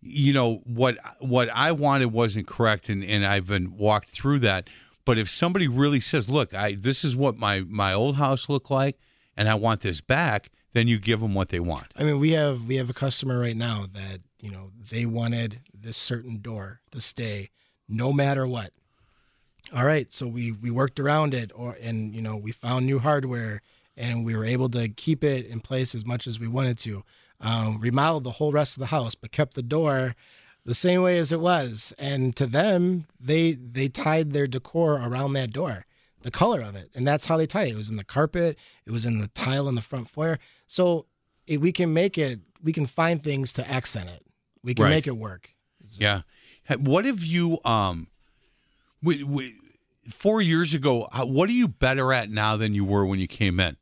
you 0.00 0.32
know 0.32 0.62
what 0.64 0.96
what 1.20 1.48
I 1.50 1.72
wanted 1.72 2.12
wasn't 2.12 2.46
correct, 2.46 2.88
and 2.88 3.04
and 3.04 3.26
I've 3.26 3.46
been 3.46 3.76
walked 3.76 4.08
through 4.08 4.38
that. 4.40 4.70
But 5.04 5.18
if 5.18 5.28
somebody 5.30 5.68
really 5.68 6.00
says, 6.00 6.28
"Look, 6.28 6.54
I 6.54 6.72
this 6.72 7.04
is 7.04 7.16
what 7.16 7.36
my 7.36 7.60
my 7.60 7.92
old 7.92 8.16
house 8.16 8.48
looked 8.48 8.70
like, 8.70 8.98
and 9.36 9.48
I 9.48 9.54
want 9.54 9.80
this 9.80 10.00
back," 10.00 10.50
then 10.72 10.88
you 10.88 10.98
give 10.98 11.20
them 11.20 11.34
what 11.34 11.48
they 11.48 11.60
want. 11.60 11.86
I 11.96 12.04
mean, 12.04 12.18
we 12.18 12.30
have 12.32 12.64
we 12.64 12.76
have 12.76 12.90
a 12.90 12.94
customer 12.94 13.38
right 13.38 13.56
now 13.56 13.86
that 13.92 14.20
you 14.40 14.50
know 14.50 14.70
they 14.90 15.06
wanted 15.06 15.60
this 15.74 15.96
certain 15.96 16.40
door 16.40 16.80
to 16.92 17.00
stay 17.00 17.50
no 17.88 18.12
matter 18.12 18.46
what. 18.46 18.72
All 19.74 19.84
right, 19.84 20.10
so 20.12 20.26
we 20.26 20.52
we 20.52 20.70
worked 20.70 21.00
around 21.00 21.34
it, 21.34 21.50
or 21.54 21.76
and 21.82 22.14
you 22.14 22.22
know 22.22 22.36
we 22.36 22.52
found 22.52 22.86
new 22.86 22.98
hardware, 22.98 23.62
and 23.96 24.24
we 24.24 24.36
were 24.36 24.44
able 24.44 24.68
to 24.70 24.88
keep 24.88 25.24
it 25.24 25.46
in 25.46 25.60
place 25.60 25.94
as 25.94 26.04
much 26.04 26.26
as 26.26 26.38
we 26.38 26.48
wanted 26.48 26.78
to. 26.80 27.04
Um, 27.40 27.80
remodeled 27.80 28.22
the 28.22 28.32
whole 28.32 28.52
rest 28.52 28.76
of 28.76 28.80
the 28.80 28.86
house, 28.86 29.16
but 29.16 29.32
kept 29.32 29.54
the 29.54 29.62
door 29.62 30.14
the 30.64 30.74
same 30.74 31.02
way 31.02 31.18
as 31.18 31.32
it 31.32 31.40
was. 31.40 31.92
And 31.98 32.34
to 32.36 32.46
them, 32.46 33.06
they 33.20 33.52
they 33.52 33.88
tied 33.88 34.32
their 34.32 34.46
decor 34.46 34.94
around 34.94 35.32
that 35.34 35.52
door, 35.52 35.86
the 36.22 36.30
color 36.30 36.60
of 36.60 36.74
it, 36.76 36.90
and 36.94 37.06
that's 37.06 37.26
how 37.26 37.36
they 37.36 37.46
tied 37.46 37.68
it. 37.68 37.72
It 37.72 37.76
was 37.76 37.90
in 37.90 37.96
the 37.96 38.04
carpet, 38.04 38.58
it 38.86 38.90
was 38.92 39.04
in 39.06 39.18
the 39.18 39.28
tile 39.28 39.68
in 39.68 39.74
the 39.74 39.82
front 39.82 40.08
foyer. 40.08 40.38
So 40.66 41.06
it, 41.46 41.60
we 41.60 41.72
can 41.72 41.92
make 41.92 42.16
it, 42.18 42.40
we 42.62 42.72
can 42.72 42.86
find 42.86 43.22
things 43.22 43.52
to 43.54 43.68
accent 43.70 44.08
it. 44.10 44.24
We 44.62 44.74
can 44.74 44.84
Right. 44.84 44.90
make 44.90 45.06
it 45.06 45.16
work. 45.16 45.50
Yeah. 45.98 46.22
What 46.78 47.04
have 47.04 47.24
you 47.24 47.58
um, 47.64 48.06
w- 49.02 49.24
w- 49.26 49.52
four 50.08 50.40
years 50.40 50.72
ago? 50.74 51.08
What 51.12 51.48
are 51.48 51.52
you 51.52 51.66
better 51.66 52.12
at 52.12 52.30
now 52.30 52.56
than 52.56 52.72
you 52.72 52.84
were 52.84 53.04
when 53.04 53.18
you 53.18 53.26
came 53.26 53.58
in? 53.58 53.76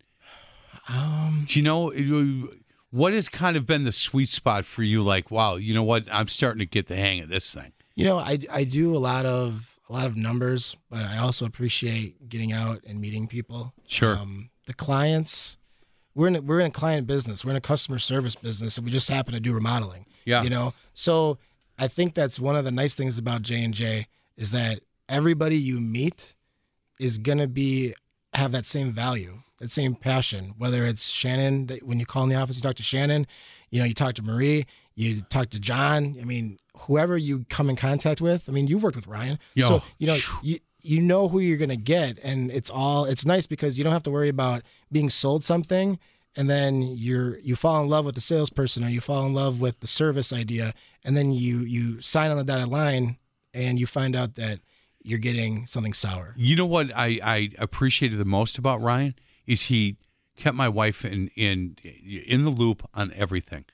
Um, 0.89 1.45
Do 1.47 1.59
you 1.59 1.63
know 1.63 1.93
what 2.91 3.13
has 3.13 3.29
kind 3.29 3.57
of 3.57 3.67
been 3.67 3.85
the 3.85 3.93
sweet 3.93 4.29
spot 4.29 4.65
for 4.65 4.83
you? 4.83 5.03
Like, 5.03 5.31
wow, 5.31 5.57
you 5.57 5.75
know 5.75 5.83
what? 5.83 6.05
I'm 6.11 6.29
starting 6.29 6.59
to 6.59 6.67
get 6.67 6.89
the 6.89 6.97
hang 6.97 7.21
of 7.21 7.29
this 7.29 7.53
thing. 7.53 7.73
You 7.95 8.05
know, 8.05 8.19
I, 8.19 8.39
I 8.51 8.65
do 8.65 8.97
a 8.97 8.99
lot 8.99 9.27
of 9.27 9.71
a 9.89 9.93
lot 9.93 10.07
of 10.07 10.17
numbers, 10.17 10.77
but 10.89 11.03
I 11.03 11.19
also 11.19 11.45
appreciate 11.45 12.29
getting 12.29 12.53
out 12.53 12.83
and 12.87 13.01
meeting 13.01 13.27
people. 13.27 13.75
Sure. 13.89 14.17
Um, 14.17 14.51
the 14.67 14.73
clients, 14.73 15.59
we're 16.15 16.29
in 16.29 16.37
a, 16.37 16.41
we're 16.41 16.61
in 16.61 16.67
a 16.67 16.71
client 16.71 17.07
business. 17.07 17.45
We're 17.45 17.51
in 17.51 17.57
a 17.57 17.61
customer 17.61 17.99
service 17.99 18.37
business, 18.37 18.77
and 18.77 18.85
we 18.85 18.93
just 18.93 19.09
happen 19.09 19.35
to 19.35 19.41
do 19.41 19.53
remodeling. 19.53 20.07
Yeah. 20.25 20.43
You 20.43 20.51
know, 20.51 20.75
so 20.95 21.39
I 21.79 21.89
think 21.89 22.15
that's 22.15 22.39
one 22.39 22.57
of 22.57 22.65
the 22.65 22.71
nice 22.71 22.95
things 22.95 23.19
about 23.19 23.43
J 23.43 23.65
and 23.65 23.75
J 23.75 24.07
is 24.37 24.53
that 24.53 24.81
everybody 25.09 25.57
you 25.57 25.81
meet 25.81 26.35
is 27.01 27.19
gonna 27.19 27.49
be 27.49 27.95
have 28.33 28.53
that 28.53 28.67
same 28.67 28.93
value, 28.93 29.43
that 29.61 29.71
same 29.71 29.95
passion. 29.95 30.55
Whether 30.59 30.85
it's 30.85 31.09
Shannon, 31.09 31.67
that 31.67 31.85
when 31.85 32.01
you 32.01 32.07
call 32.07 32.25
in 32.25 32.29
the 32.31 32.35
office, 32.35 32.57
you 32.57 32.63
talk 32.63 32.77
to 32.77 32.83
Shannon. 32.83 33.27
You 33.71 33.79
know, 33.79 33.85
you 33.85 33.95
talk 33.95 34.15
to 34.15 34.23
Marie, 34.23 34.67
you 34.97 35.21
talk 35.23 35.51
to 35.51 35.61
John. 35.61 36.17
I 36.21 36.25
mean, 36.25 36.59
whoever 36.77 37.17
you 37.17 37.45
come 37.49 37.71
in 37.71 37.77
contact 37.77 38.21
with. 38.21 38.49
I 38.49 38.53
mean, 38.53 38.67
you've 38.67 38.83
worked 38.83 38.97
with 38.97 39.07
Ryan, 39.07 39.39
Yo, 39.55 39.67
so 39.67 39.83
you 39.99 40.07
know 40.09 40.17
you 40.43 40.59
you 40.83 41.01
know 41.01 41.29
who 41.29 41.39
you're 41.39 41.59
gonna 41.59 41.77
get, 41.77 42.19
and 42.25 42.51
it's 42.51 42.71
all 42.71 43.05
it's 43.05 43.25
nice 43.25 43.47
because 43.47 43.79
you 43.79 43.85
don't 43.85 43.93
have 43.93 44.03
to 44.05 44.11
worry 44.11 44.29
about 44.29 44.63
being 44.91 45.11
sold 45.11 45.45
something. 45.45 45.99
And 46.37 46.49
then 46.49 46.83
you're 46.83 47.39
you 47.41 47.57
fall 47.57 47.83
in 47.83 47.89
love 47.89 48.05
with 48.05 48.15
the 48.15 48.21
salesperson, 48.21 48.85
or 48.85 48.89
you 48.89 49.01
fall 49.01 49.27
in 49.27 49.35
love 49.35 49.61
with 49.61 49.81
the 49.81 49.87
service 49.87 50.33
idea, 50.33 50.75
and 51.05 51.17
then 51.17 51.33
you 51.33 51.61
you 51.61 52.01
sign 52.01 52.31
on 52.31 52.37
the 52.37 52.45
dotted 52.45 52.69
line, 52.69 53.19
and 53.53 53.79
you 53.79 53.87
find 53.87 54.17
out 54.17 54.37
that 54.37 54.61
you're 55.03 55.19
getting 55.19 55.67
something 55.67 55.93
sour. 55.93 56.35
You 56.37 56.57
know 56.57 56.67
what 56.67 56.95
I, 56.95 57.19
I 57.23 57.51
appreciated 57.59 58.19
the 58.19 58.25
most 58.25 58.59
about 58.59 58.81
Ryan 58.81 59.15
is 59.51 59.67
he 59.67 59.97
kept 60.37 60.57
my 60.57 60.69
wife 60.69 61.05
in 61.05 61.29
in 61.35 61.77
in 61.83 62.45
the 62.45 62.51
loop 62.51 62.89
on 62.95 63.13
everything, 63.17 63.65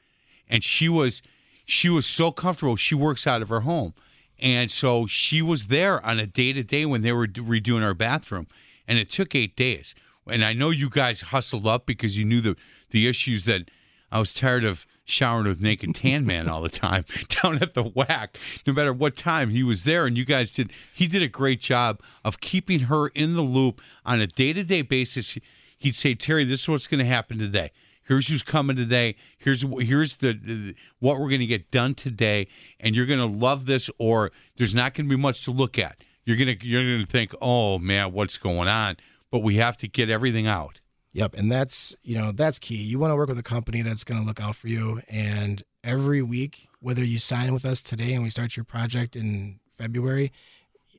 and 0.49 0.65
she 0.65 0.89
was 0.89 1.21
she 1.67 1.91
was 1.91 2.07
so 2.07 2.33
comfortable. 2.33 2.77
She 2.77 2.95
works 2.95 3.27
out 3.27 3.43
of 3.43 3.51
her 3.51 3.61
home, 3.61 3.93
and 4.39 4.71
so 4.71 5.07
she 5.07 5.43
was 5.43 5.67
there 5.67 6.05
on 6.05 6.19
a 6.19 6.27
day 6.27 6.55
to 6.55 6.63
day 6.63 6.87
when 6.87 7.03
they 7.03 7.13
were 7.13 7.27
redoing 7.27 7.85
our 7.85 7.95
bathroom, 7.95 8.47
and 8.89 8.99
it 8.99 9.11
took 9.11 9.35
eight 9.35 9.55
days. 9.55 9.95
And 10.27 10.45
I 10.45 10.55
know 10.55 10.71
you 10.71 10.89
guys 10.89 11.21
hustled 11.21 11.67
up 11.67 11.85
because 11.85 12.17
you 12.17 12.25
knew 12.25 12.41
the 12.41 12.57
the 12.91 13.07
issues 13.07 13.45
that 13.45 13.71
I 14.11 14.19
was 14.19 14.33
tired 14.33 14.65
of 14.65 14.87
showering 15.05 15.47
with 15.47 15.61
naked 15.61 15.95
tan 15.95 16.27
man 16.27 16.49
all 16.49 16.63
the 16.63 16.69
time 16.69 17.05
down 17.29 17.59
at 17.63 17.75
the 17.75 17.83
whack. 17.83 18.39
No 18.67 18.73
matter 18.73 18.93
what 18.93 19.15
time 19.15 19.51
he 19.51 19.63
was 19.63 19.83
there, 19.83 20.07
and 20.07 20.17
you 20.17 20.25
guys 20.25 20.51
did. 20.51 20.73
He 20.95 21.07
did 21.07 21.23
a 21.23 21.29
great 21.29 21.61
job 21.61 22.01
of 22.25 22.41
keeping 22.41 22.81
her 22.81 23.09
in 23.09 23.35
the 23.35 23.43
loop 23.43 23.81
on 24.07 24.21
a 24.21 24.27
day 24.27 24.55
to 24.55 24.65
day 24.65 24.83
basis. 24.83 25.39
He'd 25.79 25.95
say, 25.95 26.15
Terry, 26.15 26.45
this 26.45 26.63
is 26.63 26.69
what's 26.69 26.87
going 26.87 27.01
to 27.01 27.05
happen 27.05 27.39
today. 27.39 27.71
Here's 28.03 28.29
who's 28.29 28.43
coming 28.43 28.77
today. 28.77 29.17
Here's 29.39 29.63
here's 29.81 30.17
the, 30.17 30.33
the 30.33 30.75
what 31.01 31.19
we're 31.19 31.29
going 31.29 31.41
to 31.41 31.47
get 31.47 31.71
done 31.71 31.95
today, 31.95 32.47
and 32.79 32.95
you're 32.95 33.07
going 33.07 33.19
to 33.19 33.27
love 33.27 33.67
this, 33.67 33.91
or 33.99 34.31
there's 34.57 34.75
not 34.75 34.95
going 34.95 35.09
to 35.09 35.17
be 35.17 35.21
much 35.21 35.45
to 35.45 35.51
look 35.51 35.79
at. 35.79 35.97
You're 36.25 36.37
gonna 36.37 36.57
you're 36.61 36.83
gonna 36.83 37.07
think, 37.07 37.35
oh 37.41 37.79
man, 37.79 38.13
what's 38.13 38.39
going 38.39 38.69
on? 38.69 38.97
But 39.31 39.41
we 39.41 39.57
have 39.57 39.77
to 39.79 39.89
get 39.89 40.09
everything 40.09 40.47
out. 40.47 40.81
Yep, 41.13 41.35
and 41.35 41.51
that's 41.51 41.97
you 42.03 42.17
know 42.17 42.33
that's 42.33 42.59
key. 42.59 42.77
You 42.77 42.99
want 42.99 43.13
to 43.13 43.17
work 43.17 43.29
with 43.29 43.39
a 43.39 43.45
company 43.45 43.83
that's 43.83 44.05
going 44.05 44.21
to 44.21 44.27
look 44.27 44.41
out 44.41 44.57
for 44.57 44.69
you, 44.69 45.03
and 45.09 45.63
every 45.85 46.23
week, 46.23 46.69
whether 46.81 47.05
you 47.05 47.19
sign 47.19 47.53
with 47.53 47.65
us 47.65 47.83
today 47.83 48.13
and 48.13 48.23
we 48.23 48.31
start 48.31 48.57
your 48.57 48.65
project 48.65 49.15
in 49.15 49.61
February, 49.69 50.33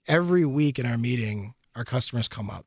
every 0.08 0.46
week 0.46 0.80
in 0.80 0.86
our 0.86 0.98
meeting, 0.98 1.56
our 1.76 1.84
customers 1.84 2.28
come 2.28 2.50
up 2.50 2.66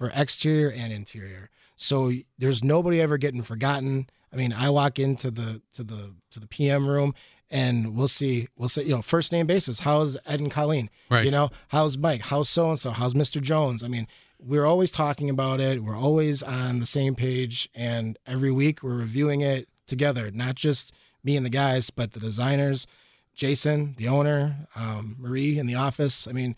for 0.00 0.10
exterior 0.16 0.72
and 0.74 0.94
interior. 0.94 1.50
So 1.76 2.10
there's 2.38 2.64
nobody 2.64 3.02
ever 3.02 3.18
getting 3.18 3.42
forgotten. 3.42 4.08
I 4.32 4.36
mean, 4.36 4.50
I 4.50 4.70
walk 4.70 4.98
into 4.98 5.30
the 5.30 5.60
to 5.74 5.84
the 5.84 6.14
to 6.30 6.40
the 6.40 6.46
PM 6.46 6.88
room 6.88 7.14
and 7.50 7.94
we'll 7.94 8.08
see 8.08 8.48
we'll 8.56 8.70
say 8.70 8.84
you 8.84 8.96
know 8.96 9.02
first 9.02 9.30
name 9.30 9.46
basis. 9.46 9.80
How's 9.80 10.16
Ed 10.24 10.40
and 10.40 10.50
Colleen? 10.50 10.88
Right. 11.10 11.26
You 11.26 11.30
know, 11.30 11.50
how's 11.68 11.98
Mike? 11.98 12.22
How's 12.22 12.48
so 12.48 12.70
and 12.70 12.78
so? 12.78 12.92
How's 12.92 13.12
Mr. 13.12 13.42
Jones? 13.42 13.82
I 13.82 13.88
mean, 13.88 14.06
we're 14.38 14.64
always 14.64 14.90
talking 14.90 15.28
about 15.28 15.60
it. 15.60 15.82
We're 15.84 15.98
always 15.98 16.42
on 16.42 16.78
the 16.78 16.86
same 16.86 17.14
page, 17.14 17.68
and 17.74 18.18
every 18.26 18.50
week 18.50 18.82
we're 18.82 18.96
reviewing 18.96 19.42
it 19.42 19.68
together. 19.86 20.30
Not 20.30 20.54
just 20.54 20.94
me 21.22 21.36
and 21.36 21.44
the 21.44 21.50
guys, 21.50 21.90
but 21.90 22.12
the 22.12 22.20
designers, 22.20 22.86
Jason, 23.34 23.96
the 23.98 24.08
owner, 24.08 24.66
um, 24.74 25.16
Marie 25.18 25.58
in 25.58 25.66
the 25.66 25.74
office. 25.74 26.26
I 26.26 26.32
mean, 26.32 26.56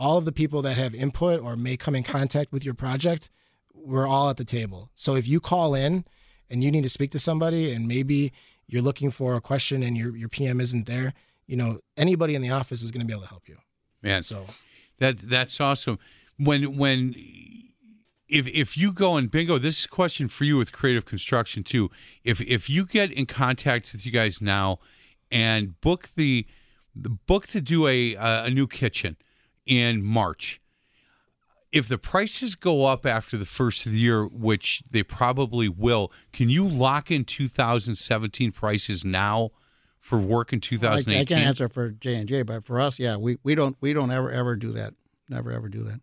all 0.00 0.16
of 0.16 0.24
the 0.24 0.32
people 0.32 0.62
that 0.62 0.78
have 0.78 0.94
input 0.94 1.40
or 1.40 1.56
may 1.56 1.76
come 1.76 1.94
in 1.94 2.02
contact 2.02 2.50
with 2.52 2.64
your 2.64 2.72
project, 2.72 3.30
we're 3.74 4.08
all 4.08 4.30
at 4.30 4.38
the 4.38 4.44
table. 4.46 4.90
So 4.94 5.14
if 5.14 5.28
you 5.28 5.40
call 5.40 5.74
in 5.74 6.06
and 6.48 6.64
you 6.64 6.70
need 6.70 6.84
to 6.84 6.88
speak 6.88 7.10
to 7.10 7.18
somebody 7.18 7.70
and 7.70 7.86
maybe 7.86 8.32
you're 8.66 8.80
looking 8.80 9.10
for 9.10 9.34
a 9.34 9.42
question 9.42 9.82
and 9.82 9.98
your, 9.98 10.16
your 10.16 10.30
PM 10.30 10.58
isn't 10.58 10.86
there, 10.86 11.12
you 11.46 11.56
know, 11.56 11.80
anybody 11.98 12.34
in 12.34 12.40
the 12.40 12.48
office 12.48 12.82
is 12.82 12.90
going 12.90 13.02
to 13.02 13.06
be 13.06 13.12
able 13.12 13.24
to 13.24 13.28
help 13.28 13.46
you. 13.46 13.58
Man, 14.02 14.22
So 14.22 14.46
That 14.98 15.18
that's 15.18 15.60
awesome. 15.60 15.98
When 16.38 16.78
when 16.78 17.14
if 18.26 18.46
if 18.46 18.78
you 18.78 18.92
go 18.92 19.18
and 19.18 19.30
bingo, 19.30 19.58
this 19.58 19.80
is 19.80 19.84
a 19.84 19.88
question 19.88 20.28
for 20.28 20.44
you 20.44 20.56
with 20.56 20.72
creative 20.72 21.04
construction 21.04 21.62
too. 21.62 21.90
If 22.24 22.40
if 22.40 22.70
you 22.70 22.86
get 22.86 23.12
in 23.12 23.26
contact 23.26 23.92
with 23.92 24.06
you 24.06 24.12
guys 24.12 24.40
now 24.40 24.78
and 25.30 25.78
book 25.82 26.08
the, 26.16 26.46
the 26.96 27.10
book 27.10 27.46
to 27.48 27.60
do 27.60 27.86
a 27.86 28.14
a 28.14 28.48
new 28.48 28.66
kitchen 28.66 29.16
in 29.70 30.02
March. 30.04 30.60
If 31.72 31.86
the 31.86 31.98
prices 31.98 32.56
go 32.56 32.84
up 32.86 33.06
after 33.06 33.38
the 33.38 33.44
first 33.44 33.86
of 33.86 33.92
the 33.92 33.98
year, 33.98 34.26
which 34.26 34.82
they 34.90 35.04
probably 35.04 35.68
will, 35.68 36.10
can 36.32 36.50
you 36.50 36.66
lock 36.66 37.12
in 37.12 37.24
2017 37.24 38.50
prices 38.50 39.04
now 39.04 39.50
for 40.00 40.18
work 40.18 40.52
in 40.52 40.56
I, 40.56 40.60
2018? 40.60 41.20
I 41.20 41.24
can't 41.24 41.48
answer 41.48 41.68
for 41.68 41.90
J 41.90 42.16
and 42.16 42.28
J, 42.28 42.42
but 42.42 42.64
for 42.64 42.80
us, 42.80 42.98
yeah, 42.98 43.16
we, 43.16 43.38
we 43.44 43.54
don't 43.54 43.76
we 43.80 43.92
don't 43.92 44.10
ever 44.10 44.32
ever 44.32 44.56
do 44.56 44.72
that. 44.72 44.94
Never 45.28 45.52
ever 45.52 45.68
do 45.68 45.84
that. 45.84 46.00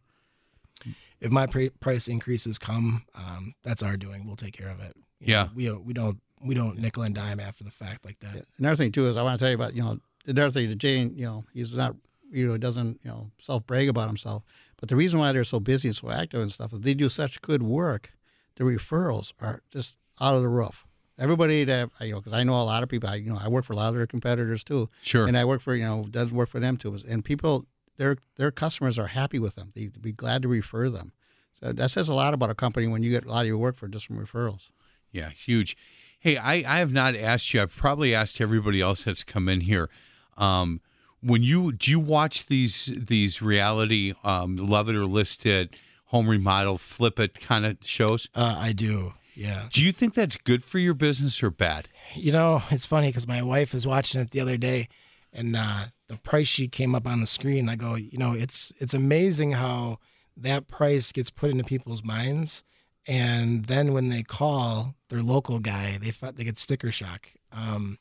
if 1.20 1.32
my 1.32 1.46
pr- 1.48 1.66
price 1.82 2.08
increases 2.08 2.58
come, 2.58 3.04
um, 3.14 3.54
that's 3.64 3.84
our 3.84 3.98
doing. 3.98 4.26
We'll 4.26 4.38
take 4.38 4.54
care 4.54 4.70
of 4.70 4.80
it. 4.80 4.96
You 5.20 5.34
Yeah. 5.34 5.44
know, 5.44 5.50
we 5.54 5.72
we 5.74 5.94
don't 5.94 6.22
we 6.42 6.56
don't 6.56 6.78
nickel 6.80 7.04
and 7.04 7.14
dime 7.14 7.42
after 7.42 7.66
the 7.66 7.72
fact 7.72 8.06
like 8.06 8.20
that. 8.20 8.46
Another 8.58 8.78
thing 8.78 8.94
too 8.94 9.06
is 9.08 9.18
I 9.18 9.24
want 9.24 9.38
to 9.38 9.44
tell 9.44 9.50
you 9.50 9.56
about 9.56 9.76
you 9.76 9.84
know 9.84 10.00
another 10.28 10.52
thing 10.52 10.70
that 10.70 10.78
Jane 10.78 11.12
you 11.18 11.26
know 11.26 11.44
he's 11.54 11.74
not 11.76 11.98
you 12.32 12.48
know 12.48 12.58
doesn't 12.58 13.00
you 13.04 13.10
know 13.10 13.32
self 13.38 13.66
brag 13.66 13.90
about 13.90 14.08
himself, 14.08 14.44
but 14.78 14.90
the 14.90 14.96
reason 14.96 15.20
why 15.20 15.32
they're 15.32 15.44
so 15.44 15.60
busy 15.60 15.88
and 15.88 15.96
so 15.96 16.10
active 16.10 16.42
and 16.42 16.52
stuff 16.52 16.74
is 16.74 16.82
they 16.82 16.94
do 16.94 17.10
such 17.10 17.42
good 17.42 17.64
work. 17.64 18.12
The 18.56 18.64
referrals 18.64 19.34
are 19.40 19.62
just 19.72 19.98
out 20.20 20.36
of 20.36 20.42
the 20.42 20.50
roof. 20.50 20.86
Everybody 21.20 21.64
that 21.64 21.90
you 22.02 22.12
know 22.12 22.20
because 22.20 22.34
I 22.34 22.44
know 22.44 22.54
a 22.54 22.64
lot 22.64 22.84
of 22.84 22.90
people. 22.90 23.10
I 23.10 23.16
you 23.16 23.30
know 23.30 23.40
I 23.42 23.48
work 23.48 23.66
for 23.66 23.74
a 23.74 23.76
lot 23.78 23.90
of 23.90 23.96
their 23.96 24.08
competitors 24.08 24.64
too. 24.64 24.90
Sure. 25.02 25.28
And 25.28 25.38
I 25.38 25.46
work 25.46 25.62
for 25.62 25.76
you 25.76 25.86
know 25.86 26.06
does 26.10 26.32
work 26.32 26.50
for 26.50 26.60
them 26.60 26.78
too. 26.78 26.98
And 27.08 27.24
people 27.24 27.66
their 27.98 28.18
their 28.36 28.52
customers 28.52 28.98
are 28.98 29.08
happy 29.08 29.40
with 29.40 29.56
them. 29.56 29.72
They'd 29.74 30.02
be 30.02 30.12
glad 30.12 30.44
to 30.44 30.48
refer 30.48 30.90
them. 30.90 31.14
So 31.60 31.74
that 31.74 31.90
says 31.90 32.08
a 32.08 32.14
lot 32.14 32.34
about 32.34 32.52
a 32.52 32.56
company 32.56 32.88
when 32.88 33.04
you 33.04 33.10
get 33.10 33.26
a 33.26 33.30
lot 33.30 33.42
of 33.42 33.48
your 33.48 33.58
work 33.58 33.78
for 33.78 33.88
just 33.88 34.06
from 34.06 34.24
referrals. 34.24 34.72
Yeah, 35.12 35.30
huge. 35.30 35.76
Hey, 36.20 36.38
I, 36.38 36.54
I 36.56 36.80
have 36.80 36.92
not 36.92 37.16
asked 37.16 37.54
you. 37.54 37.62
I've 37.62 37.76
probably 37.76 38.14
asked 38.14 38.42
everybody 38.42 38.82
else 38.82 39.04
that's 39.04 39.24
come 39.24 39.50
in 39.50 39.62
here. 39.62 39.90
Um, 40.38 40.82
when 41.22 41.44
you 41.44 41.72
do 41.72 41.92
you 41.92 42.00
watch 42.00 42.48
these 42.48 42.92
these 42.96 43.42
reality 43.42 44.14
um, 44.24 44.58
love 44.58 44.90
it 44.90 44.96
or 44.96 45.06
list 45.06 45.46
it, 45.46 45.76
home 46.06 46.30
remodel, 46.30 46.78
flip 46.78 47.20
it 47.20 47.40
kind 47.40 47.66
of 47.66 47.78
shows? 47.82 48.30
Uh, 48.36 48.56
I 48.58 48.74
do. 48.74 49.14
Yeah. 49.36 49.68
Do 49.72 49.84
you 49.84 49.92
think 49.92 50.16
that's 50.16 50.36
good 50.36 50.64
for 50.64 50.80
your 50.80 50.96
business 50.96 51.44
or 51.44 51.52
bad? 51.52 51.88
You 52.16 52.32
know, 52.32 52.64
it's 52.72 52.86
funny 52.86 53.08
because 53.08 53.28
my 53.28 53.44
wife 53.44 53.74
was 53.74 53.86
watching 53.86 54.20
it 54.20 54.32
the 54.32 54.40
other 54.40 54.58
day, 54.58 54.90
and 55.32 55.56
uh, 55.56 55.86
the 56.08 56.18
price 56.18 56.48
sheet 56.48 56.72
came 56.72 56.96
up 56.96 57.06
on 57.06 57.22
the 57.22 57.28
screen. 57.28 57.70
I 57.70 57.76
go, 57.76 57.96
you 57.96 58.18
know, 58.18 58.34
it's 58.34 58.74
it's 58.80 58.94
amazing 58.94 59.52
how 59.54 60.00
that 60.36 60.68
price 60.68 61.12
gets 61.12 61.30
put 61.30 61.52
into 61.52 61.64
people's 61.64 62.04
minds, 62.04 62.64
and 63.08 63.66
then 63.66 63.94
when 63.94 64.10
they 64.10 64.24
call 64.24 64.96
their 65.10 65.22
local 65.22 65.60
guy, 65.60 66.00
they 66.00 66.12
they 66.32 66.44
get 66.44 66.58
sticker 66.58 66.92
shock. 66.92 67.30
Um, 67.52 68.00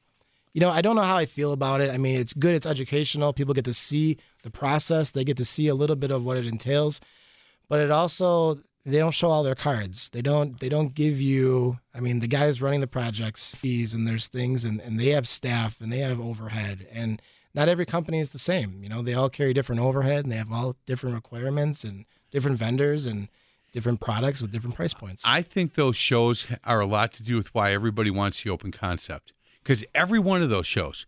you 0.56 0.60
know, 0.60 0.70
I 0.70 0.80
don't 0.80 0.96
know 0.96 1.02
how 1.02 1.18
I 1.18 1.26
feel 1.26 1.52
about 1.52 1.82
it. 1.82 1.92
I 1.92 1.98
mean, 1.98 2.18
it's 2.18 2.32
good. 2.32 2.54
It's 2.54 2.64
educational. 2.64 3.34
People 3.34 3.52
get 3.52 3.66
to 3.66 3.74
see 3.74 4.16
the 4.42 4.50
process. 4.50 5.10
They 5.10 5.22
get 5.22 5.36
to 5.36 5.44
see 5.44 5.68
a 5.68 5.74
little 5.74 5.96
bit 5.96 6.10
of 6.10 6.24
what 6.24 6.38
it 6.38 6.46
entails, 6.46 6.98
but 7.68 7.78
it 7.78 7.90
also 7.90 8.60
they 8.86 8.98
don't 8.98 9.12
show 9.12 9.28
all 9.28 9.42
their 9.42 9.54
cards. 9.54 10.08
They 10.08 10.22
don't 10.22 10.58
they 10.58 10.70
don't 10.70 10.94
give 10.94 11.20
you 11.20 11.78
I 11.94 12.00
mean 12.00 12.20
the 12.20 12.26
guys 12.26 12.62
running 12.62 12.80
the 12.80 12.86
projects 12.86 13.54
fees 13.54 13.92
and 13.92 14.08
there's 14.08 14.28
things 14.28 14.64
and, 14.64 14.80
and 14.80 14.98
they 14.98 15.10
have 15.10 15.28
staff 15.28 15.78
and 15.78 15.92
they 15.92 15.98
have 15.98 16.18
overhead 16.18 16.86
and 16.90 17.20
not 17.54 17.68
every 17.68 17.84
company 17.84 18.18
is 18.18 18.30
the 18.30 18.38
same. 18.38 18.82
You 18.82 18.88
know, 18.88 19.02
they 19.02 19.12
all 19.12 19.28
carry 19.28 19.52
different 19.52 19.82
overhead 19.82 20.24
and 20.24 20.32
they 20.32 20.36
have 20.36 20.52
all 20.52 20.74
different 20.86 21.16
requirements 21.16 21.84
and 21.84 22.06
different 22.30 22.56
vendors 22.56 23.04
and 23.04 23.28
different 23.72 24.00
products 24.00 24.40
with 24.40 24.52
different 24.52 24.74
price 24.74 24.94
points. 24.94 25.22
I 25.26 25.42
think 25.42 25.74
those 25.74 25.96
shows 25.96 26.48
are 26.64 26.80
a 26.80 26.86
lot 26.86 27.12
to 27.12 27.22
do 27.22 27.36
with 27.36 27.54
why 27.54 27.72
everybody 27.72 28.10
wants 28.10 28.42
the 28.42 28.48
open 28.48 28.72
concept. 28.72 29.34
Because 29.66 29.84
every 29.96 30.20
one 30.20 30.42
of 30.42 30.48
those 30.48 30.64
shows, 30.64 31.06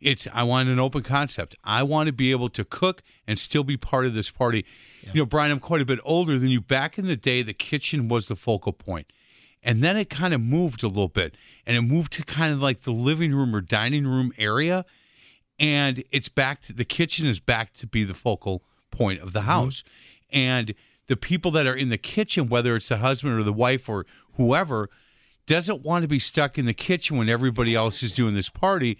it's 0.00 0.28
I 0.32 0.44
want 0.44 0.68
an 0.68 0.78
open 0.78 1.02
concept. 1.02 1.56
I 1.64 1.82
want 1.82 2.06
to 2.06 2.12
be 2.12 2.30
able 2.30 2.48
to 2.50 2.64
cook 2.64 3.02
and 3.26 3.36
still 3.36 3.64
be 3.64 3.76
part 3.76 4.06
of 4.06 4.14
this 4.14 4.30
party. 4.30 4.64
You 5.02 5.22
know, 5.22 5.26
Brian, 5.26 5.50
I'm 5.50 5.58
quite 5.58 5.80
a 5.80 5.84
bit 5.84 5.98
older 6.04 6.38
than 6.38 6.48
you. 6.48 6.60
Back 6.60 6.96
in 6.96 7.06
the 7.06 7.16
day, 7.16 7.42
the 7.42 7.52
kitchen 7.52 8.06
was 8.06 8.28
the 8.28 8.36
focal 8.36 8.72
point. 8.72 9.12
And 9.64 9.82
then 9.82 9.96
it 9.96 10.08
kind 10.08 10.32
of 10.32 10.40
moved 10.40 10.84
a 10.84 10.86
little 10.86 11.08
bit 11.08 11.34
and 11.66 11.76
it 11.76 11.82
moved 11.82 12.12
to 12.12 12.22
kind 12.22 12.54
of 12.54 12.60
like 12.60 12.82
the 12.82 12.92
living 12.92 13.34
room 13.34 13.52
or 13.52 13.60
dining 13.60 14.06
room 14.06 14.32
area. 14.38 14.84
And 15.58 16.04
it's 16.12 16.28
back 16.28 16.62
to 16.66 16.72
the 16.72 16.84
kitchen 16.84 17.26
is 17.26 17.40
back 17.40 17.72
to 17.74 17.88
be 17.88 18.04
the 18.04 18.14
focal 18.14 18.62
point 18.92 19.20
of 19.22 19.32
the 19.32 19.40
mm-hmm. 19.40 19.48
house. 19.48 19.82
And 20.30 20.72
the 21.08 21.16
people 21.16 21.50
that 21.50 21.66
are 21.66 21.74
in 21.74 21.88
the 21.88 21.98
kitchen, 21.98 22.48
whether 22.48 22.76
it's 22.76 22.90
the 22.90 22.98
husband 22.98 23.36
or 23.36 23.42
the 23.42 23.52
wife 23.52 23.88
or 23.88 24.06
whoever, 24.34 24.88
doesn't 25.48 25.82
want 25.82 26.02
to 26.02 26.08
be 26.08 26.20
stuck 26.20 26.58
in 26.58 26.66
the 26.66 26.74
kitchen 26.74 27.16
when 27.16 27.28
everybody 27.28 27.74
else 27.74 28.02
is 28.04 28.12
doing 28.12 28.34
this 28.34 28.48
party. 28.48 28.98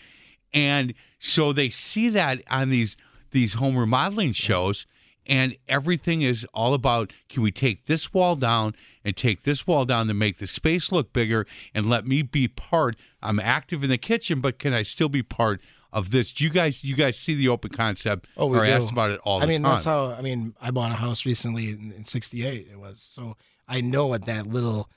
And 0.52 0.94
so 1.20 1.52
they 1.52 1.68
see 1.68 2.08
that 2.10 2.42
on 2.50 2.70
these 2.70 2.96
these 3.30 3.54
home 3.54 3.76
remodeling 3.76 4.32
shows 4.32 4.86
and 5.26 5.54
everything 5.68 6.22
is 6.22 6.46
all 6.54 6.72
about 6.72 7.12
can 7.28 7.42
we 7.42 7.52
take 7.52 7.84
this 7.84 8.14
wall 8.14 8.34
down 8.34 8.74
and 9.04 9.14
take 9.14 9.42
this 9.42 9.66
wall 9.66 9.84
down 9.84 10.06
to 10.08 10.14
make 10.14 10.38
the 10.38 10.46
space 10.46 10.90
look 10.90 11.12
bigger 11.12 11.46
and 11.74 11.84
let 11.84 12.06
me 12.06 12.22
be 12.22 12.48
part 12.48 12.96
I'm 13.22 13.38
active 13.38 13.84
in 13.84 13.90
the 13.90 13.98
kitchen 13.98 14.40
but 14.40 14.58
can 14.58 14.72
I 14.72 14.80
still 14.80 15.10
be 15.10 15.22
part 15.22 15.60
of 15.92 16.10
this 16.10 16.32
do 16.32 16.42
you 16.44 16.48
guys 16.50 16.82
you 16.82 16.94
guys 16.96 17.18
see 17.18 17.34
the 17.34 17.48
open 17.50 17.70
concept 17.70 18.26
Oh, 18.38 18.46
we 18.46 18.56
or 18.56 18.64
do. 18.64 18.72
asked 18.72 18.90
about 18.90 19.10
it 19.10 19.20
all 19.24 19.42
I 19.42 19.46
mean, 19.46 19.62
time 19.62 19.72
that's 19.72 19.84
how. 19.84 20.12
I 20.12 20.22
mean, 20.22 20.54
I 20.58 20.70
bought 20.70 20.90
a 20.92 20.94
house 20.94 21.26
recently 21.26 21.68
in, 21.68 21.92
in 21.94 22.04
'68. 22.04 22.66
It 22.72 22.80
was 22.80 22.98
so 22.98 23.36
I 23.68 23.82
know 23.82 24.06
what 24.06 24.24
that 24.24 24.46
little 24.46 24.88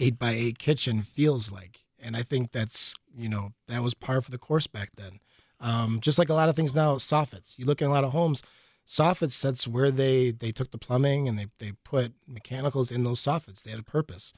eight 0.00 0.18
by 0.18 0.32
eight 0.32 0.58
kitchen 0.58 1.02
feels 1.02 1.52
like, 1.52 1.84
and 1.98 2.16
I 2.16 2.22
think 2.22 2.52
that's 2.52 2.94
you 3.16 3.28
know 3.28 3.52
that 3.68 3.82
was 3.82 3.94
par 3.94 4.20
for 4.20 4.30
the 4.30 4.38
course 4.38 4.66
back 4.66 4.90
then. 4.96 5.20
Um, 5.60 6.00
just 6.00 6.18
like 6.18 6.30
a 6.30 6.34
lot 6.34 6.48
of 6.48 6.56
things 6.56 6.74
now, 6.74 6.96
soffits. 6.96 7.58
You 7.58 7.66
look 7.66 7.82
at 7.82 7.88
a 7.88 7.92
lot 7.92 8.04
of 8.04 8.12
homes, 8.12 8.42
soffits. 8.88 9.40
That's 9.40 9.68
where 9.68 9.90
they 9.90 10.30
they 10.30 10.52
took 10.52 10.70
the 10.70 10.78
plumbing 10.78 11.28
and 11.28 11.38
they 11.38 11.46
they 11.58 11.72
put 11.84 12.14
mechanicals 12.26 12.90
in 12.90 13.04
those 13.04 13.20
soffits. 13.20 13.62
They 13.62 13.70
had 13.70 13.80
a 13.80 13.84
purpose. 13.84 14.32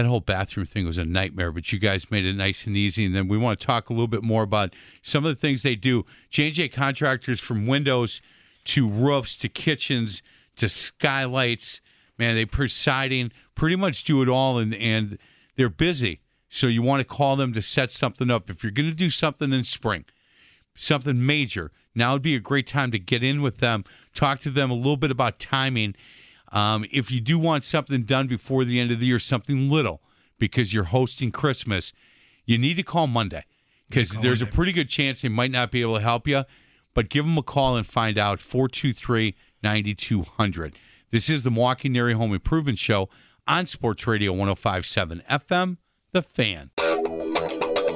that 0.00 0.08
whole 0.08 0.20
bathroom 0.20 0.64
thing 0.64 0.86
was 0.86 0.98
a 0.98 1.04
nightmare. 1.04 1.52
But 1.52 1.72
you 1.72 1.78
guys 1.78 2.10
made 2.10 2.24
it 2.24 2.34
nice 2.34 2.66
and 2.66 2.76
easy. 2.76 3.04
And 3.04 3.14
then 3.14 3.28
we 3.28 3.36
want 3.36 3.60
to 3.60 3.66
talk 3.66 3.90
a 3.90 3.92
little 3.92 4.08
bit 4.08 4.22
more 4.22 4.42
about 4.42 4.74
some 5.02 5.26
of 5.26 5.30
the 5.30 5.40
things 5.40 5.62
they 5.62 5.76
do. 5.76 6.06
J 6.30 6.46
and 6.46 6.54
J 6.54 6.68
contractors 6.68 7.38
from 7.38 7.66
windows 7.66 8.22
to 8.64 8.88
roofs 8.88 9.36
to 9.38 9.48
kitchens 9.48 10.22
to 10.56 10.68
skylights. 10.68 11.80
Man, 12.18 12.34
they 12.34 12.44
put 12.44 12.70
siding, 12.70 13.32
pretty 13.54 13.76
much 13.76 14.04
do 14.04 14.22
it 14.22 14.28
all, 14.28 14.58
and 14.58 14.74
and 14.74 15.18
they're 15.56 15.68
busy. 15.68 16.20
So 16.48 16.66
you 16.66 16.82
want 16.82 17.00
to 17.00 17.04
call 17.04 17.36
them 17.36 17.52
to 17.52 17.62
set 17.62 17.92
something 17.92 18.30
up. 18.30 18.50
If 18.50 18.62
you're 18.62 18.72
going 18.72 18.88
to 18.88 18.94
do 18.94 19.10
something 19.10 19.52
in 19.52 19.64
spring, 19.64 20.04
something 20.76 21.24
major, 21.24 21.70
now 21.94 22.14
would 22.14 22.22
be 22.22 22.34
a 22.34 22.40
great 22.40 22.66
time 22.66 22.90
to 22.90 22.98
get 22.98 23.22
in 23.22 23.42
with 23.42 23.58
them, 23.58 23.84
talk 24.14 24.40
to 24.40 24.50
them 24.50 24.70
a 24.70 24.74
little 24.74 24.96
bit 24.96 25.10
about 25.10 25.38
timing. 25.38 25.94
Um, 26.52 26.84
if 26.92 27.10
you 27.10 27.20
do 27.20 27.38
want 27.38 27.64
something 27.64 28.02
done 28.02 28.26
before 28.26 28.64
the 28.64 28.80
end 28.80 28.90
of 28.90 29.00
the 29.00 29.06
year, 29.06 29.18
something 29.18 29.70
little, 29.70 30.02
because 30.38 30.74
you're 30.74 30.84
hosting 30.84 31.30
Christmas, 31.30 31.92
you 32.44 32.58
need 32.58 32.74
to 32.74 32.82
call 32.82 33.06
Monday 33.06 33.44
because 33.88 34.10
there's 34.10 34.42
a 34.42 34.46
pretty 34.46 34.72
good 34.72 34.88
chance 34.88 35.22
they 35.22 35.28
might 35.28 35.50
not 35.50 35.70
be 35.70 35.80
able 35.80 35.96
to 35.96 36.02
help 36.02 36.26
you. 36.26 36.44
But 36.92 37.08
give 37.08 37.24
them 37.24 37.38
a 37.38 37.42
call 37.42 37.76
and 37.76 37.86
find 37.86 38.18
out 38.18 38.40
423 38.40 39.36
9200. 39.62 40.76
This 41.10 41.30
is 41.30 41.44
the 41.44 41.50
Milwaukee 41.50 41.96
Area 41.96 42.16
Home 42.16 42.32
Improvement 42.32 42.78
Show 42.78 43.08
on 43.46 43.66
Sports 43.66 44.06
Radio 44.06 44.32
1057 44.32 45.22
FM, 45.30 45.76
The 46.12 46.22
Fan. 46.22 46.70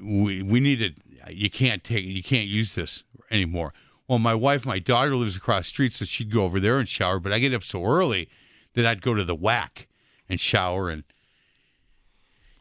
we, 0.00 0.42
we 0.42 0.60
needed, 0.60 1.00
you 1.30 1.50
can't 1.50 1.82
take, 1.84 2.04
you 2.04 2.22
can't 2.22 2.46
use 2.46 2.74
this 2.74 3.02
anymore. 3.30 3.72
Well, 4.08 4.18
my 4.18 4.34
wife, 4.34 4.66
my 4.66 4.78
daughter 4.78 5.16
lives 5.16 5.36
across 5.36 5.64
the 5.64 5.68
street, 5.68 5.94
so 5.94 6.04
she'd 6.04 6.30
go 6.30 6.44
over 6.44 6.60
there 6.60 6.78
and 6.78 6.88
shower. 6.88 7.18
But 7.18 7.32
I 7.32 7.38
get 7.38 7.54
up 7.54 7.62
so 7.62 7.84
early 7.84 8.28
that 8.74 8.86
I'd 8.86 9.02
go 9.02 9.14
to 9.14 9.24
the 9.24 9.34
whack 9.34 9.88
and 10.28 10.40
shower. 10.40 10.90
And 10.90 11.04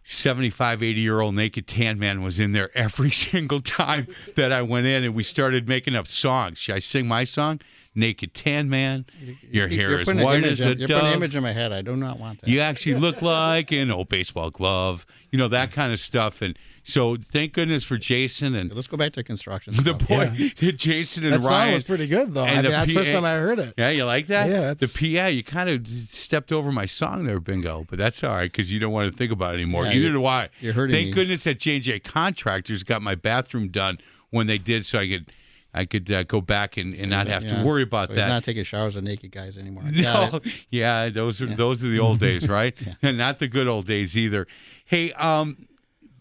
75, 0.03 0.83
80 0.83 1.01
year 1.01 1.19
old 1.19 1.35
naked 1.35 1.67
tan 1.67 1.99
man 1.99 2.21
was 2.21 2.39
in 2.39 2.51
there 2.51 2.75
every 2.77 3.11
single 3.11 3.59
time 3.59 4.07
that 4.35 4.51
I 4.51 4.61
went 4.61 4.85
in, 4.85 5.03
and 5.03 5.15
we 5.15 5.23
started 5.23 5.67
making 5.67 5.95
up 5.95 6.07
songs. 6.07 6.57
Should 6.57 6.75
I 6.75 6.79
sing 6.79 7.07
my 7.07 7.23
song? 7.23 7.59
Naked 7.93 8.33
tan 8.33 8.69
man, 8.69 9.05
your 9.49 9.67
hair 9.67 9.89
You're 9.89 9.99
is 9.99 10.07
white 10.07 10.45
as 10.45 10.61
a 10.61 10.71
in- 10.71 10.77
You're 10.79 10.87
putting 10.87 11.07
an 11.07 11.13
image 11.13 11.35
in 11.35 11.43
my 11.43 11.51
head. 11.51 11.73
I 11.73 11.81
do 11.81 11.97
not 11.97 12.19
want 12.19 12.39
that. 12.39 12.49
You 12.49 12.61
actually 12.61 12.95
look 12.95 13.21
like 13.21 13.73
an 13.73 13.91
old 13.91 14.07
baseball 14.07 14.49
glove, 14.49 15.05
you 15.29 15.37
know 15.37 15.49
that 15.49 15.73
kind 15.73 15.91
of 15.91 15.99
stuff. 15.99 16.41
And 16.41 16.57
so, 16.83 17.17
thank 17.17 17.51
goodness 17.51 17.83
for 17.83 17.97
Jason 17.97 18.55
and 18.55 18.71
Let's 18.73 18.87
go 18.87 18.95
back 18.95 19.11
to 19.13 19.23
construction. 19.23 19.73
the 19.75 19.81
stuff. 19.81 20.07
boy, 20.07 20.31
Jason 20.71 21.25
and 21.25 21.33
that 21.33 21.41
song 21.41 21.51
Ryan. 21.51 21.73
was 21.73 21.83
pretty 21.83 22.07
good 22.07 22.33
though. 22.33 22.45
I 22.45 22.55
the 22.57 22.61
mean, 22.63 22.71
that's 22.71 22.87
the 22.87 22.93
first 22.95 23.11
time 23.11 23.25
I 23.25 23.31
heard 23.31 23.59
it. 23.59 23.73
Yeah, 23.77 23.89
you 23.89 24.05
like 24.05 24.27
that? 24.27 24.49
Yeah, 24.49 24.61
That's... 24.73 24.93
the 24.93 25.17
PA. 25.17 25.27
You 25.27 25.43
kind 25.43 25.69
of 25.69 25.85
stepped 25.85 26.53
over 26.53 26.71
my 26.71 26.85
song 26.85 27.25
there, 27.25 27.41
Bingo, 27.41 27.85
but 27.89 27.99
that's 27.99 28.23
all 28.23 28.33
right 28.33 28.49
because 28.49 28.71
you 28.71 28.79
don't 28.79 28.93
want 28.93 29.11
to 29.11 29.17
think 29.17 29.33
about 29.33 29.55
it 29.55 29.57
anymore. 29.57 29.83
Yeah, 29.83 29.91
Either 29.95 30.07
you- 30.07 30.13
do 30.13 30.25
I. 30.25 30.47
you're 30.61 30.71
hurting 30.71 30.95
Thank 30.95 31.07
me. 31.07 31.11
goodness 31.11 31.43
that 31.43 31.59
J 31.59 31.75
and 31.75 31.83
J 31.83 31.99
Contractors 31.99 32.83
got 32.83 33.01
my 33.01 33.15
bathroom 33.15 33.67
done 33.67 33.97
when 34.29 34.47
they 34.47 34.57
did, 34.57 34.85
so 34.85 34.97
I 34.97 35.09
could 35.09 35.29
I 35.73 35.85
could 35.85 36.11
uh, 36.11 36.23
go 36.23 36.41
back 36.41 36.77
and, 36.77 36.93
and 36.95 37.09
not 37.09 37.27
have 37.27 37.47
to 37.47 37.63
worry 37.63 37.83
about 37.83 38.09
So 38.09 38.15
that. 38.15 38.27
Not 38.27 38.43
taking 38.43 38.63
showers 38.63 38.95
with 38.95 39.05
naked 39.05 39.31
guys 39.31 39.57
anymore. 39.57 39.83
No, 39.83 40.39
yeah, 40.69 41.09
those 41.09 41.41
are 41.41 41.47
those 41.47 41.83
are 41.83 41.87
the 41.87 41.99
old 41.99 42.19
days, 42.19 42.47
right? 42.49 42.75
And 43.01 43.17
not 43.17 43.39
the 43.39 43.47
good 43.47 43.67
old 43.67 43.87
days 43.87 44.17
either. 44.17 44.47
Hey, 44.85 45.13
um, 45.13 45.67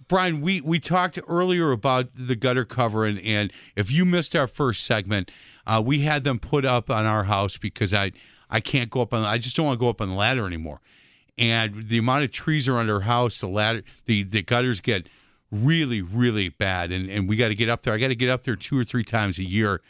Brian, 0.07 0.41
we 0.41 0.61
we 0.61 0.79
talked 0.79 1.19
earlier 1.27 1.73
about 1.73 2.11
the 2.15 2.37
gutter 2.37 2.65
cover, 2.65 3.05
and, 3.07 3.53
if 3.77 3.91
you 3.91 4.05
missed 4.05 4.37
our 4.37 4.47
first 4.47 4.85
segment, 4.85 5.31
uh, 5.67 5.83
we 5.85 6.01
had 6.01 6.25
them 6.25 6.39
put 6.39 6.65
up 6.65 6.91
on 6.91 7.07
our 7.07 7.25
house 7.25 7.57
because 7.57 7.93
I 7.93 8.13
I 8.49 8.61
can't 8.61 8.91
go 8.91 9.01
up 9.01 9.13
on 9.13 9.25
I 9.25 9.39
just 9.39 9.57
don't 9.57 9.67
want 9.67 9.79
to 9.79 9.81
go 9.81 9.89
up 9.89 10.01
on 10.01 10.11
the 10.11 10.17
ladder 10.17 10.47
anymore, 10.47 10.81
and 11.39 11.89
the 11.89 11.99
amount 11.99 12.23
of 12.23 12.31
trees 12.31 12.69
are 12.69 12.79
under 12.79 12.97
our 12.97 13.01
house, 13.01 13.41
the 13.41 13.49
ladder, 13.49 13.83
the 14.07 14.23
the 14.23 14.43
gutters 14.43 14.81
get 14.81 15.09
really 15.51 16.03
really 16.03 16.49
bad, 16.49 16.93
and 16.93 17.09
and 17.11 17.29
we 17.29 17.37
got 17.37 17.49
to 17.49 17.55
get 17.55 17.69
up 17.69 17.83
there. 17.83 17.95
I 17.95 17.99
got 17.99 18.09
to 18.09 18.17
get 18.17 18.31
up 18.31 18.45
there 18.45 18.57
two 18.57 18.79
or 18.79 18.85
three 18.85 19.05
times 19.05 19.39
a 19.39 19.45
year, 19.45 19.81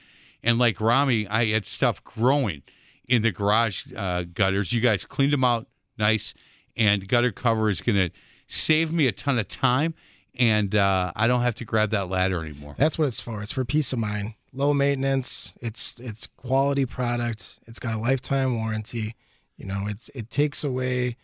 and 0.42 0.58
like 0.58 0.80
Rami, 0.80 1.26
I 1.28 1.46
had 1.46 1.66
stuff 1.66 2.02
growing 2.04 2.62
in 3.08 3.22
the 3.22 3.32
garage 3.32 3.86
uh, 3.96 4.24
gutters. 4.32 4.72
You 4.72 4.80
guys 4.80 5.04
cleaned 5.04 5.32
them 5.32 5.44
out 5.44 5.66
nice, 5.98 6.34
and 6.76 7.06
gutter 7.06 7.30
cover 7.32 7.68
is 7.68 7.80
going 7.80 7.96
to 7.96 8.10
save 8.46 8.92
me 8.92 9.06
a 9.06 9.12
ton 9.12 9.38
of 9.38 9.48
time, 9.48 9.94
and 10.34 10.74
uh, 10.74 11.12
I 11.14 11.26
don't 11.26 11.42
have 11.42 11.54
to 11.56 11.64
grab 11.64 11.90
that 11.90 12.08
ladder 12.08 12.40
anymore. 12.40 12.74
That's 12.78 12.98
what 12.98 13.08
it's 13.08 13.20
for. 13.20 13.42
It's 13.42 13.52
for 13.52 13.64
peace 13.64 13.92
of 13.92 13.98
mind. 13.98 14.34
Low 14.52 14.72
maintenance. 14.72 15.56
It's 15.60 16.00
it's 16.00 16.26
quality 16.26 16.84
product. 16.86 17.60
It's 17.66 17.78
got 17.78 17.94
a 17.94 17.98
lifetime 17.98 18.56
warranty. 18.56 19.14
You 19.56 19.66
know, 19.66 19.84
it's 19.86 20.10
it 20.14 20.30
takes 20.30 20.64
away 20.64 21.16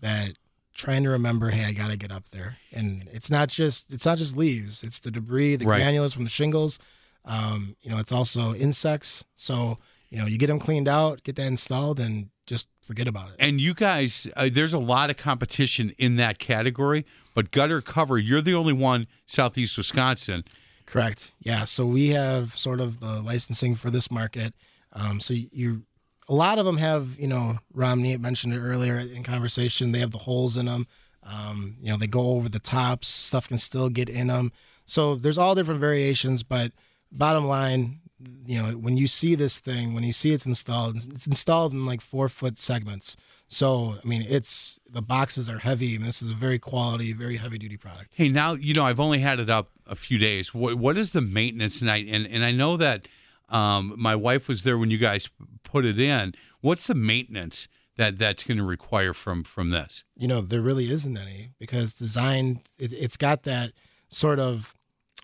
that 0.00 0.32
trying 0.74 1.02
to 1.04 1.10
remember, 1.10 1.50
hey, 1.50 1.64
I 1.64 1.72
got 1.72 1.90
to 1.90 1.96
get 1.96 2.10
up 2.12 2.28
there. 2.30 2.58
And 2.72 3.08
it's 3.12 3.30
not 3.30 3.48
just 3.48 3.92
it's 3.92 4.04
not 4.06 4.18
just 4.18 4.36
leaves. 4.36 4.82
It's 4.82 4.98
the 4.98 5.10
debris, 5.10 5.56
the 5.56 5.66
Right. 5.66 5.78
granules 5.78 6.12
from 6.14 6.24
the 6.24 6.30
shingles. 6.30 6.78
Um, 7.24 7.76
you 7.82 7.90
know, 7.90 7.98
it's 7.98 8.12
also 8.12 8.54
insects. 8.54 9.24
So 9.34 9.78
you 10.10 10.18
know, 10.20 10.26
you 10.26 10.38
get 10.38 10.46
them 10.46 10.60
cleaned 10.60 10.86
out, 10.88 11.24
get 11.24 11.34
that 11.36 11.46
installed, 11.46 11.98
and 11.98 12.28
just 12.46 12.68
forget 12.86 13.08
about 13.08 13.30
it. 13.30 13.36
And 13.40 13.60
you 13.60 13.74
guys, 13.74 14.28
uh, 14.36 14.48
there's 14.52 14.74
a 14.74 14.78
lot 14.78 15.10
of 15.10 15.16
competition 15.16 15.92
in 15.98 16.16
that 16.16 16.38
category, 16.38 17.04
but 17.34 17.50
gutter 17.50 17.80
cover, 17.80 18.16
you're 18.18 18.42
the 18.42 18.54
only 18.54 18.72
one 18.74 19.08
southeast 19.26 19.76
Wisconsin. 19.76 20.44
Correct. 20.86 21.32
Yeah. 21.40 21.64
So 21.64 21.84
we 21.86 22.10
have 22.10 22.56
sort 22.56 22.80
of 22.80 23.00
the 23.00 23.22
licensing 23.22 23.74
for 23.74 23.90
this 23.90 24.08
market. 24.10 24.54
Um, 24.92 25.18
so 25.18 25.34
you, 25.34 25.82
a 26.28 26.34
lot 26.34 26.58
of 26.58 26.64
them 26.64 26.78
have, 26.78 27.18
you 27.18 27.26
know, 27.26 27.58
Romney 27.72 28.16
mentioned 28.16 28.54
it 28.54 28.60
earlier 28.60 28.98
in 28.98 29.22
conversation. 29.22 29.92
They 29.92 29.98
have 29.98 30.12
the 30.12 30.18
holes 30.18 30.56
in 30.56 30.66
them. 30.66 30.86
Um, 31.22 31.76
you 31.80 31.90
know, 31.90 31.96
they 31.96 32.06
go 32.06 32.32
over 32.32 32.48
the 32.48 32.58
tops. 32.58 33.08
Stuff 33.08 33.48
can 33.48 33.58
still 33.58 33.88
get 33.88 34.08
in 34.08 34.28
them. 34.28 34.52
So 34.84 35.14
there's 35.14 35.38
all 35.38 35.54
different 35.54 35.80
variations, 35.80 36.42
but 36.42 36.72
bottom 37.10 37.46
line, 37.46 38.00
you 38.46 38.62
know, 38.62 38.70
when 38.72 38.96
you 38.96 39.06
see 39.06 39.34
this 39.34 39.58
thing, 39.58 39.94
when 39.94 40.04
you 40.04 40.12
see 40.12 40.32
it's 40.32 40.46
installed, 40.46 40.96
it's 40.96 41.26
installed 41.26 41.72
in 41.72 41.86
like 41.86 42.00
four 42.00 42.28
foot 42.28 42.58
segments. 42.58 43.16
So, 43.48 43.96
I 44.02 44.06
mean, 44.06 44.24
it's 44.28 44.80
the 44.90 45.02
boxes 45.02 45.48
are 45.48 45.58
heavy. 45.58 45.96
This 45.96 46.22
is 46.22 46.30
a 46.30 46.34
very 46.34 46.58
quality, 46.58 47.12
very 47.12 47.36
heavy 47.36 47.58
duty 47.58 47.76
product. 47.76 48.14
Hey, 48.14 48.28
now 48.28 48.54
you 48.54 48.74
know 48.74 48.84
I've 48.84 49.00
only 49.00 49.20
had 49.20 49.38
it 49.38 49.50
up 49.50 49.70
a 49.86 49.94
few 49.94 50.18
days. 50.18 50.54
What 50.54 50.76
what 50.76 50.96
is 50.96 51.12
the 51.12 51.20
maintenance 51.20 51.82
night? 51.82 52.06
And 52.08 52.26
and 52.26 52.44
I 52.44 52.52
know 52.52 52.76
that 52.78 53.06
um, 53.48 53.94
my 53.96 54.16
wife 54.16 54.48
was 54.48 54.64
there 54.64 54.78
when 54.78 54.90
you 54.90 54.98
guys 54.98 55.28
put 55.62 55.84
it 55.84 55.98
in. 55.98 56.34
What's 56.60 56.86
the 56.86 56.94
maintenance 56.94 57.68
that 57.96 58.18
that's 58.18 58.42
going 58.42 58.58
to 58.58 58.64
require 58.64 59.12
from 59.12 59.44
from 59.44 59.70
this? 59.70 60.04
You 60.16 60.28
know, 60.28 60.40
there 60.40 60.60
really 60.60 60.90
isn't 60.90 61.16
any 61.16 61.50
because 61.58 61.94
designed, 61.94 62.60
it, 62.78 62.92
it's 62.92 63.16
got 63.16 63.42
that 63.44 63.72
sort 64.08 64.38
of 64.38 64.74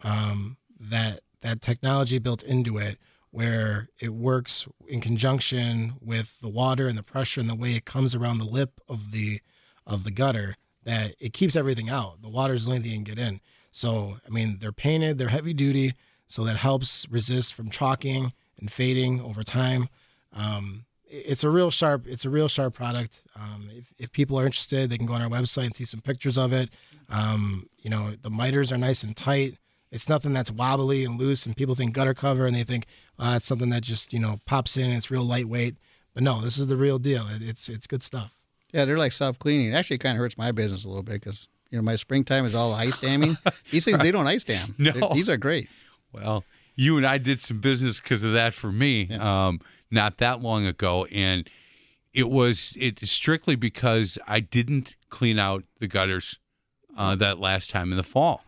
um, 0.02 0.56
that 0.78 1.20
that 1.42 1.60
technology 1.60 2.18
built 2.18 2.42
into 2.42 2.78
it 2.78 2.98
where 3.30 3.88
it 4.00 4.12
works 4.12 4.66
in 4.88 5.00
conjunction 5.00 5.94
with 6.00 6.38
the 6.40 6.48
water 6.48 6.88
and 6.88 6.98
the 6.98 7.02
pressure 7.02 7.40
and 7.40 7.48
the 7.48 7.54
way 7.54 7.74
it 7.74 7.84
comes 7.84 8.14
around 8.14 8.38
the 8.38 8.44
lip 8.44 8.80
of 8.88 9.12
the 9.12 9.40
of 9.86 10.04
the 10.04 10.10
gutter 10.10 10.56
that 10.84 11.14
it 11.20 11.32
keeps 11.32 11.54
everything 11.54 11.88
out. 11.88 12.22
The 12.22 12.28
water's 12.28 12.64
the 12.64 12.72
only 12.72 12.82
thing 12.82 12.90
that 12.90 13.10
can 13.10 13.14
get 13.14 13.26
in. 13.26 13.40
So 13.70 14.18
I 14.26 14.30
mean 14.30 14.58
they're 14.60 14.72
painted, 14.72 15.18
they're 15.18 15.28
heavy 15.28 15.54
duty, 15.54 15.94
so 16.30 16.44
that 16.44 16.56
helps 16.56 17.06
resist 17.10 17.52
from 17.54 17.68
chalking 17.70 18.32
and 18.58 18.70
fading 18.70 19.20
over 19.20 19.42
time. 19.42 19.88
Um, 20.32 20.84
it's 21.12 21.42
a 21.42 21.50
real 21.50 21.72
sharp 21.72 22.06
it's 22.06 22.24
a 22.24 22.30
real 22.30 22.46
sharp 22.46 22.72
product 22.72 23.22
um, 23.34 23.68
if, 23.72 23.92
if 23.98 24.12
people 24.12 24.38
are 24.38 24.46
interested 24.46 24.88
they 24.88 24.96
can 24.96 25.06
go 25.06 25.14
on 25.14 25.20
our 25.20 25.28
website 25.28 25.64
and 25.66 25.74
see 25.74 25.84
some 25.84 26.00
pictures 26.00 26.38
of 26.38 26.52
it 26.52 26.68
um, 27.08 27.68
you 27.78 27.90
know 27.90 28.12
the 28.22 28.30
miters 28.30 28.70
are 28.70 28.78
nice 28.78 29.02
and 29.02 29.16
tight 29.16 29.56
it's 29.90 30.08
nothing 30.08 30.32
that's 30.32 30.52
wobbly 30.52 31.04
and 31.04 31.18
loose 31.18 31.46
and 31.46 31.56
people 31.56 31.74
think 31.74 31.94
gutter 31.94 32.14
cover 32.14 32.46
and 32.46 32.54
they 32.54 32.62
think 32.62 32.86
uh, 33.18 33.32
it's 33.36 33.46
something 33.46 33.70
that 33.70 33.82
just 33.82 34.12
you 34.12 34.20
know 34.20 34.38
pops 34.46 34.76
in 34.76 34.84
and 34.84 34.94
it's 34.94 35.10
real 35.10 35.24
lightweight 35.24 35.74
but 36.14 36.22
no 36.22 36.40
this 36.42 36.58
is 36.58 36.68
the 36.68 36.76
real 36.76 37.00
deal 37.00 37.26
it, 37.26 37.42
it's 37.42 37.68
it's 37.68 37.88
good 37.88 38.02
stuff 38.04 38.36
Yeah, 38.72 38.84
they're 38.84 38.96
like 38.98 39.10
self 39.12 39.36
cleaning. 39.36 39.66
It 39.72 39.74
actually 39.74 39.98
kind 39.98 40.14
of 40.16 40.20
hurts 40.20 40.38
my 40.38 40.52
business 40.52 40.84
a 40.84 40.88
little 40.88 41.02
bit 41.02 41.14
because 41.20 41.48
you 41.72 41.78
know 41.78 41.82
my 41.82 41.96
springtime 41.96 42.44
is 42.46 42.54
all 42.54 42.72
ice 42.72 42.98
damming. 42.98 43.36
These 43.72 43.84
things 43.84 43.98
they 43.98 44.12
don't 44.12 44.28
ice 44.28 44.44
dam. 44.44 44.76
No. 44.78 44.92
They're- 44.92 45.08
these 45.12 45.28
are 45.28 45.36
great. 45.36 45.68
Well, 46.12 46.44
you 46.76 46.96
and 46.96 47.06
I 47.06 47.18
did 47.18 47.40
some 47.40 47.60
business 47.60 48.00
because 48.00 48.22
of 48.22 48.32
that 48.32 48.54
for 48.54 48.72
me 48.72 49.12
um, 49.14 49.60
not 49.90 50.18
that 50.18 50.40
long 50.40 50.66
ago, 50.66 51.04
and 51.06 51.48
it 52.12 52.28
was 52.28 52.76
it 52.78 52.98
strictly 53.06 53.54
because 53.56 54.18
I 54.26 54.40
didn't 54.40 54.96
clean 55.08 55.38
out 55.38 55.64
the 55.78 55.86
gutters 55.86 56.38
uh, 56.96 57.16
that 57.16 57.38
last 57.38 57.70
time 57.70 57.90
in 57.90 57.96
the 57.96 58.02
fall. 58.02 58.44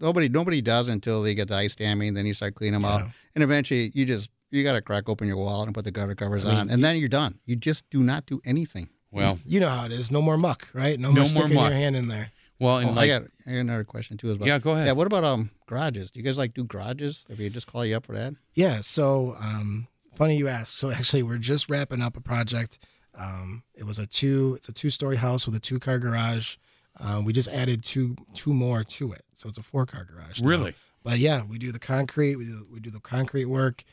Nobody 0.00 0.28
nobody 0.28 0.62
does 0.62 0.88
until 0.88 1.22
they 1.22 1.34
get 1.34 1.48
the 1.48 1.56
ice 1.56 1.76
damming. 1.76 2.14
Then 2.14 2.26
you 2.26 2.34
start 2.34 2.54
cleaning 2.54 2.80
them 2.80 2.84
out, 2.84 3.02
and 3.34 3.44
eventually 3.44 3.90
you 3.94 4.04
just 4.06 4.30
you 4.50 4.62
got 4.64 4.72
to 4.72 4.80
crack 4.80 5.08
open 5.08 5.28
your 5.28 5.36
wallet 5.36 5.68
and 5.68 5.74
put 5.74 5.84
the 5.84 5.90
gutter 5.90 6.14
covers 6.14 6.44
on, 6.44 6.70
and 6.70 6.82
then 6.82 6.96
you're 6.96 7.08
done. 7.08 7.38
You 7.44 7.56
just 7.56 7.88
do 7.90 8.02
not 8.02 8.26
do 8.26 8.40
anything. 8.44 8.88
Well, 9.10 9.38
you 9.46 9.60
know 9.60 9.68
how 9.68 9.84
it 9.86 9.92
is 9.92 10.10
no 10.10 10.20
more 10.20 10.36
muck 10.36 10.68
right 10.72 10.98
no, 10.98 11.08
No 11.08 11.14
more 11.14 11.20
more 11.20 11.26
sticking 11.26 11.54
muck. 11.54 11.70
your 11.70 11.78
hand 11.78 11.96
in 11.96 12.08
there 12.08 12.32
well, 12.58 12.78
and 12.78 12.90
Oh, 12.90 12.92
like 12.94 13.10
I 13.10 13.18
got 13.18 13.28
I 13.46 13.50
got 13.52 13.58
another 13.58 13.84
question 13.84 14.16
too. 14.16 14.30
As 14.30 14.38
well. 14.38 14.48
Yeah, 14.48 14.58
go 14.58 14.72
ahead. 14.72 14.86
Yeah, 14.86 14.92
what 14.92 15.06
about 15.06 15.24
um 15.24 15.50
garages? 15.66 16.10
Do 16.10 16.20
you 16.20 16.24
guys 16.24 16.38
like 16.38 16.54
do 16.54 16.64
garages? 16.64 17.24
If 17.28 17.38
we 17.38 17.48
just 17.50 17.66
call 17.66 17.84
you 17.84 17.96
up 17.96 18.06
for 18.06 18.12
that, 18.14 18.34
Yeah, 18.54 18.80
so 18.80 19.36
um, 19.40 19.88
funny 20.14 20.36
you 20.36 20.48
ask. 20.48 20.76
So 20.76 20.90
actually, 20.90 21.22
we're 21.22 21.38
just 21.38 21.68
wrapping 21.68 22.02
up 22.02 22.16
a 22.16 22.20
project. 22.20 22.78
Um, 23.14 23.62
it 23.74 23.84
was 23.84 23.98
a 23.98 24.06
two. 24.06 24.54
It's 24.56 24.68
a 24.68 24.72
two-story 24.72 25.16
house 25.16 25.46
with 25.46 25.54
a 25.56 25.60
two-car 25.60 25.98
garage. 25.98 26.56
Uh, 26.98 27.22
we 27.24 27.32
just 27.32 27.48
added 27.48 27.82
two 27.84 28.16
two 28.34 28.52
more 28.54 28.84
to 28.84 29.12
it, 29.12 29.24
so 29.34 29.48
it's 29.48 29.58
a 29.58 29.62
four-car 29.62 30.04
garage. 30.04 30.40
now. 30.40 30.48
Really? 30.48 30.74
But 31.02 31.18
yeah, 31.18 31.42
we 31.44 31.58
do 31.58 31.70
the 31.72 31.78
concrete. 31.78 32.36
We 32.36 32.46
do, 32.46 32.66
we 32.70 32.80
do 32.80 32.90
the 32.90 33.00
concrete 33.00 33.44
work. 33.46 33.84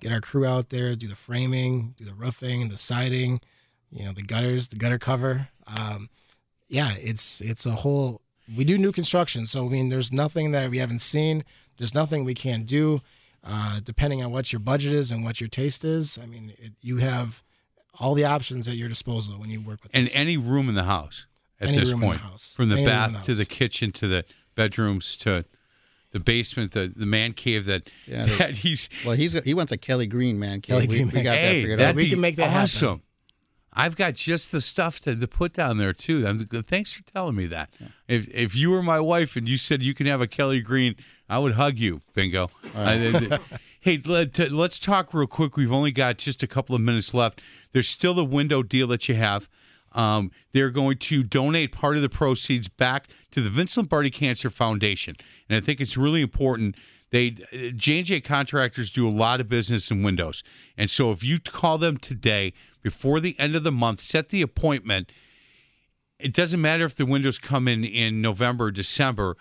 Get 0.00 0.10
our 0.10 0.20
crew 0.20 0.46
out 0.46 0.70
there, 0.70 0.96
do 0.96 1.06
the 1.06 1.14
framing, 1.14 1.94
do 1.96 2.04
the 2.04 2.14
roofing, 2.14 2.68
the 2.70 2.78
siding. 2.78 3.40
You 3.90 4.06
know, 4.06 4.12
the 4.12 4.22
gutters, 4.22 4.68
the 4.68 4.76
gutter 4.76 4.98
cover. 4.98 5.48
Um, 5.66 6.08
yeah, 6.72 6.94
it's 6.98 7.40
it's 7.40 7.66
a 7.66 7.72
whole. 7.72 8.20
We 8.56 8.64
do 8.64 8.76
new 8.78 8.92
construction, 8.92 9.46
so 9.46 9.66
I 9.66 9.68
mean, 9.68 9.88
there's 9.88 10.10
nothing 10.12 10.50
that 10.52 10.70
we 10.70 10.78
haven't 10.78 10.98
seen. 11.00 11.44
There's 11.78 11.94
nothing 11.94 12.24
we 12.24 12.34
can't 12.34 12.66
do, 12.66 13.00
uh, 13.44 13.80
depending 13.84 14.22
on 14.24 14.30
what 14.32 14.52
your 14.52 14.60
budget 14.60 14.92
is 14.92 15.10
and 15.10 15.24
what 15.24 15.40
your 15.40 15.48
taste 15.48 15.84
is. 15.84 16.18
I 16.22 16.26
mean, 16.26 16.52
it, 16.58 16.72
you 16.80 16.96
have 16.98 17.42
all 18.00 18.14
the 18.14 18.24
options 18.24 18.66
at 18.68 18.74
your 18.74 18.88
disposal 18.88 19.38
when 19.38 19.50
you 19.50 19.60
work 19.60 19.82
with 19.82 19.90
and 19.94 20.06
us. 20.08 20.14
any 20.16 20.36
room 20.36 20.68
in 20.68 20.74
the 20.74 20.84
house 20.84 21.26
at 21.60 21.68
Any 21.68 21.78
this 21.78 21.90
room 21.92 22.02
in 22.04 22.10
the 22.10 22.16
house. 22.18 22.54
from 22.56 22.68
the 22.70 22.76
Any 22.76 22.86
bath 22.86 23.12
the 23.12 23.18
to 23.26 23.34
the 23.34 23.44
kitchen 23.44 23.92
to 23.92 24.08
the 24.08 24.24
bedrooms 24.54 25.16
to 25.18 25.44
the 26.10 26.20
basement, 26.20 26.72
the 26.72 26.92
the 26.94 27.06
man 27.06 27.32
cave 27.32 27.64
that 27.66 27.88
Yeah, 28.06 28.26
that 28.38 28.56
he's. 28.56 28.88
well, 29.04 29.14
he's 29.14 29.32
he 29.44 29.54
wants 29.54 29.72
a 29.72 29.76
Kelly 29.78 30.06
Green 30.06 30.38
man. 30.38 30.60
Cave. 30.60 30.74
Kelly 30.74 30.86
we, 30.88 30.94
Green 30.96 31.06
we 31.08 31.12
man 31.14 31.24
got 31.24 31.30
that 31.32 31.38
Hey, 31.38 31.62
figured 31.62 31.78
that'd 31.80 31.90
out. 31.90 31.96
We 31.96 32.10
can 32.10 32.20
make 32.20 32.36
that 32.36 32.50
happen. 32.50 33.02
I've 33.74 33.96
got 33.96 34.14
just 34.14 34.52
the 34.52 34.60
stuff 34.60 35.00
to, 35.00 35.14
to 35.14 35.26
put 35.26 35.54
down 35.54 35.78
there 35.78 35.92
too. 35.92 36.26
I'm, 36.26 36.38
thanks 36.40 36.92
for 36.92 37.02
telling 37.04 37.34
me 37.34 37.46
that. 37.46 37.70
If 38.08 38.28
if 38.28 38.54
you 38.54 38.70
were 38.70 38.82
my 38.82 39.00
wife 39.00 39.36
and 39.36 39.48
you 39.48 39.56
said 39.56 39.82
you 39.82 39.94
can 39.94 40.06
have 40.06 40.20
a 40.20 40.26
Kelly 40.26 40.60
Green, 40.60 40.94
I 41.28 41.38
would 41.38 41.52
hug 41.52 41.78
you. 41.78 42.00
Bingo. 42.12 42.50
I- 42.74 43.38
hey, 43.80 44.00
let, 44.04 44.38
let's 44.52 44.78
talk 44.78 45.14
real 45.14 45.26
quick. 45.26 45.56
We've 45.56 45.72
only 45.72 45.92
got 45.92 46.18
just 46.18 46.42
a 46.42 46.46
couple 46.46 46.74
of 46.74 46.80
minutes 46.82 47.14
left. 47.14 47.40
There's 47.72 47.88
still 47.88 48.14
the 48.14 48.24
window 48.24 48.62
deal 48.62 48.86
that 48.88 49.08
you 49.08 49.14
have. 49.14 49.48
Um, 49.94 50.30
they're 50.52 50.70
going 50.70 50.98
to 50.98 51.22
donate 51.22 51.72
part 51.72 51.96
of 51.96 52.02
the 52.02 52.08
proceeds 52.08 52.68
back 52.68 53.08
to 53.32 53.42
the 53.42 53.50
Vince 53.50 53.76
Lombardi 53.76 54.10
Cancer 54.10 54.50
Foundation, 54.50 55.16
and 55.48 55.56
I 55.56 55.60
think 55.60 55.80
it's 55.80 55.96
really 55.96 56.22
important. 56.22 56.76
They 57.10 57.30
J 57.76 57.98
and 57.98 58.06
J 58.06 58.20
contractors 58.22 58.90
do 58.90 59.06
a 59.06 59.10
lot 59.10 59.40
of 59.40 59.48
business 59.50 59.90
in 59.90 60.02
windows, 60.02 60.42
and 60.78 60.88
so 60.88 61.10
if 61.10 61.22
you 61.22 61.38
call 61.40 61.76
them 61.76 61.98
today 61.98 62.54
before 62.82 63.20
the 63.20 63.38
end 63.38 63.54
of 63.54 63.64
the 63.64 63.72
month, 63.72 64.00
set 64.00 64.28
the 64.30 64.42
appointment. 64.42 65.10
It 66.18 66.32
doesn't 66.32 66.60
matter 66.60 66.84
if 66.84 66.94
the 66.96 67.06
windows 67.06 67.38
come 67.38 67.66
in 67.68 67.84
in 67.84 68.20
November 68.20 68.66
or 68.66 68.70
December. 68.70 69.36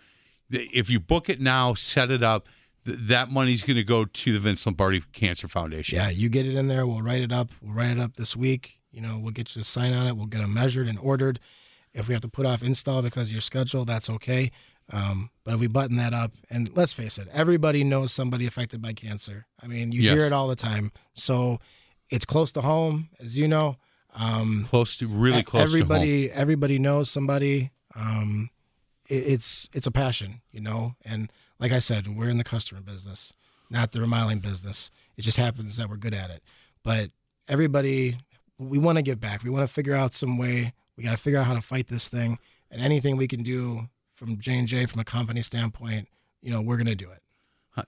If 0.50 0.90
you 0.90 1.00
book 1.00 1.30
it 1.30 1.40
now, 1.40 1.74
set 1.76 2.10
it 2.12 2.24
up. 2.24 2.48
th- 2.86 2.98
That 3.04 3.30
money's 3.32 3.62
going 3.64 3.78
to 3.78 3.84
go 3.84 4.06
to 4.06 4.34
the 4.34 4.40
Vince 4.40 4.66
Lombardi 4.66 5.02
Cancer 5.14 5.48
Foundation. 5.48 5.98
Yeah, 5.98 6.10
you 6.10 6.28
get 6.30 6.46
it 6.46 6.56
in 6.56 6.68
there. 6.68 6.86
We'll 6.88 7.02
write 7.02 7.22
it 7.22 7.32
up. 7.32 7.50
We'll 7.62 7.74
write 7.74 7.92
it 7.92 8.00
up 8.00 8.16
this 8.16 8.36
week. 8.36 8.80
You 8.92 9.02
know, 9.02 9.18
we'll 9.20 9.32
get 9.32 9.56
you 9.56 9.62
to 9.62 9.68
sign 9.68 9.94
on 9.94 10.08
it. 10.08 10.18
We'll 10.18 10.26
get 10.26 10.42
them 10.42 10.54
measured 10.54 10.88
and 10.88 10.98
ordered. 11.00 11.40
If 11.94 12.08
we 12.08 12.14
have 12.14 12.22
to 12.22 12.28
put 12.30 12.46
off 12.46 12.64
install 12.64 13.02
because 13.02 13.30
of 13.30 13.34
your 13.34 13.42
schedule, 13.42 13.86
that's 13.86 14.10
okay. 14.10 14.52
Um, 14.92 15.30
but 15.46 15.54
if 15.54 15.60
we 15.60 15.68
button 15.68 15.96
that 15.98 16.14
up, 16.14 16.34
and 16.50 16.70
let's 16.76 16.92
face 16.92 17.18
it, 17.18 17.28
everybody 17.32 17.84
knows 17.84 18.12
somebody 18.12 18.46
affected 18.48 18.82
by 18.82 18.92
cancer. 18.94 19.46
I 19.62 19.68
mean, 19.68 19.92
you 19.92 20.02
Yes. 20.02 20.18
hear 20.18 20.26
it 20.26 20.34
all 20.34 20.48
the 20.50 20.56
time. 20.56 20.92
So 21.14 21.60
it's 22.12 22.26
close 22.26 22.52
to 22.54 22.62
home, 22.62 23.10
as 23.20 23.38
you 23.38 23.48
know. 23.48 23.78
Um, 24.14 24.66
Close 24.70 24.98
to 24.98 25.08
really 25.08 25.42
close 25.42 25.64
to 25.64 25.68
home. 25.72 25.82
everybody, 25.82 26.30
everybody 26.32 26.78
knows 26.78 27.10
somebody. 27.10 27.72
Um, 27.96 28.50
it, 29.10 29.16
it's 29.16 29.70
it's 29.74 29.88
a 29.88 29.92
passion, 29.92 30.42
you 30.52 30.60
know. 30.62 30.96
And 31.06 31.32
like 31.60 31.72
I 31.72 31.80
said, 31.80 32.08
we're 32.16 32.30
in 32.30 32.38
the 32.38 32.44
customer 32.44 32.82
business, 32.82 33.34
not 33.70 33.94
the 33.94 34.02
remodeling 34.02 34.40
business. 34.40 34.92
It 35.18 35.22
just 35.22 35.38
happens 35.38 35.78
that 35.78 35.90
we're 35.90 35.96
good 35.98 36.14
at 36.14 36.30
it. 36.30 36.44
But 36.84 37.12
everybody, 37.48 38.18
we 38.58 38.78
want 38.78 38.98
to 38.98 39.02
give 39.02 39.20
back. 39.22 39.44
We 39.44 39.50
want 39.50 39.66
to 39.68 39.74
figure 39.74 39.96
out 39.96 40.14
some 40.14 40.38
way. 40.38 40.74
We 40.98 41.04
got 41.06 41.12
to 41.12 41.18
figure 41.18 41.40
out 41.40 41.46
how 41.46 41.54
to 41.54 41.62
fight 41.62 41.88
this 41.88 42.10
thing, 42.10 42.38
and 42.70 42.82
anything 42.82 43.16
we 43.16 43.28
can 43.30 43.44
do 43.44 43.88
from 44.14 44.38
J 44.40 44.58
and 44.60 44.68
J 44.68 44.86
from 44.88 45.00
a 45.00 45.06
company 45.06 45.42
standpoint, 45.42 46.08
you 46.42 46.52
know, 46.52 46.62
we're 46.62 46.78
gonna 46.78 46.96
do 46.96 47.10
it. 47.10 47.22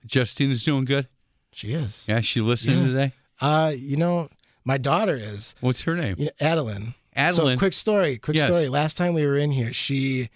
Justine 0.06 0.50
is 0.50 0.64
doing 0.64 0.86
good. 0.86 1.06
She 1.52 1.72
is. 1.74 2.06
Yeah, 2.08 2.20
she 2.20 2.40
listening 2.40 2.78
Yeah. 2.80 2.86
today. 2.86 3.12
Uh, 3.40 3.72
you 3.76 3.96
know, 3.96 4.28
my 4.64 4.78
daughter 4.78 5.16
is. 5.16 5.54
What's 5.60 5.82
her 5.82 5.94
name? 5.96 6.16
You 6.18 6.26
know, 6.26 6.30
Adeline. 6.40 6.94
Adeline. 7.14 7.56
So 7.56 7.58
quick 7.60 7.72
story. 7.74 8.18
Quick 8.18 8.36
Yes. 8.36 8.48
story. 8.48 8.68
Last 8.68 8.96
time 8.96 9.14
we 9.14 9.24
were 9.26 9.36
in 9.36 9.50
here, 9.52 9.72
she 9.72 10.30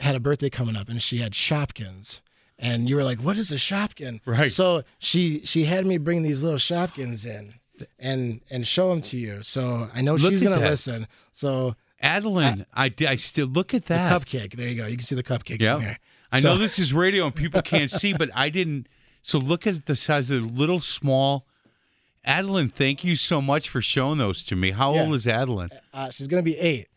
had 0.00 0.14
a 0.16 0.20
birthday 0.20 0.50
coming 0.50 0.76
up, 0.76 0.88
and 0.88 1.02
she 1.02 1.18
had 1.18 1.32
Shopkins. 1.32 2.20
And 2.58 2.88
you 2.88 2.96
were 2.96 3.04
like, 3.04 3.18
"What 3.18 3.36
is 3.38 3.50
a 3.50 3.56
Shopkin?" 3.56 4.20
Right. 4.24 4.50
So 4.50 4.82
she 4.98 5.40
she 5.44 5.64
had 5.64 5.84
me 5.86 5.96
bring 5.98 6.22
these 6.22 6.42
little 6.42 6.58
Shopkins 6.58 7.26
in, 7.26 7.54
and 7.98 8.40
and 8.50 8.66
show 8.66 8.90
them 8.90 9.00
to 9.02 9.16
you. 9.16 9.42
So 9.42 9.88
I 9.94 10.00
know 10.02 10.14
Look 10.14 10.30
she's 10.32 10.42
gonna 10.42 10.58
that. 10.58 10.70
listen. 10.70 11.08
So 11.32 11.74
Adeline. 12.00 12.66
I, 12.74 12.92
I 13.06 13.16
still 13.16 13.46
look 13.46 13.74
at 13.74 13.86
that. 13.86 14.12
cupcake. 14.12 14.54
There 14.56 14.68
you 14.68 14.74
go. 14.76 14.86
You 14.86 14.96
can 14.96 15.04
see 15.04 15.14
the 15.14 15.22
cupcake 15.22 15.60
Yeah. 15.60 15.96
I 16.30 16.40
So- 16.40 16.52
know 16.54 16.58
this 16.58 16.78
is 16.78 16.92
radio 16.92 17.26
and 17.26 17.34
people 17.34 17.62
can't 17.62 17.90
see, 17.90 18.12
but 18.12 18.28
I 18.34 18.48
didn't. 18.48 18.86
So 19.22 19.38
look 19.38 19.66
at 19.66 19.86
the 19.86 19.94
size 19.96 20.30
of 20.30 20.42
the 20.42 20.48
little 20.48 20.80
small. 20.80 21.46
Adeline, 22.24 22.68
thank 22.68 23.02
you 23.04 23.16
so 23.16 23.40
much 23.42 23.68
for 23.68 23.82
showing 23.82 24.18
those 24.18 24.42
to 24.44 24.56
me. 24.56 24.70
How 24.70 24.94
Yeah. 24.94 25.02
old 25.02 25.14
is 25.14 25.26
Adeline? 25.26 25.70
Uh, 25.92 26.10
she's 26.10 26.28
gonna 26.28 26.42
be 26.42 26.56
eight. 26.58 26.88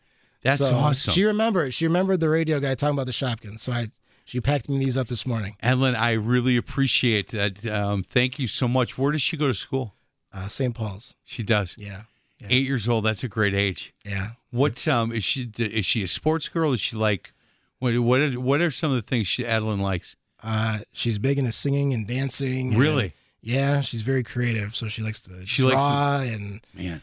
That's 0.42 0.58
So 0.66 0.74
awesome. 0.76 1.12
She 1.12 1.24
remembered. 1.24 1.74
She 1.74 1.86
remembered 1.86 2.20
the 2.20 2.28
radio 2.28 2.60
guy 2.60 2.74
talking 2.76 2.94
about 2.94 3.06
the 3.06 3.12
Shopkins. 3.12 3.60
So 3.60 3.72
I 3.72 3.88
she 4.24 4.40
packed 4.40 4.68
me 4.68 4.78
these 4.78 4.96
up 4.96 5.06
this 5.08 5.24
morning. 5.26 5.56
Adeline, 5.62 5.94
I 5.96 6.12
really 6.12 6.56
appreciate 6.56 7.28
that. 7.28 7.64
Um, 7.66 8.02
thank 8.02 8.38
you 8.38 8.46
so 8.46 8.66
much. 8.68 8.96
Where 8.98 9.12
does 9.12 9.22
she 9.22 9.36
go 9.36 9.46
to 9.46 9.54
school? 9.54 9.94
Uh, 10.32 10.48
St. 10.48 10.74
Paul's. 10.74 11.14
She 11.24 11.42
does. 11.42 11.74
Yeah. 11.78 12.02
Yeah. 12.40 12.48
Eight 12.50 12.66
years 12.66 12.88
old. 12.88 13.04
That's 13.04 13.24
a 13.24 13.28
great 13.28 13.54
age. 13.54 13.94
Yeah. 14.04 14.30
What 14.50 14.86
um 14.86 15.12
is 15.12 15.24
she? 15.24 15.50
Is 15.58 15.86
she 15.86 16.02
a 16.02 16.06
sports 16.06 16.48
girl? 16.48 16.72
Is 16.72 16.80
she 16.80 16.94
like? 16.96 17.32
What 17.78 17.96
what 17.98 18.20
are, 18.20 18.40
what 18.40 18.60
are 18.60 18.70
some 18.70 18.90
of 18.90 18.96
the 18.96 19.02
things 19.02 19.26
she, 19.26 19.44
Adeline 19.46 19.80
likes? 19.80 20.14
Uh, 20.42 20.78
she's 20.92 21.18
big 21.18 21.38
into 21.38 21.50
singing 21.52 21.92
and 21.92 22.06
dancing. 22.06 22.68
and- 22.72 22.78
Really? 22.78 23.12
Yeah, 23.42 23.80
she's 23.80 24.02
very 24.02 24.22
creative, 24.24 24.74
so 24.74 24.88
she 24.88 25.02
likes 25.02 25.20
to 25.20 25.46
She 25.46 25.62
likes 25.62 25.76
to- 25.76 25.88
draw 25.88 26.18
and 26.20 26.60
Man, 26.74 27.00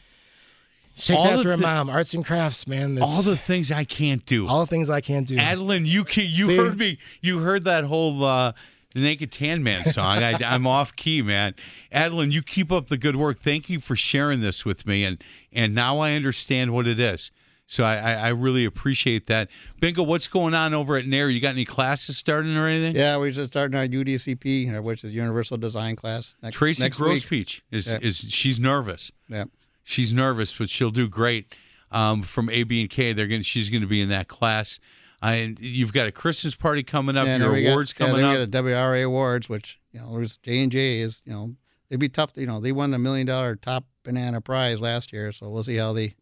she 0.95 1.13
takes 1.13 1.23
all 1.25 1.37
after 1.37 1.49
her 1.51 1.55
thi- 1.57 1.61
mom. 1.61 1.89
Arts 1.89 2.13
and 2.13 2.25
crafts, 2.25 2.67
man. 2.67 2.95
That's 2.95 3.15
all 3.15 3.21
the 3.23 3.37
things 3.37 3.71
I 3.71 3.83
can't 3.85 4.25
do. 4.25 4.47
all 4.47 4.61
the 4.61 4.67
things 4.67 4.89
I 4.89 5.01
can't 5.01 5.27
do. 5.27 5.37
Adeline, 5.37 5.85
you 5.85 6.03
can, 6.03 6.25
you 6.27 6.47
See? 6.47 6.57
heard 6.57 6.77
me. 6.77 6.97
You 7.21 7.39
heard 7.39 7.63
that 7.63 7.85
whole 7.85 8.23
uh, 8.25 8.51
the 8.93 8.99
Naked 9.01 9.31
Tan 9.31 9.63
Man 9.63 9.85
song. 9.85 10.17
I, 10.21 10.33
I'm 10.45 10.67
off 10.67 10.95
key, 10.95 11.21
man. 11.21 11.55
Adeline, 11.91 12.31
you 12.31 12.41
keep 12.43 12.71
up 12.71 12.89
the 12.89 12.97
good 12.97 13.15
work. 13.15 13.39
Thank 13.39 13.69
you 13.69 13.79
for 13.79 13.95
sharing 13.95 14.41
this 14.41 14.65
with 14.65 14.85
me, 14.85 15.03
and 15.05 15.23
and 15.53 15.73
now 15.73 15.99
I 15.99 16.13
understand 16.13 16.73
what 16.73 16.87
it 16.87 16.99
is. 16.99 17.31
So 17.73 17.83
I, 17.83 17.95
I, 17.95 18.11
I 18.13 18.27
really 18.29 18.65
appreciate 18.65 19.25
that. 19.27 19.49
Bingo, 19.79 20.03
what's 20.03 20.27
going 20.27 20.53
on 20.53 20.75
over 20.75 20.95
at 20.95 21.05
NARI? 21.07 21.33
You 21.33 21.41
got 21.41 21.49
any 21.49 21.65
classes 21.65 22.17
starting 22.17 22.55
or 22.55 22.67
anything? 22.67 22.95
Yeah, 22.95 23.17
we're 23.17 23.31
just 23.31 23.51
starting 23.51 23.75
our 23.75 23.87
UDCP, 23.87 24.77
uh, 24.77 24.81
which 24.83 25.03
is 25.03 25.11
Universal 25.11 25.57
Design 25.57 25.95
class. 25.95 26.35
Next, 26.43 26.55
Tracy 26.55 26.83
next. 26.83 26.99
Grospeach 26.99 27.61
is 27.71 27.87
Yeah. 27.87 27.97
is 28.01 28.17
she's 28.19 28.59
nervous. 28.59 29.11
Yeah. 29.27 29.45
She's 29.83 30.13
nervous, 30.13 30.55
but 30.55 30.69
she'll 30.69 30.91
do 30.91 31.09
great. 31.09 31.55
Um, 31.91 32.21
from 32.21 32.49
AB 32.49 32.79
and 32.81 32.89
K, 32.89 33.13
they're 33.13 33.27
going. 33.27 33.41
She's 33.41 33.69
going 33.71 33.81
to 33.81 33.87
be 33.87 34.01
in 34.01 34.09
that 34.09 34.27
class. 34.27 34.79
Uh, 35.23 35.27
and 35.27 35.57
you've 35.59 35.93
got 35.93 36.05
a 36.07 36.11
Christmas 36.11 36.53
party 36.53 36.83
coming 36.83 37.17
up. 37.17 37.25
Yeah, 37.25 37.37
your 37.37 37.51
we 37.51 37.63
got- 37.63 37.71
awards 37.71 37.95
yeah, 37.99 38.07
coming 38.07 38.23
up. 38.23 38.35
got 38.37 38.51
the 38.51 38.57
WRA 38.69 39.03
awards, 39.03 39.49
which 39.49 39.79
you 39.93 39.99
know, 39.99 40.23
J 40.43 40.61
and 40.61 40.71
J 40.71 40.99
is 40.99 41.23
you 41.25 41.33
know 41.33 41.55
it'd 41.89 41.99
be 41.99 42.09
tough. 42.09 42.33
You 42.35 42.45
know, 42.45 42.59
they 42.59 42.71
won 42.71 42.91
the 42.91 42.99
million 42.99 43.25
dollar 43.25 43.55
top 43.55 43.85
banana 44.03 44.41
prize 44.41 44.79
last 44.79 45.11
year, 45.11 45.31
so 45.31 45.49
we'll 45.49 45.63
see 45.63 45.75
how 45.77 45.93
they 45.93 46.13